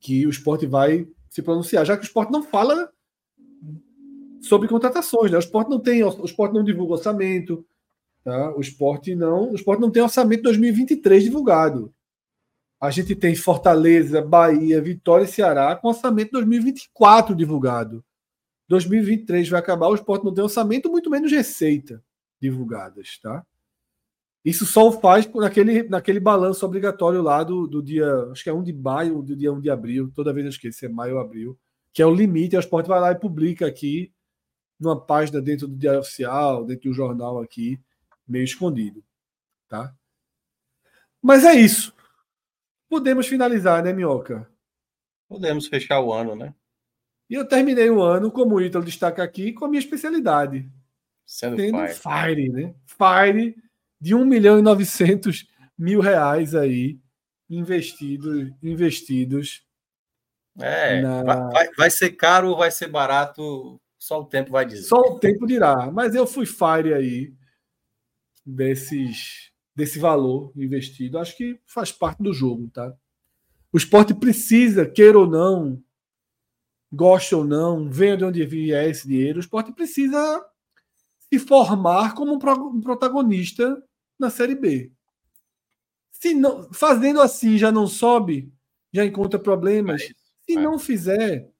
[0.00, 2.92] que o esporte vai se pronunciar, já que o esporte não fala
[4.42, 5.38] sobre contratações, né?
[5.38, 7.64] O esporte não tem, o esporte não divulga orçamento,
[8.22, 8.54] tá?
[8.54, 11.90] O esporte não, o esporte não tem orçamento 2023 divulgado.
[12.78, 18.04] A gente tem Fortaleza, Bahia, Vitória e Ceará com orçamento 2024 divulgado.
[18.68, 22.04] 2023 vai acabar, o esporte não tem orçamento, muito menos receita
[22.38, 23.42] divulgadas, tá?
[24.44, 28.52] Isso só o faz naquele, naquele balanço obrigatório lá do, do dia, acho que é
[28.52, 31.20] 1 de maio, do dia 1 de abril, toda vez eu esqueço é maio ou
[31.20, 31.58] abril,
[31.92, 34.12] que é o limite, o esporte vai lá e publica aqui
[34.80, 37.80] numa página dentro do Diário Oficial, dentro do jornal aqui,
[38.26, 39.04] meio escondido,
[39.68, 39.94] tá?
[41.22, 41.94] Mas é isso.
[42.88, 44.50] Podemos finalizar, né, Minhoca?
[45.28, 46.52] Podemos fechar o ano, né?
[47.30, 50.68] E eu terminei o ano, como o Ítalo destaca aqui, com a minha especialidade.
[51.24, 51.94] Sendo tendo fire.
[51.94, 52.74] Fire, né?
[52.84, 53.56] Fire
[54.02, 55.46] de 1 milhão e 900
[55.78, 56.98] mil reais aí
[57.48, 59.64] investidos, investidos.
[60.58, 61.22] É, na...
[61.22, 64.88] vai, vai, ser caro ou vai ser barato, só o tempo vai dizer.
[64.88, 65.88] Só o tempo dirá.
[65.92, 67.32] Mas eu fui Fire aí
[68.44, 71.16] desses desse valor investido.
[71.16, 72.92] Acho que faz parte do jogo, tá?
[73.72, 75.80] O esporte precisa, queira ou não,
[76.92, 80.44] goste ou não, venha de onde vier esse dinheiro, o esporte precisa
[81.32, 83.82] se formar como um protagonista
[84.22, 84.90] na Série B.
[86.10, 88.52] Se não, fazendo assim já não sobe,
[88.92, 90.08] já encontra problemas.
[90.46, 91.50] Se não fizer,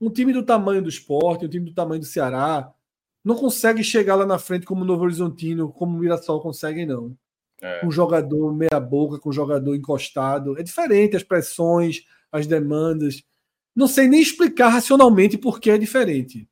[0.00, 2.72] um time do tamanho do esporte, um time do tamanho do Ceará,
[3.24, 7.16] não consegue chegar lá na frente como o Novo Horizontino, como o Mirassol conseguem, não.
[7.60, 7.78] É.
[7.78, 10.58] Com jogador meia-boca, com jogador encostado.
[10.58, 13.22] É diferente as pressões, as demandas.
[13.74, 16.48] Não sei nem explicar racionalmente por que é diferente.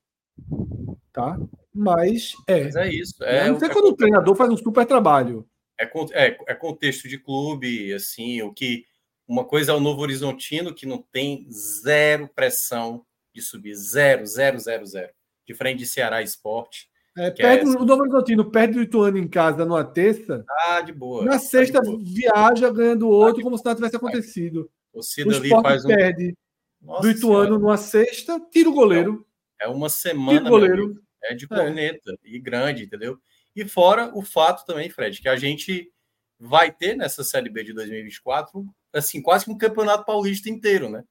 [1.13, 1.37] Tá?
[1.75, 2.65] Mas é.
[2.65, 3.25] Mas é isso.
[3.25, 5.45] É, não sei é quando o treinador faz um super trabalho.
[5.81, 8.85] É, é, é contexto de clube, assim, o que.
[9.27, 13.75] Uma coisa é o Novo Horizontino, que não tem zero pressão de subir.
[13.77, 15.13] Zero, zero, zero, zero.
[15.47, 19.65] Diferente de Ceará Esporte é, perde, é o Novo Horizontino perde o Ituano em casa
[19.65, 20.45] numa terça.
[20.67, 21.25] Ah, de boa.
[21.25, 21.99] Na sexta, boa.
[22.03, 24.71] viaja ganhando o outro, como se nada tivesse acontecido.
[24.93, 25.89] O Cida ali faz um...
[25.89, 26.37] perde
[26.81, 27.59] Nossa do Ituano senhora.
[27.59, 29.27] numa sexta, tira o goleiro.
[29.61, 30.49] É uma semana.
[30.49, 31.01] goleiro.
[31.23, 32.17] É de corneta é.
[32.25, 33.19] e grande, entendeu?
[33.55, 35.93] E fora o fato também, Fred, que a gente
[36.39, 41.05] vai ter nessa Série B de 2024, assim, quase que um campeonato paulista inteiro, né?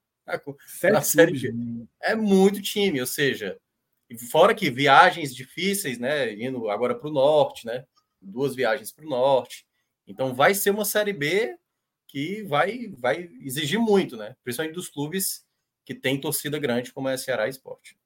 [0.66, 1.86] Sete Série B.
[2.00, 3.58] É muito time, ou seja,
[4.18, 6.32] Fora que viagens difíceis, né?
[6.34, 7.84] Indo agora para o norte, né?
[8.20, 9.64] Duas viagens para o norte.
[10.06, 11.56] Então vai ser uma série B
[12.08, 14.34] que vai, vai exigir muito, né?
[14.42, 15.44] Principalmente dos clubes
[15.84, 17.96] que têm torcida grande, como é a Ceará Esporte.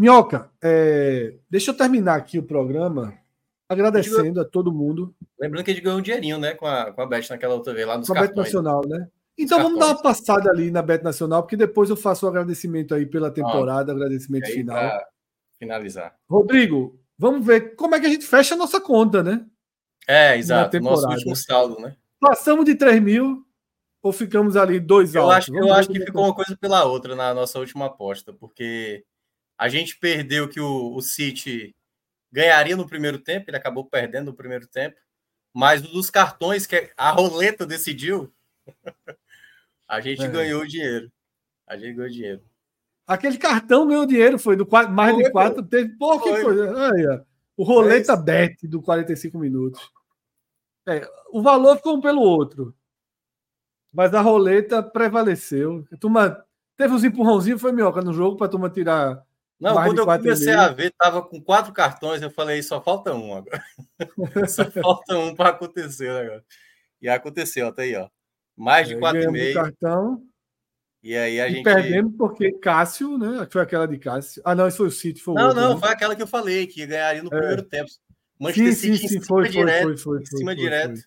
[0.00, 1.34] Minhoca, é...
[1.50, 3.12] deixa eu terminar aqui o programa
[3.68, 5.14] agradecendo a todo mundo.
[5.38, 6.54] Lembrando que a gente ganhou um dinheirinho, né?
[6.54, 9.08] Com a, com a Bet naquela outra vez lá nos com a Bet Nacional, né?
[9.36, 12.32] Então vamos dar uma passada ali na Bet Nacional, porque depois eu faço o um
[12.32, 14.90] agradecimento aí pela temporada, ah, agradecimento final.
[15.58, 16.16] Finalizar.
[16.26, 19.44] Rodrigo, vamos ver como é que a gente fecha a nossa conta, né?
[20.08, 20.80] É, exato.
[20.80, 21.94] Nosso último saldo, né?
[22.18, 23.44] Passamos de 3 mil
[24.02, 27.14] ou ficamos ali dois eu Acho, eu acho que é ficou uma coisa pela outra
[27.14, 29.04] na nossa última aposta, porque
[29.60, 31.74] a gente perdeu que o, o City
[32.32, 34.96] ganharia no primeiro tempo, ele acabou perdendo no primeiro tempo,
[35.52, 38.32] mas dos cartões que a roleta decidiu,
[39.90, 40.28] A gente é.
[40.28, 41.10] ganhou dinheiro.
[41.66, 42.42] A gente ganhou dinheiro.
[43.04, 46.92] Aquele cartão ganhou dinheiro, foi do quatro, mais foi, de quatro, teve pouca coisa.
[46.92, 47.20] Aí,
[47.56, 49.80] o roleta é bet do 45 minutos.
[50.86, 52.72] É, o valor ficou um pelo outro.
[53.92, 55.84] Mas a roleta prevaleceu.
[55.92, 56.46] A turma
[56.76, 59.26] teve uns empurrãozinhos, foi minhoca no jogo para a turma tirar.
[59.60, 63.34] Não, quando eu comecei a ver, tava com quatro cartões, eu falei, só falta um
[63.34, 63.62] agora.
[64.48, 66.44] só falta um para acontecer agora.
[67.00, 68.08] E aconteceu, tá aí, ó.
[68.56, 69.36] Mais de 4,5.
[69.36, 70.22] É, cartão.
[71.02, 71.64] E aí a e gente.
[71.64, 73.46] Perdemos porque Cássio, né?
[73.50, 74.42] Foi aquela de Cássio.
[74.44, 75.20] Ah, não, isso foi o City.
[75.20, 75.80] Foi não, outro, não, né?
[75.80, 77.38] foi aquela que eu falei, que ganharia no é.
[77.38, 77.90] primeiro tempo.
[78.38, 79.82] Manchester sim, City sim, sim, em foi, direto.
[79.82, 81.00] Foi, foi, foi, em cima direto.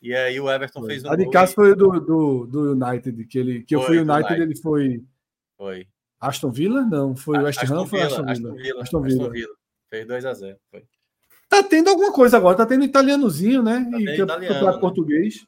[0.00, 1.10] E aí o Everton fez um.
[1.10, 4.42] A de Cássio foi do, do, do United, que, ele, que eu fui United, United,
[4.42, 5.04] ele foi.
[5.56, 5.86] Foi.
[6.20, 6.82] Aston Villa?
[6.82, 8.32] Não, foi o West Ham ou foi Aston Villa?
[8.32, 8.82] Aston Villa.
[8.82, 9.22] Aston Villa.
[9.22, 9.56] Aston Villa.
[9.88, 10.56] Fez 2x0.
[10.70, 10.84] Foi.
[11.48, 13.88] Tá tendo alguma coisa agora, tá tendo italianozinho, né?
[13.90, 14.80] Tá e campeonato né?
[14.80, 15.46] português.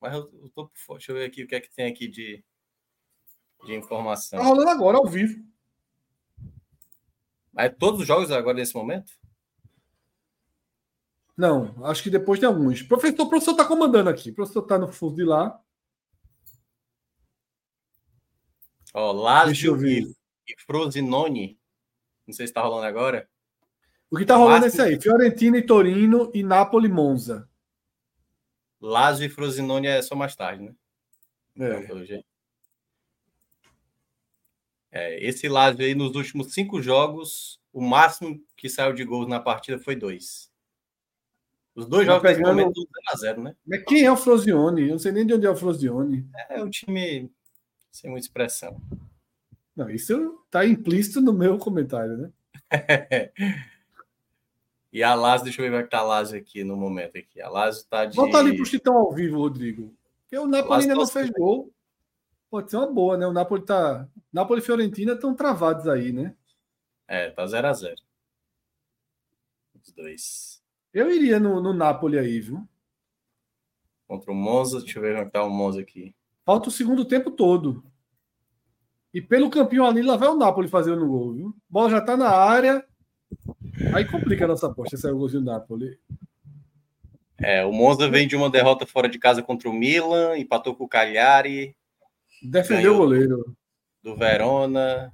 [0.00, 0.98] Mas eu, eu tô por.
[0.98, 2.44] Deixa eu ver aqui o que é que tem aqui de,
[3.64, 4.38] de informação.
[4.38, 5.42] Tá rolando agora, ao vivo.
[7.52, 9.12] Mas todos os jogos agora nesse momento?
[11.36, 12.82] Não, acho que depois tem alguns.
[12.82, 14.30] Professor, o professor está comandando aqui.
[14.30, 15.60] O professor está no fuso de lá.
[18.94, 20.14] Ó, Lazio e,
[20.66, 21.58] Frosinone.
[22.26, 23.28] Não sei se está rolando agora.
[24.10, 25.00] O que está rolando é esse aí.
[25.00, 27.48] Fiorentina e Torino e Napoli Monza.
[28.80, 30.74] Lazio e Frosinone é só mais tarde, né?
[31.58, 32.22] É.
[34.90, 39.40] É, esse Lazio aí, nos últimos cinco jogos, o máximo que saiu de gols na
[39.40, 40.52] partida foi dois.
[41.74, 42.48] Os dois tá jogos pegando...
[42.48, 42.86] momento
[43.16, 43.56] 0x0, né?
[43.66, 44.82] Mas quem é o Frosinone?
[44.82, 46.28] Eu não sei nem de onde é o Frosinone.
[46.50, 47.32] É um time
[47.92, 48.80] sem muita expressão.
[49.76, 52.32] Não, isso está implícito no meu comentário, né?
[54.92, 57.16] E a Lazio, deixa eu ver como é que tá a Lazio aqui no momento
[57.16, 57.40] aqui.
[57.40, 58.14] A Lazio tá de.
[58.14, 59.96] Volta ali pro Chitão ao vivo, Rodrigo.
[60.20, 61.72] Porque o Napoli ainda não fez gol.
[62.50, 63.26] Pode ser uma boa, né?
[63.26, 64.06] O Napoli tá.
[64.30, 66.36] Napoli e Fiorentina estão travados aí, né?
[67.08, 67.94] É, tá 0x0.
[69.82, 70.62] Os dois.
[70.92, 72.68] Eu iria no, no Napoli aí, viu?
[74.06, 76.14] Contra o Monza, deixa eu ver como é que tá o Monza aqui.
[76.44, 77.84] Falta o segundo tempo todo.
[79.14, 81.56] E pelo campinho ali, lá vai o Napoli fazer no gol, viu?
[81.68, 82.84] Bola já tá na área.
[83.94, 85.98] Aí complica a nossa aposta, esse é o golzinho do Napoli.
[87.38, 90.84] É, o Monza vem de uma derrota fora de casa contra o Milan, empatou com
[90.84, 91.76] o Cagliari.
[92.42, 93.56] Defendeu o goleiro.
[94.02, 95.12] Do Verona.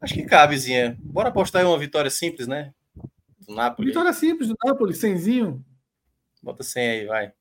[0.00, 0.98] Acho que cabezinha.
[1.00, 2.74] Bora apostar em uma vitória simples, né?
[3.46, 3.88] Do Napoli.
[3.88, 5.64] Vitória simples do Napoli, cenzinho.
[6.42, 7.32] Bota 100 aí, vai.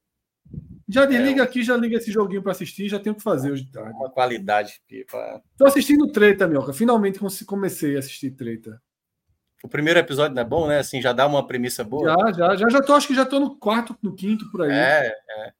[0.91, 3.51] Já desliga é, aqui, já liga esse joguinho para assistir, já tenho o que fazer
[3.51, 3.91] hoje de tarde.
[3.93, 4.81] Uma qualidade.
[5.09, 5.41] Pra...
[5.57, 6.73] Tô assistindo treta, Mioca.
[6.73, 8.81] Finalmente comecei a assistir treta.
[9.63, 10.80] O primeiro episódio não é bom, né?
[10.80, 12.09] Assim, já dá uma premissa boa.
[12.09, 14.72] Já, já, já, já tô, acho que já tô no quarto, no quinto, por aí.
[14.72, 15.53] É, é.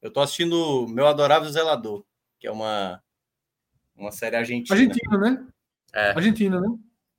[0.00, 2.04] Eu tô assistindo Meu Adorável Zelador,
[2.38, 3.02] que é uma,
[3.96, 4.78] uma série argentina.
[4.78, 5.46] Argentina, né?
[5.92, 6.10] É.
[6.10, 6.68] Argentina, né?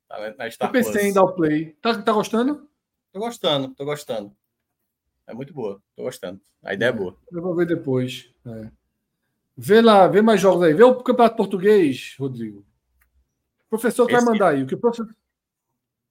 [0.08, 1.04] Tá na Star Eu pensei Plus.
[1.04, 1.76] em dar o play.
[1.82, 2.68] Tá, tá gostando?
[3.12, 4.34] Tô gostando, tô gostando.
[5.26, 6.40] É muito boa, tô gostando.
[6.62, 7.16] A ideia é, é boa.
[7.32, 8.32] Eu vou ver depois.
[8.46, 8.70] É.
[9.56, 10.74] Vê lá, vê mais jogos aí.
[10.74, 12.60] Vê o Campeonato Português, Rodrigo.
[13.66, 14.12] O professor Esse...
[14.12, 14.62] vai mandar aí.
[14.62, 15.08] O que o professor...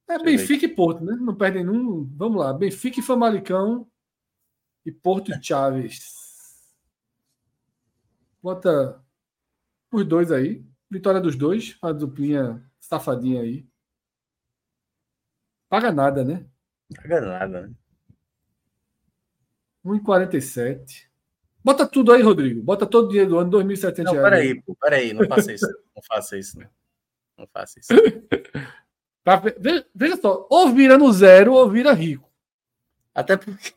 [0.07, 1.15] É Benfica e Porto, né?
[1.19, 2.05] Não perdem nenhum.
[2.15, 2.53] Vamos lá.
[2.53, 3.87] Benfica e Famalicão
[4.85, 6.13] e Porto e Chaves.
[8.41, 9.01] Bota
[9.91, 10.63] os dois aí.
[10.89, 11.77] Vitória dos dois.
[11.81, 13.67] A duplinha safadinha aí.
[15.69, 16.45] Paga nada, né?
[16.95, 17.75] Paga nada, né?
[19.85, 21.05] 1,47.
[21.63, 22.61] Bota tudo aí, Rodrigo.
[22.61, 24.05] Bota todo o dinheiro do ano, 2.700 reais.
[24.05, 25.13] Não, peraí, pô, peraí.
[25.13, 25.67] Não faça isso.
[25.95, 26.69] não faça isso, né?
[27.37, 27.89] Não faça isso.
[29.95, 32.29] Veja só, ou vira no zero ou vira rico.
[33.13, 33.73] Até porque,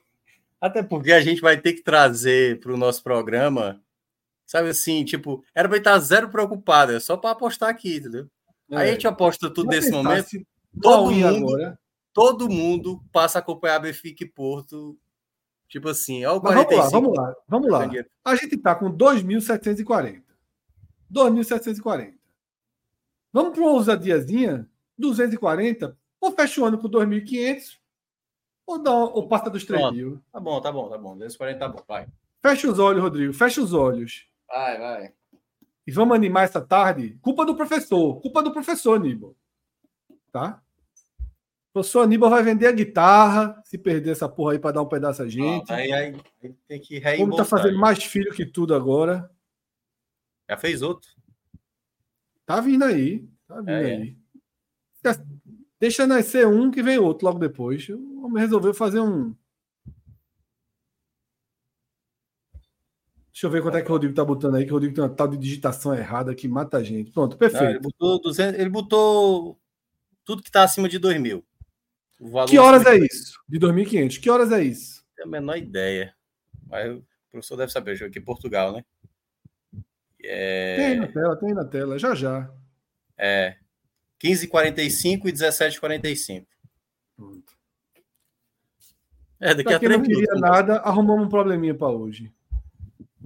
[0.60, 3.80] até porque a gente vai ter que trazer para o nosso programa,
[4.47, 8.28] sabe assim, tipo, era para estar zero preocupado, é só para apostar aqui, entendeu?
[8.70, 8.76] É.
[8.76, 10.28] Aí a gente aposta tudo nesse momento.
[10.82, 11.78] Todo mundo, agora.
[12.12, 14.98] todo mundo passa a acompanhar Benfica e Porto.
[15.69, 16.90] Tipo assim, ó, o 45.
[16.90, 18.05] Vamos lá, vamos lá, vamos lá.
[18.24, 20.23] A gente está com 2.740.
[21.12, 22.15] 2.740.
[23.32, 24.69] Vamos para uma ousadiazinha
[24.99, 27.78] 240, ou fecha o ano com 2.500,
[28.66, 30.23] ou, dá, ou passa dos 3 mil.
[30.32, 31.16] Tá bom, tá bom, tá bom.
[31.16, 32.09] 240 tá bom, vai.
[32.43, 34.27] Fecha os olhos, Rodrigo, fecha os olhos.
[34.49, 35.12] Vai, vai.
[35.86, 37.19] E vamos animar essa tarde?
[37.23, 38.20] Culpa do professor.
[38.20, 39.35] Culpa do professor, Aníbal.
[40.32, 40.62] Tá?
[41.79, 44.89] O professor Aníbal vai vender a guitarra, se perder essa porra aí para dar um
[44.89, 45.71] pedaço a gente.
[45.73, 47.45] Ah, aí, aí, aí tem que Como reembolsar.
[47.47, 49.31] tá fazendo mais filho que tudo agora.
[50.51, 51.09] Já fez outro.
[52.45, 53.29] Tá vindo aí.
[53.47, 54.17] Tá vindo É, aí.
[55.79, 57.89] Deixa nascer um que vem outro logo depois.
[57.91, 59.33] O homem resolveu fazer um.
[63.33, 65.05] Deixa eu ver quanto é que o Rodrigo tá botando aí, que o Rodrigo tem
[65.05, 67.13] uma tal de digitação errada que mata a gente.
[67.13, 67.83] Pronto, Não, ele, perfeito.
[67.83, 69.57] botou 200, ele botou
[70.25, 71.45] tudo que tá acima de 2 mil.
[72.20, 73.39] Valor que horas é isso?
[73.49, 74.19] De 2.500.
[74.20, 75.03] Que horas é isso?
[75.11, 76.15] Não tenho a menor ideia.
[76.66, 78.85] Mas o professor deve saber, jogo aqui em Portugal, né?
[80.23, 81.99] É, Tem na tela, tem na tela.
[81.99, 82.51] Já já.
[83.16, 83.57] é
[84.23, 86.47] 15h45 e 17h45.
[87.16, 87.53] Pronto.
[89.40, 90.40] É, daqui Pra a quem 3 não queria minutos.
[90.40, 92.32] nada, arrumamos um probleminha para hoje.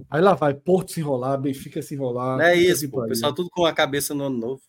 [0.09, 2.37] Aí lá vai, Porto se enrolar, Benfica se enrolar.
[2.37, 3.03] Não é isso, pô.
[3.03, 4.61] O pessoal tudo com a cabeça no ano novo.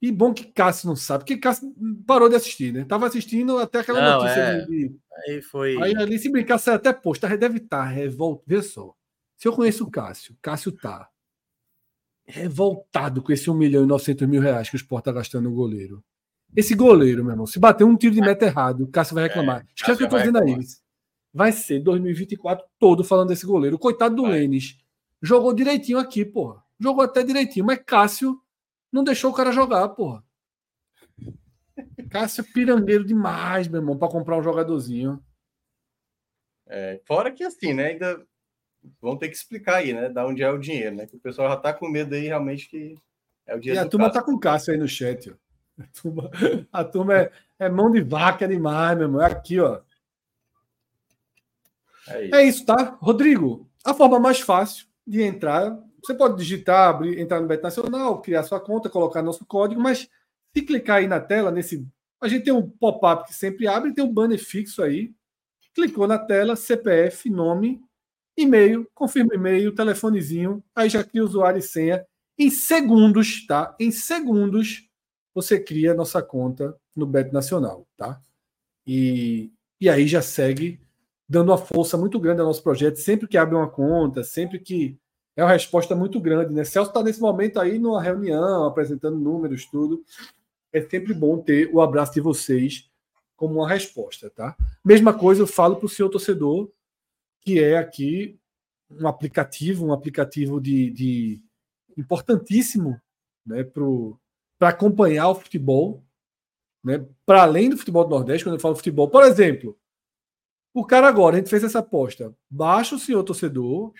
[0.00, 1.74] E bom que Cássio não sabe, porque Cássio
[2.06, 2.84] parou de assistir, né?
[2.84, 4.64] Tava assistindo até aquela Não, notícia é.
[4.66, 4.94] de.
[5.26, 5.82] Aí foi.
[5.82, 8.44] Aí ali, se brincar, sai até posto, tá- deve estar revoltado.
[8.46, 8.94] Vê só.
[9.38, 11.08] Se eu conheço o Cássio, Cássio tá
[12.26, 15.54] revoltado com esse 1 milhão e 900 mil reais que o Sport tá gastando no
[15.54, 16.02] goleiro.
[16.54, 19.60] Esse goleiro, meu irmão, se bater um tiro de meta errado, o Cássio vai reclamar.
[19.62, 20.56] É, Esquece o que eu tô dizendo aí.
[21.32, 23.78] Vai ser 2024 todo falando desse goleiro.
[23.78, 24.32] Coitado do Vai.
[24.32, 24.78] Lênis.
[25.22, 26.62] Jogou direitinho aqui, porra.
[26.80, 28.40] Jogou até direitinho, mas Cássio
[28.92, 30.24] não deixou o cara jogar, porra.
[32.10, 35.22] Cássio é pirangueiro demais, meu irmão, pra comprar um jogadorzinho.
[36.66, 37.88] É, fora que assim, né?
[37.88, 38.26] Ainda
[39.00, 40.08] vão ter que explicar aí, né?
[40.08, 41.06] Da onde é o dinheiro, né?
[41.06, 42.94] Que o pessoal já tá com medo aí realmente que
[43.46, 44.20] é o E dinheiro a do turma Cássio.
[44.20, 45.34] tá com Cássio aí no chat, ó.
[45.78, 46.30] A turma,
[46.72, 49.20] a turma é, é mão de vaca demais, meu irmão.
[49.20, 49.80] É aqui, ó.
[52.08, 52.34] É isso.
[52.34, 52.96] É isso, tá?
[53.00, 58.20] Rodrigo, a forma mais fácil de entrar, você pode digitar, abrir, entrar no Bet Nacional,
[58.20, 60.08] criar sua conta, colocar nosso código, mas
[60.54, 61.86] se clicar aí na tela, nesse.
[62.20, 65.12] A gente tem um pop-up que sempre abre, tem um banner fixo aí.
[65.74, 67.80] Clicou na tela, CPF, nome,
[68.36, 72.04] e-mail, confirma e-mail, telefonezinho, aí já cria usuário e senha.
[72.38, 73.74] Em segundos, tá?
[73.78, 74.88] Em segundos,
[75.34, 78.20] você cria nossa conta no Bet Nacional, tá?
[78.86, 79.50] E,
[79.80, 80.80] e aí já segue
[81.28, 82.96] dando uma força muito grande ao nosso projeto.
[82.96, 84.98] Sempre que abre uma conta, sempre que.
[85.36, 86.64] É uma resposta muito grande, né?
[86.64, 90.02] Celso está nesse momento aí numa reunião, apresentando números, tudo.
[90.72, 92.90] É sempre bom ter o abraço de vocês
[93.36, 94.56] como uma resposta, tá?
[94.82, 96.70] Mesma coisa eu falo para o senhor torcedor,
[97.42, 98.40] que é aqui
[98.90, 101.42] um aplicativo, um aplicativo de, de
[101.98, 102.98] importantíssimo
[103.44, 103.62] né,
[104.58, 106.02] para acompanhar o futebol,
[106.82, 109.08] né, para além do futebol do Nordeste, quando eu falo futebol.
[109.10, 109.78] Por exemplo,
[110.72, 112.34] o cara agora, a gente fez essa aposta.
[112.48, 113.92] Baixa o senhor torcedor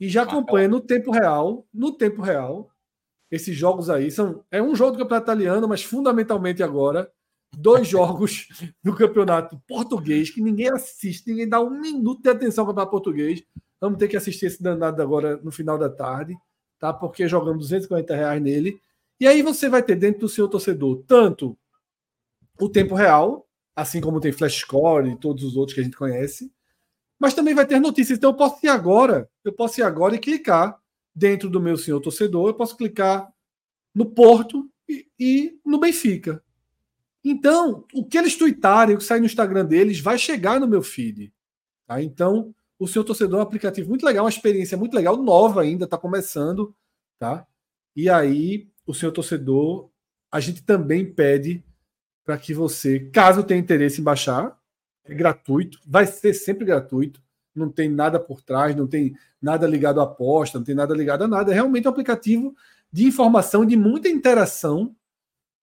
[0.00, 2.70] e já acompanha no tempo real, no tempo real,
[3.30, 4.10] esses jogos aí.
[4.10, 7.10] São, é um jogo do campeonato italiano, mas fundamentalmente agora,
[7.56, 8.48] dois jogos
[8.82, 13.42] do campeonato português que ninguém assiste, ninguém dá um minuto de atenção ao campeonato português.
[13.80, 16.36] Vamos ter que assistir esse danado agora no final da tarde,
[16.78, 16.92] tá?
[16.92, 18.80] Porque jogamos 240 reais nele.
[19.20, 21.56] E aí você vai ter dentro do seu torcedor tanto
[22.60, 25.96] o tempo real, assim como tem Flash Score e todos os outros que a gente
[25.96, 26.52] conhece,
[27.18, 28.18] mas também vai ter notícias.
[28.18, 30.78] Então eu posso ir agora, eu posso ir agora e clicar
[31.14, 33.28] dentro do meu senhor torcedor, eu posso clicar
[33.94, 36.42] no Porto e, e no Benfica.
[37.24, 40.82] Então, o que eles tweetarem, o que sai no Instagram deles, vai chegar no meu
[40.82, 41.32] feed.
[41.86, 42.00] Tá?
[42.00, 45.84] Então, o seu torcedor é um aplicativo muito legal, uma experiência muito legal, nova ainda,
[45.84, 46.74] está começando.
[47.18, 47.46] Tá?
[47.96, 49.90] E aí, o seu torcedor,
[50.30, 51.64] a gente também pede
[52.24, 54.57] para que você, caso tenha interesse em baixar,
[55.08, 57.22] é gratuito, vai ser sempre gratuito,
[57.54, 61.24] não tem nada por trás, não tem nada ligado à aposta, não tem nada ligado
[61.24, 62.54] a nada, é realmente um aplicativo
[62.92, 64.94] de informação, de muita interação,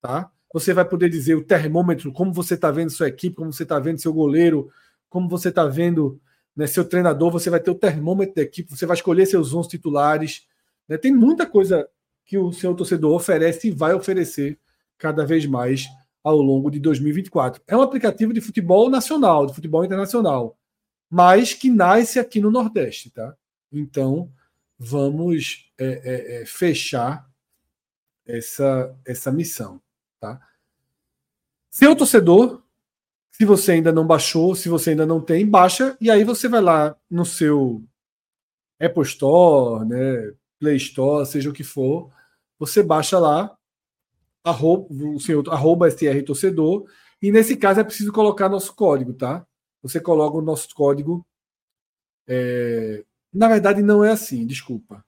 [0.02, 0.32] tá?
[0.54, 3.80] Você vai poder dizer o termômetro, como você está vendo sua equipe, como você está
[3.80, 4.70] vendo seu goleiro,
[5.10, 6.20] como você está vendo
[6.56, 9.70] né, seu treinador, você vai ter o termômetro da equipe, você vai escolher seus 11
[9.70, 10.48] titulares.
[10.88, 10.98] Né?
[10.98, 11.88] Tem muita coisa
[12.26, 14.58] que o seu torcedor oferece e vai oferecer
[14.98, 15.88] cada vez mais
[16.26, 17.62] ao longo de 2024.
[17.68, 20.58] É um aplicativo de futebol nacional, de futebol internacional,
[21.08, 23.38] mas que nasce aqui no Nordeste, tá?
[23.72, 24.32] Então,
[24.76, 27.30] vamos é, é, é, fechar
[28.26, 29.80] essa, essa missão,
[30.20, 30.42] tá?
[31.70, 32.64] Seu torcedor,
[33.30, 36.62] se você ainda não baixou, se você ainda não tem, baixa e aí você vai
[36.62, 37.84] lá no seu
[38.80, 42.12] Apple Store, né, Play Store, seja o que for,
[42.58, 43.56] você baixa lá
[44.46, 46.86] arroba, o senhor, arroba STR torcedor,
[47.22, 49.46] e nesse caso é preciso colocar nosso código, tá?
[49.82, 51.26] Você coloca o nosso código
[52.28, 53.04] é,
[53.34, 55.04] Na verdade, não é assim, desculpa.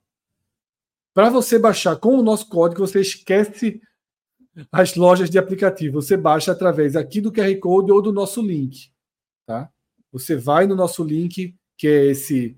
[1.13, 3.81] Para você baixar com o nosso código, você esquece
[4.71, 6.01] as lojas de aplicativo.
[6.01, 8.91] Você baixa através aqui do QR Code ou do nosso link.
[9.45, 9.71] Tá?
[10.11, 12.57] Você vai no nosso link, que é esse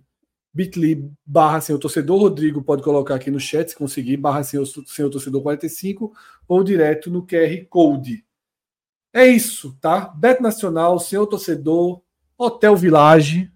[0.53, 5.09] bit.ly barra senhor torcedor, Rodrigo pode colocar aqui no chat se conseguir, barra senhor, senhor
[5.09, 6.13] torcedor 45,
[6.47, 8.25] ou direto no QR Code.
[9.13, 10.07] É isso, tá?
[10.07, 12.01] Bet Nacional, senhor torcedor,
[12.37, 13.51] Hotel Village,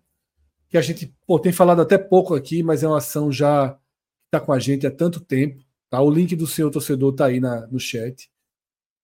[0.67, 3.77] que a gente pô, tem falado até pouco aqui, mas é uma ação já
[4.25, 5.63] está com a gente há tanto tempo.
[5.89, 6.01] Tá?
[6.01, 8.31] O link do senhor torcedor está aí na, no chat.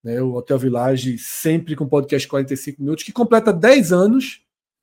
[0.03, 0.19] Né?
[0.21, 4.41] O Hotel Village, sempre com podcast 45 minutos, que completa 10 anos.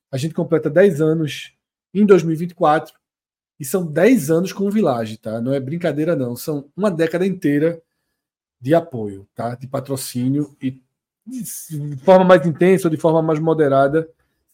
[0.09, 1.56] A gente completa 10 anos
[1.93, 2.93] em 2024.
[3.59, 5.41] E são 10 anos com o Village, tá?
[5.41, 6.35] Não é brincadeira, não.
[6.35, 7.81] São uma década inteira
[8.59, 9.55] de apoio, tá?
[9.55, 10.81] De patrocínio e
[11.25, 14.09] de forma mais intensa ou de forma mais moderada,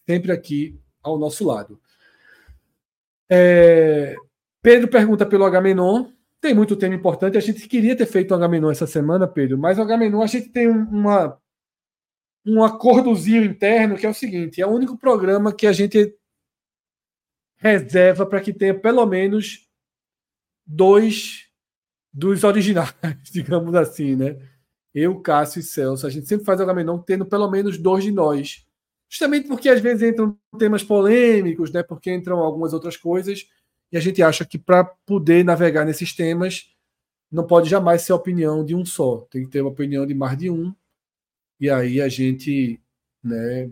[0.08, 1.80] sempre aqui ao nosso lado.
[3.30, 4.16] É...
[4.62, 6.08] Pedro pergunta pelo Agamenon.
[6.40, 7.38] Tem muito tema importante.
[7.38, 10.50] A gente queria ter feito um Agamenon essa semana, Pedro, mas o Agamenon a gente
[10.50, 11.38] tem uma,
[12.46, 16.16] um acordozinho interno que é o seguinte: é o único programa que a gente
[17.64, 19.70] reserva para que tenha pelo menos
[20.66, 21.48] dois
[22.12, 22.94] dos originais,
[23.32, 24.38] digamos assim, né?
[24.94, 26.06] Eu, Cássio e Celso.
[26.06, 28.68] A gente sempre faz o Agamenon tendo pelo menos dois de nós.
[29.10, 31.82] Justamente porque às vezes entram temas polêmicos, né?
[31.82, 33.48] Porque entram algumas outras coisas.
[33.92, 36.70] E a gente acha que para poder navegar nesses temas,
[37.32, 39.22] não pode jamais ser a opinião de um só.
[39.32, 40.76] Tem que ter uma opinião de mais de um.
[41.60, 42.80] E aí a gente,
[43.24, 43.72] né,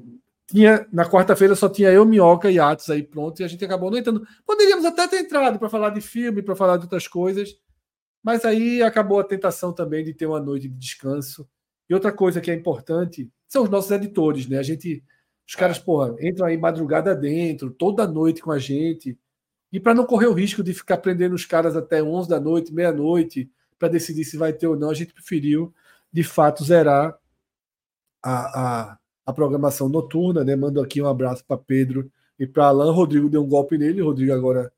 [0.52, 3.90] tinha, na quarta-feira só tinha eu, Minhoca e Atos aí pronto, e a gente acabou
[3.90, 4.28] não entrando.
[4.46, 7.56] Poderíamos até ter entrado para falar de filme, para falar de outras coisas,
[8.22, 11.48] mas aí acabou a tentação também de ter uma noite de descanso.
[11.90, 14.58] E outra coisa que é importante são os nossos editores, né?
[14.60, 15.04] A gente,
[15.48, 19.18] os caras, porra, entram aí madrugada dentro, toda noite com a gente.
[19.72, 22.74] E para não correr o risco de ficar prendendo os caras até 11 da noite,
[22.74, 23.50] meia-noite,
[23.80, 25.74] para decidir se vai ter ou não, a gente preferiu,
[26.12, 27.18] de fato, zerar
[28.22, 30.56] a, a a programação noturna, né?
[30.56, 32.92] Mando aqui um abraço para Pedro e para Alan.
[32.92, 34.02] Rodrigo deu um golpe nele.
[34.02, 34.72] Rodrigo agora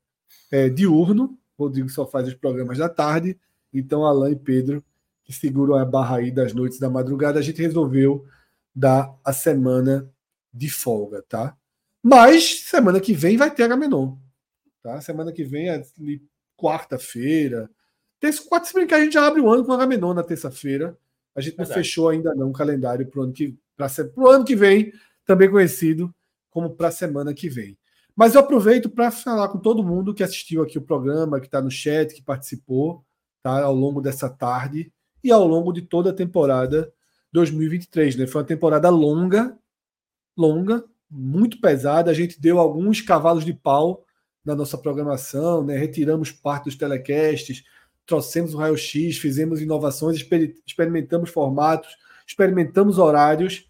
[0.50, 1.38] é diurno.
[1.58, 3.38] Rodrigo só faz os programas da tarde.
[3.72, 4.84] Então, Alan e Pedro,
[5.24, 8.24] que seguram a barra aí das noites da madrugada, a gente resolveu
[8.74, 10.10] dar a semana
[10.52, 11.56] de folga, tá?
[12.02, 14.16] Mas semana que vem vai ter Agamenon.
[14.82, 15.00] Tá?
[15.00, 15.82] Semana que vem é
[16.56, 17.70] quarta-feira.
[18.20, 20.96] Terça, quarta, se brincar, a gente já abre o ano com Agamenon na terça-feira.
[21.34, 21.80] A gente não Verdade.
[21.80, 24.92] fechou ainda não o calendário para o ano que para o ano que vem,
[25.26, 26.14] também conhecido
[26.50, 27.76] como para a semana que vem.
[28.16, 31.60] Mas eu aproveito para falar com todo mundo que assistiu aqui o programa, que está
[31.60, 33.04] no chat, que participou
[33.42, 34.92] tá, ao longo dessa tarde
[35.22, 36.92] e ao longo de toda a temporada
[37.32, 38.16] 2023.
[38.16, 38.26] Né?
[38.26, 39.58] Foi uma temporada longa,
[40.36, 42.10] longa, muito pesada.
[42.10, 44.04] A gente deu alguns cavalos de pau
[44.44, 45.76] na nossa programação, né?
[45.76, 47.64] retiramos parte dos telecasts,
[48.06, 50.24] trouxemos o raio-x, fizemos inovações,
[50.66, 51.96] experimentamos formatos,
[52.26, 53.68] experimentamos horários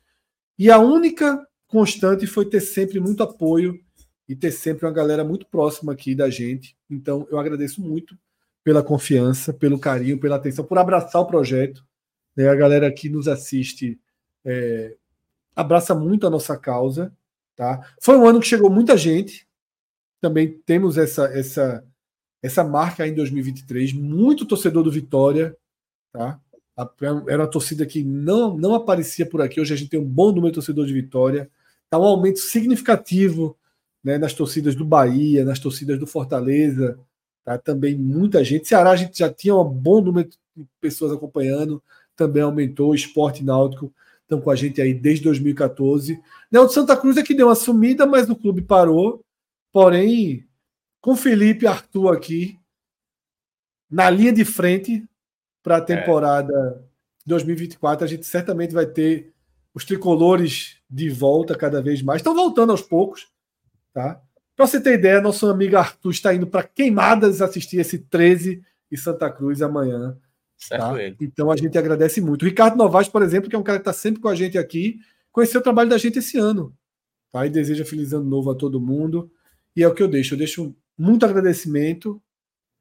[0.59, 3.79] e a única constante foi ter sempre muito apoio
[4.29, 6.77] e ter sempre uma galera muito próxima aqui da gente.
[6.89, 8.17] Então eu agradeço muito
[8.63, 11.85] pela confiança, pelo carinho, pela atenção, por abraçar o projeto.
[12.37, 12.49] Né?
[12.49, 14.01] A galera que nos assiste
[14.45, 14.97] é,
[15.55, 17.13] abraça muito a nossa causa.
[17.57, 17.87] Tá?
[18.01, 19.47] Foi um ano que chegou muita gente.
[20.21, 21.85] Também temos essa essa
[22.43, 25.57] essa marca em 2023, muito torcedor do Vitória,
[26.13, 26.39] tá?
[26.77, 29.61] Era uma torcida que não, não aparecia por aqui.
[29.61, 31.51] Hoje a gente tem um bom número de torcedores de Vitória.
[31.85, 33.57] Está um aumento significativo
[34.03, 36.99] né, nas torcidas do Bahia, nas torcidas do Fortaleza.
[37.45, 37.57] Tá?
[37.59, 38.67] Também muita gente.
[38.67, 41.83] Ceará a gente já tinha um bom número de pessoas acompanhando.
[42.17, 42.95] Também aumentou.
[42.95, 43.93] Esporte náutico
[44.23, 46.21] estão com a gente aí desde 2014.
[46.51, 49.25] Né, o de Santa Cruz é que deu uma sumida, mas o clube parou.
[49.73, 50.47] Porém,
[51.01, 52.59] com Felipe Arthur aqui,
[53.91, 55.05] na linha de frente,
[55.65, 55.81] para a é.
[55.81, 56.85] temporada é.
[57.27, 58.05] 2024.
[58.05, 59.33] A gente certamente vai ter
[59.75, 62.21] os tricolores de volta cada vez mais.
[62.21, 63.27] Estão voltando aos poucos,
[63.93, 64.21] tá?
[64.55, 68.97] Para você ter ideia, nosso amigo Arthur está indo para Queimadas assistir esse 13 e
[68.97, 70.17] Santa Cruz amanhã.
[70.69, 70.93] Tá?
[71.21, 72.43] Então a gente agradece muito.
[72.43, 74.57] O Ricardo Novaes, por exemplo, que é um cara que está sempre com a gente
[74.57, 75.01] aqui,
[75.33, 76.73] conheceu o trabalho da gente esse ano.
[77.33, 77.45] Tá?
[77.45, 79.29] E deseja feliz ano novo a todo mundo.
[79.75, 80.35] E é o que eu deixo.
[80.35, 82.23] Eu deixo muito agradecimento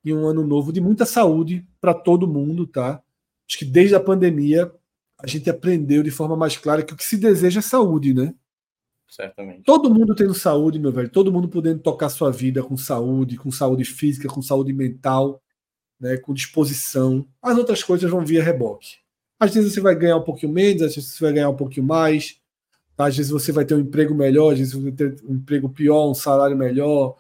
[0.03, 3.01] e um ano novo de muita saúde para todo mundo, tá?
[3.47, 4.71] Acho que desde a pandemia
[5.19, 8.34] a gente aprendeu de forma mais clara que o que se deseja é saúde, né?
[9.07, 9.63] Certamente.
[9.63, 13.51] Todo mundo tendo saúde, meu velho, todo mundo podendo tocar sua vida com saúde, com
[13.51, 15.41] saúde física, com saúde mental,
[15.99, 17.25] né, com disposição.
[17.41, 18.97] As outras coisas vão via reboque.
[19.39, 21.85] Às vezes você vai ganhar um pouquinho menos, às vezes você vai ganhar um pouquinho
[21.85, 22.39] mais,
[22.97, 25.69] às vezes você vai ter um emprego melhor, às vezes você vai ter um emprego
[25.69, 27.15] pior, um salário melhor,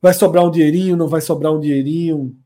[0.00, 2.36] vai sobrar um dinheirinho, não vai sobrar um dinheirinho.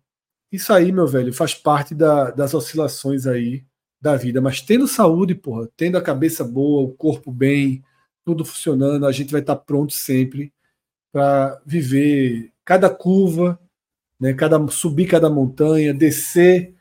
[0.50, 3.64] Isso aí, meu velho, faz parte da, das oscilações aí
[4.00, 4.40] da vida.
[4.40, 7.82] Mas tendo saúde, porra, tendo a cabeça boa, o corpo bem,
[8.24, 10.52] tudo funcionando, a gente vai estar pronto sempre
[11.12, 13.58] para viver cada curva,
[14.18, 16.74] né, cada subir cada montanha, descer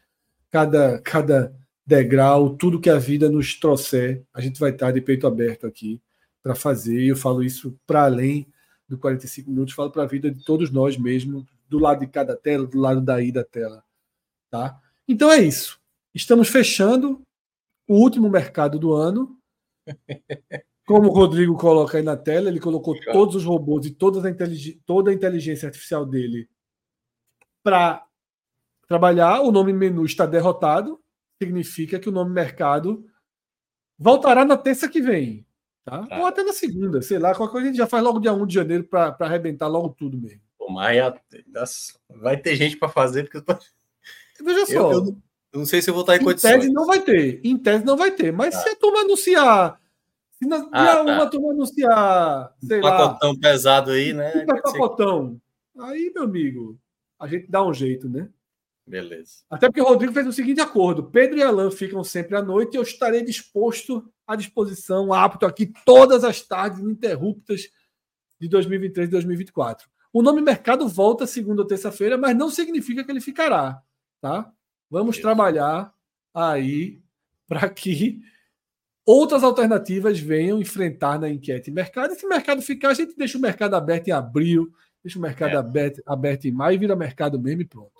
[0.51, 1.53] cada cada
[1.85, 6.01] degrau, tudo que a vida nos trouxer, a gente vai estar de peito aberto aqui
[6.41, 6.99] para fazer.
[6.99, 8.47] E eu falo isso para além
[8.87, 12.35] do 45 minutos, falo para a vida de todos nós mesmo, do lado de cada
[12.35, 13.83] tela, do lado daí da tela,
[14.49, 14.79] tá?
[15.07, 15.79] Então é isso.
[16.13, 17.21] Estamos fechando
[17.87, 19.37] o último mercado do ano.
[20.85, 24.29] Como o Rodrigo coloca aí na tela, ele colocou todos os robôs e toda a,
[24.29, 26.49] intelig toda a inteligência artificial dele
[27.63, 28.05] para
[28.87, 29.41] trabalhar.
[29.41, 31.01] O nome menu está derrotado,
[31.41, 33.05] significa que o nome mercado
[33.97, 35.45] voltará na terça que vem.
[35.85, 36.05] Tá?
[36.07, 36.19] tá?
[36.19, 38.45] Ou até na segunda, sei lá, qualquer coisa a gente já faz logo dia 1
[38.45, 40.41] de janeiro para arrebentar logo tudo mesmo.
[40.57, 40.97] Pô, mas
[42.09, 43.43] vai ter gente para fazer, porque
[44.43, 44.73] Veja só.
[44.73, 45.17] Eu, eu,
[45.53, 46.53] eu, não sei se eu vou estar em, em condições.
[46.53, 47.41] Em tese não vai ter.
[47.43, 48.31] Em tese não vai ter.
[48.31, 48.61] Mas tá.
[48.61, 49.79] se a turma anunciar.
[50.31, 51.01] Se na ah, dia tá.
[51.03, 52.97] uma turma anunciar, sei um lá.
[52.97, 54.31] Pacotão pesado aí, né?
[54.31, 55.41] Super pacotão.
[55.79, 56.79] Aí, meu amigo,
[57.19, 58.29] a gente dá um jeito, né?
[58.85, 59.43] Beleza.
[59.49, 62.73] Até porque o Rodrigo fez o seguinte acordo: Pedro e Alan ficam sempre à noite
[62.73, 67.69] e eu estarei disposto, à disposição, apto aqui todas as tardes ininterruptas
[68.39, 69.89] de 2023 e 2024.
[70.11, 73.81] O nome mercado volta segunda ou terça-feira, mas não significa que ele ficará,
[74.21, 74.51] tá?
[74.89, 75.23] Vamos Isso.
[75.23, 75.93] trabalhar
[76.33, 77.01] aí
[77.47, 78.21] para que
[79.05, 82.13] outras alternativas venham enfrentar na enquete mercado.
[82.13, 84.71] E se o mercado ficar, a gente deixa o mercado aberto em abril,
[85.03, 85.57] deixa o mercado é.
[85.57, 87.92] aberto, aberto em maio e vira mercado mesmo e pronto.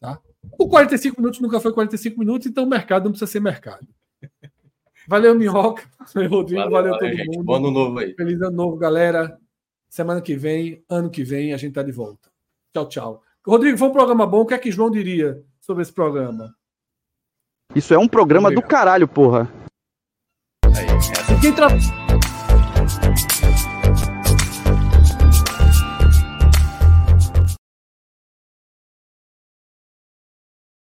[0.00, 0.18] Tá?
[0.58, 3.86] O 45 minutos nunca foi 45 minutos, então o mercado não precisa ser mercado.
[5.06, 5.84] Valeu, Minhoca.
[6.14, 6.62] Valeu, Rodrigo.
[6.62, 7.36] Valeu, valeu todo gente.
[7.36, 7.44] mundo.
[7.44, 8.14] Bom ano novo aí.
[8.14, 9.38] Feliz ano novo, galera.
[9.88, 12.30] Semana que vem, ano que vem, a gente tá de volta.
[12.72, 13.22] Tchau, tchau.
[13.46, 14.40] Rodrigo, foi um programa bom.
[14.40, 16.54] O que é que João diria sobre esse programa?
[17.74, 19.50] Isso é um programa do caralho, porra.
[20.64, 21.40] Aí, essa...
[21.40, 21.68] Quem tra...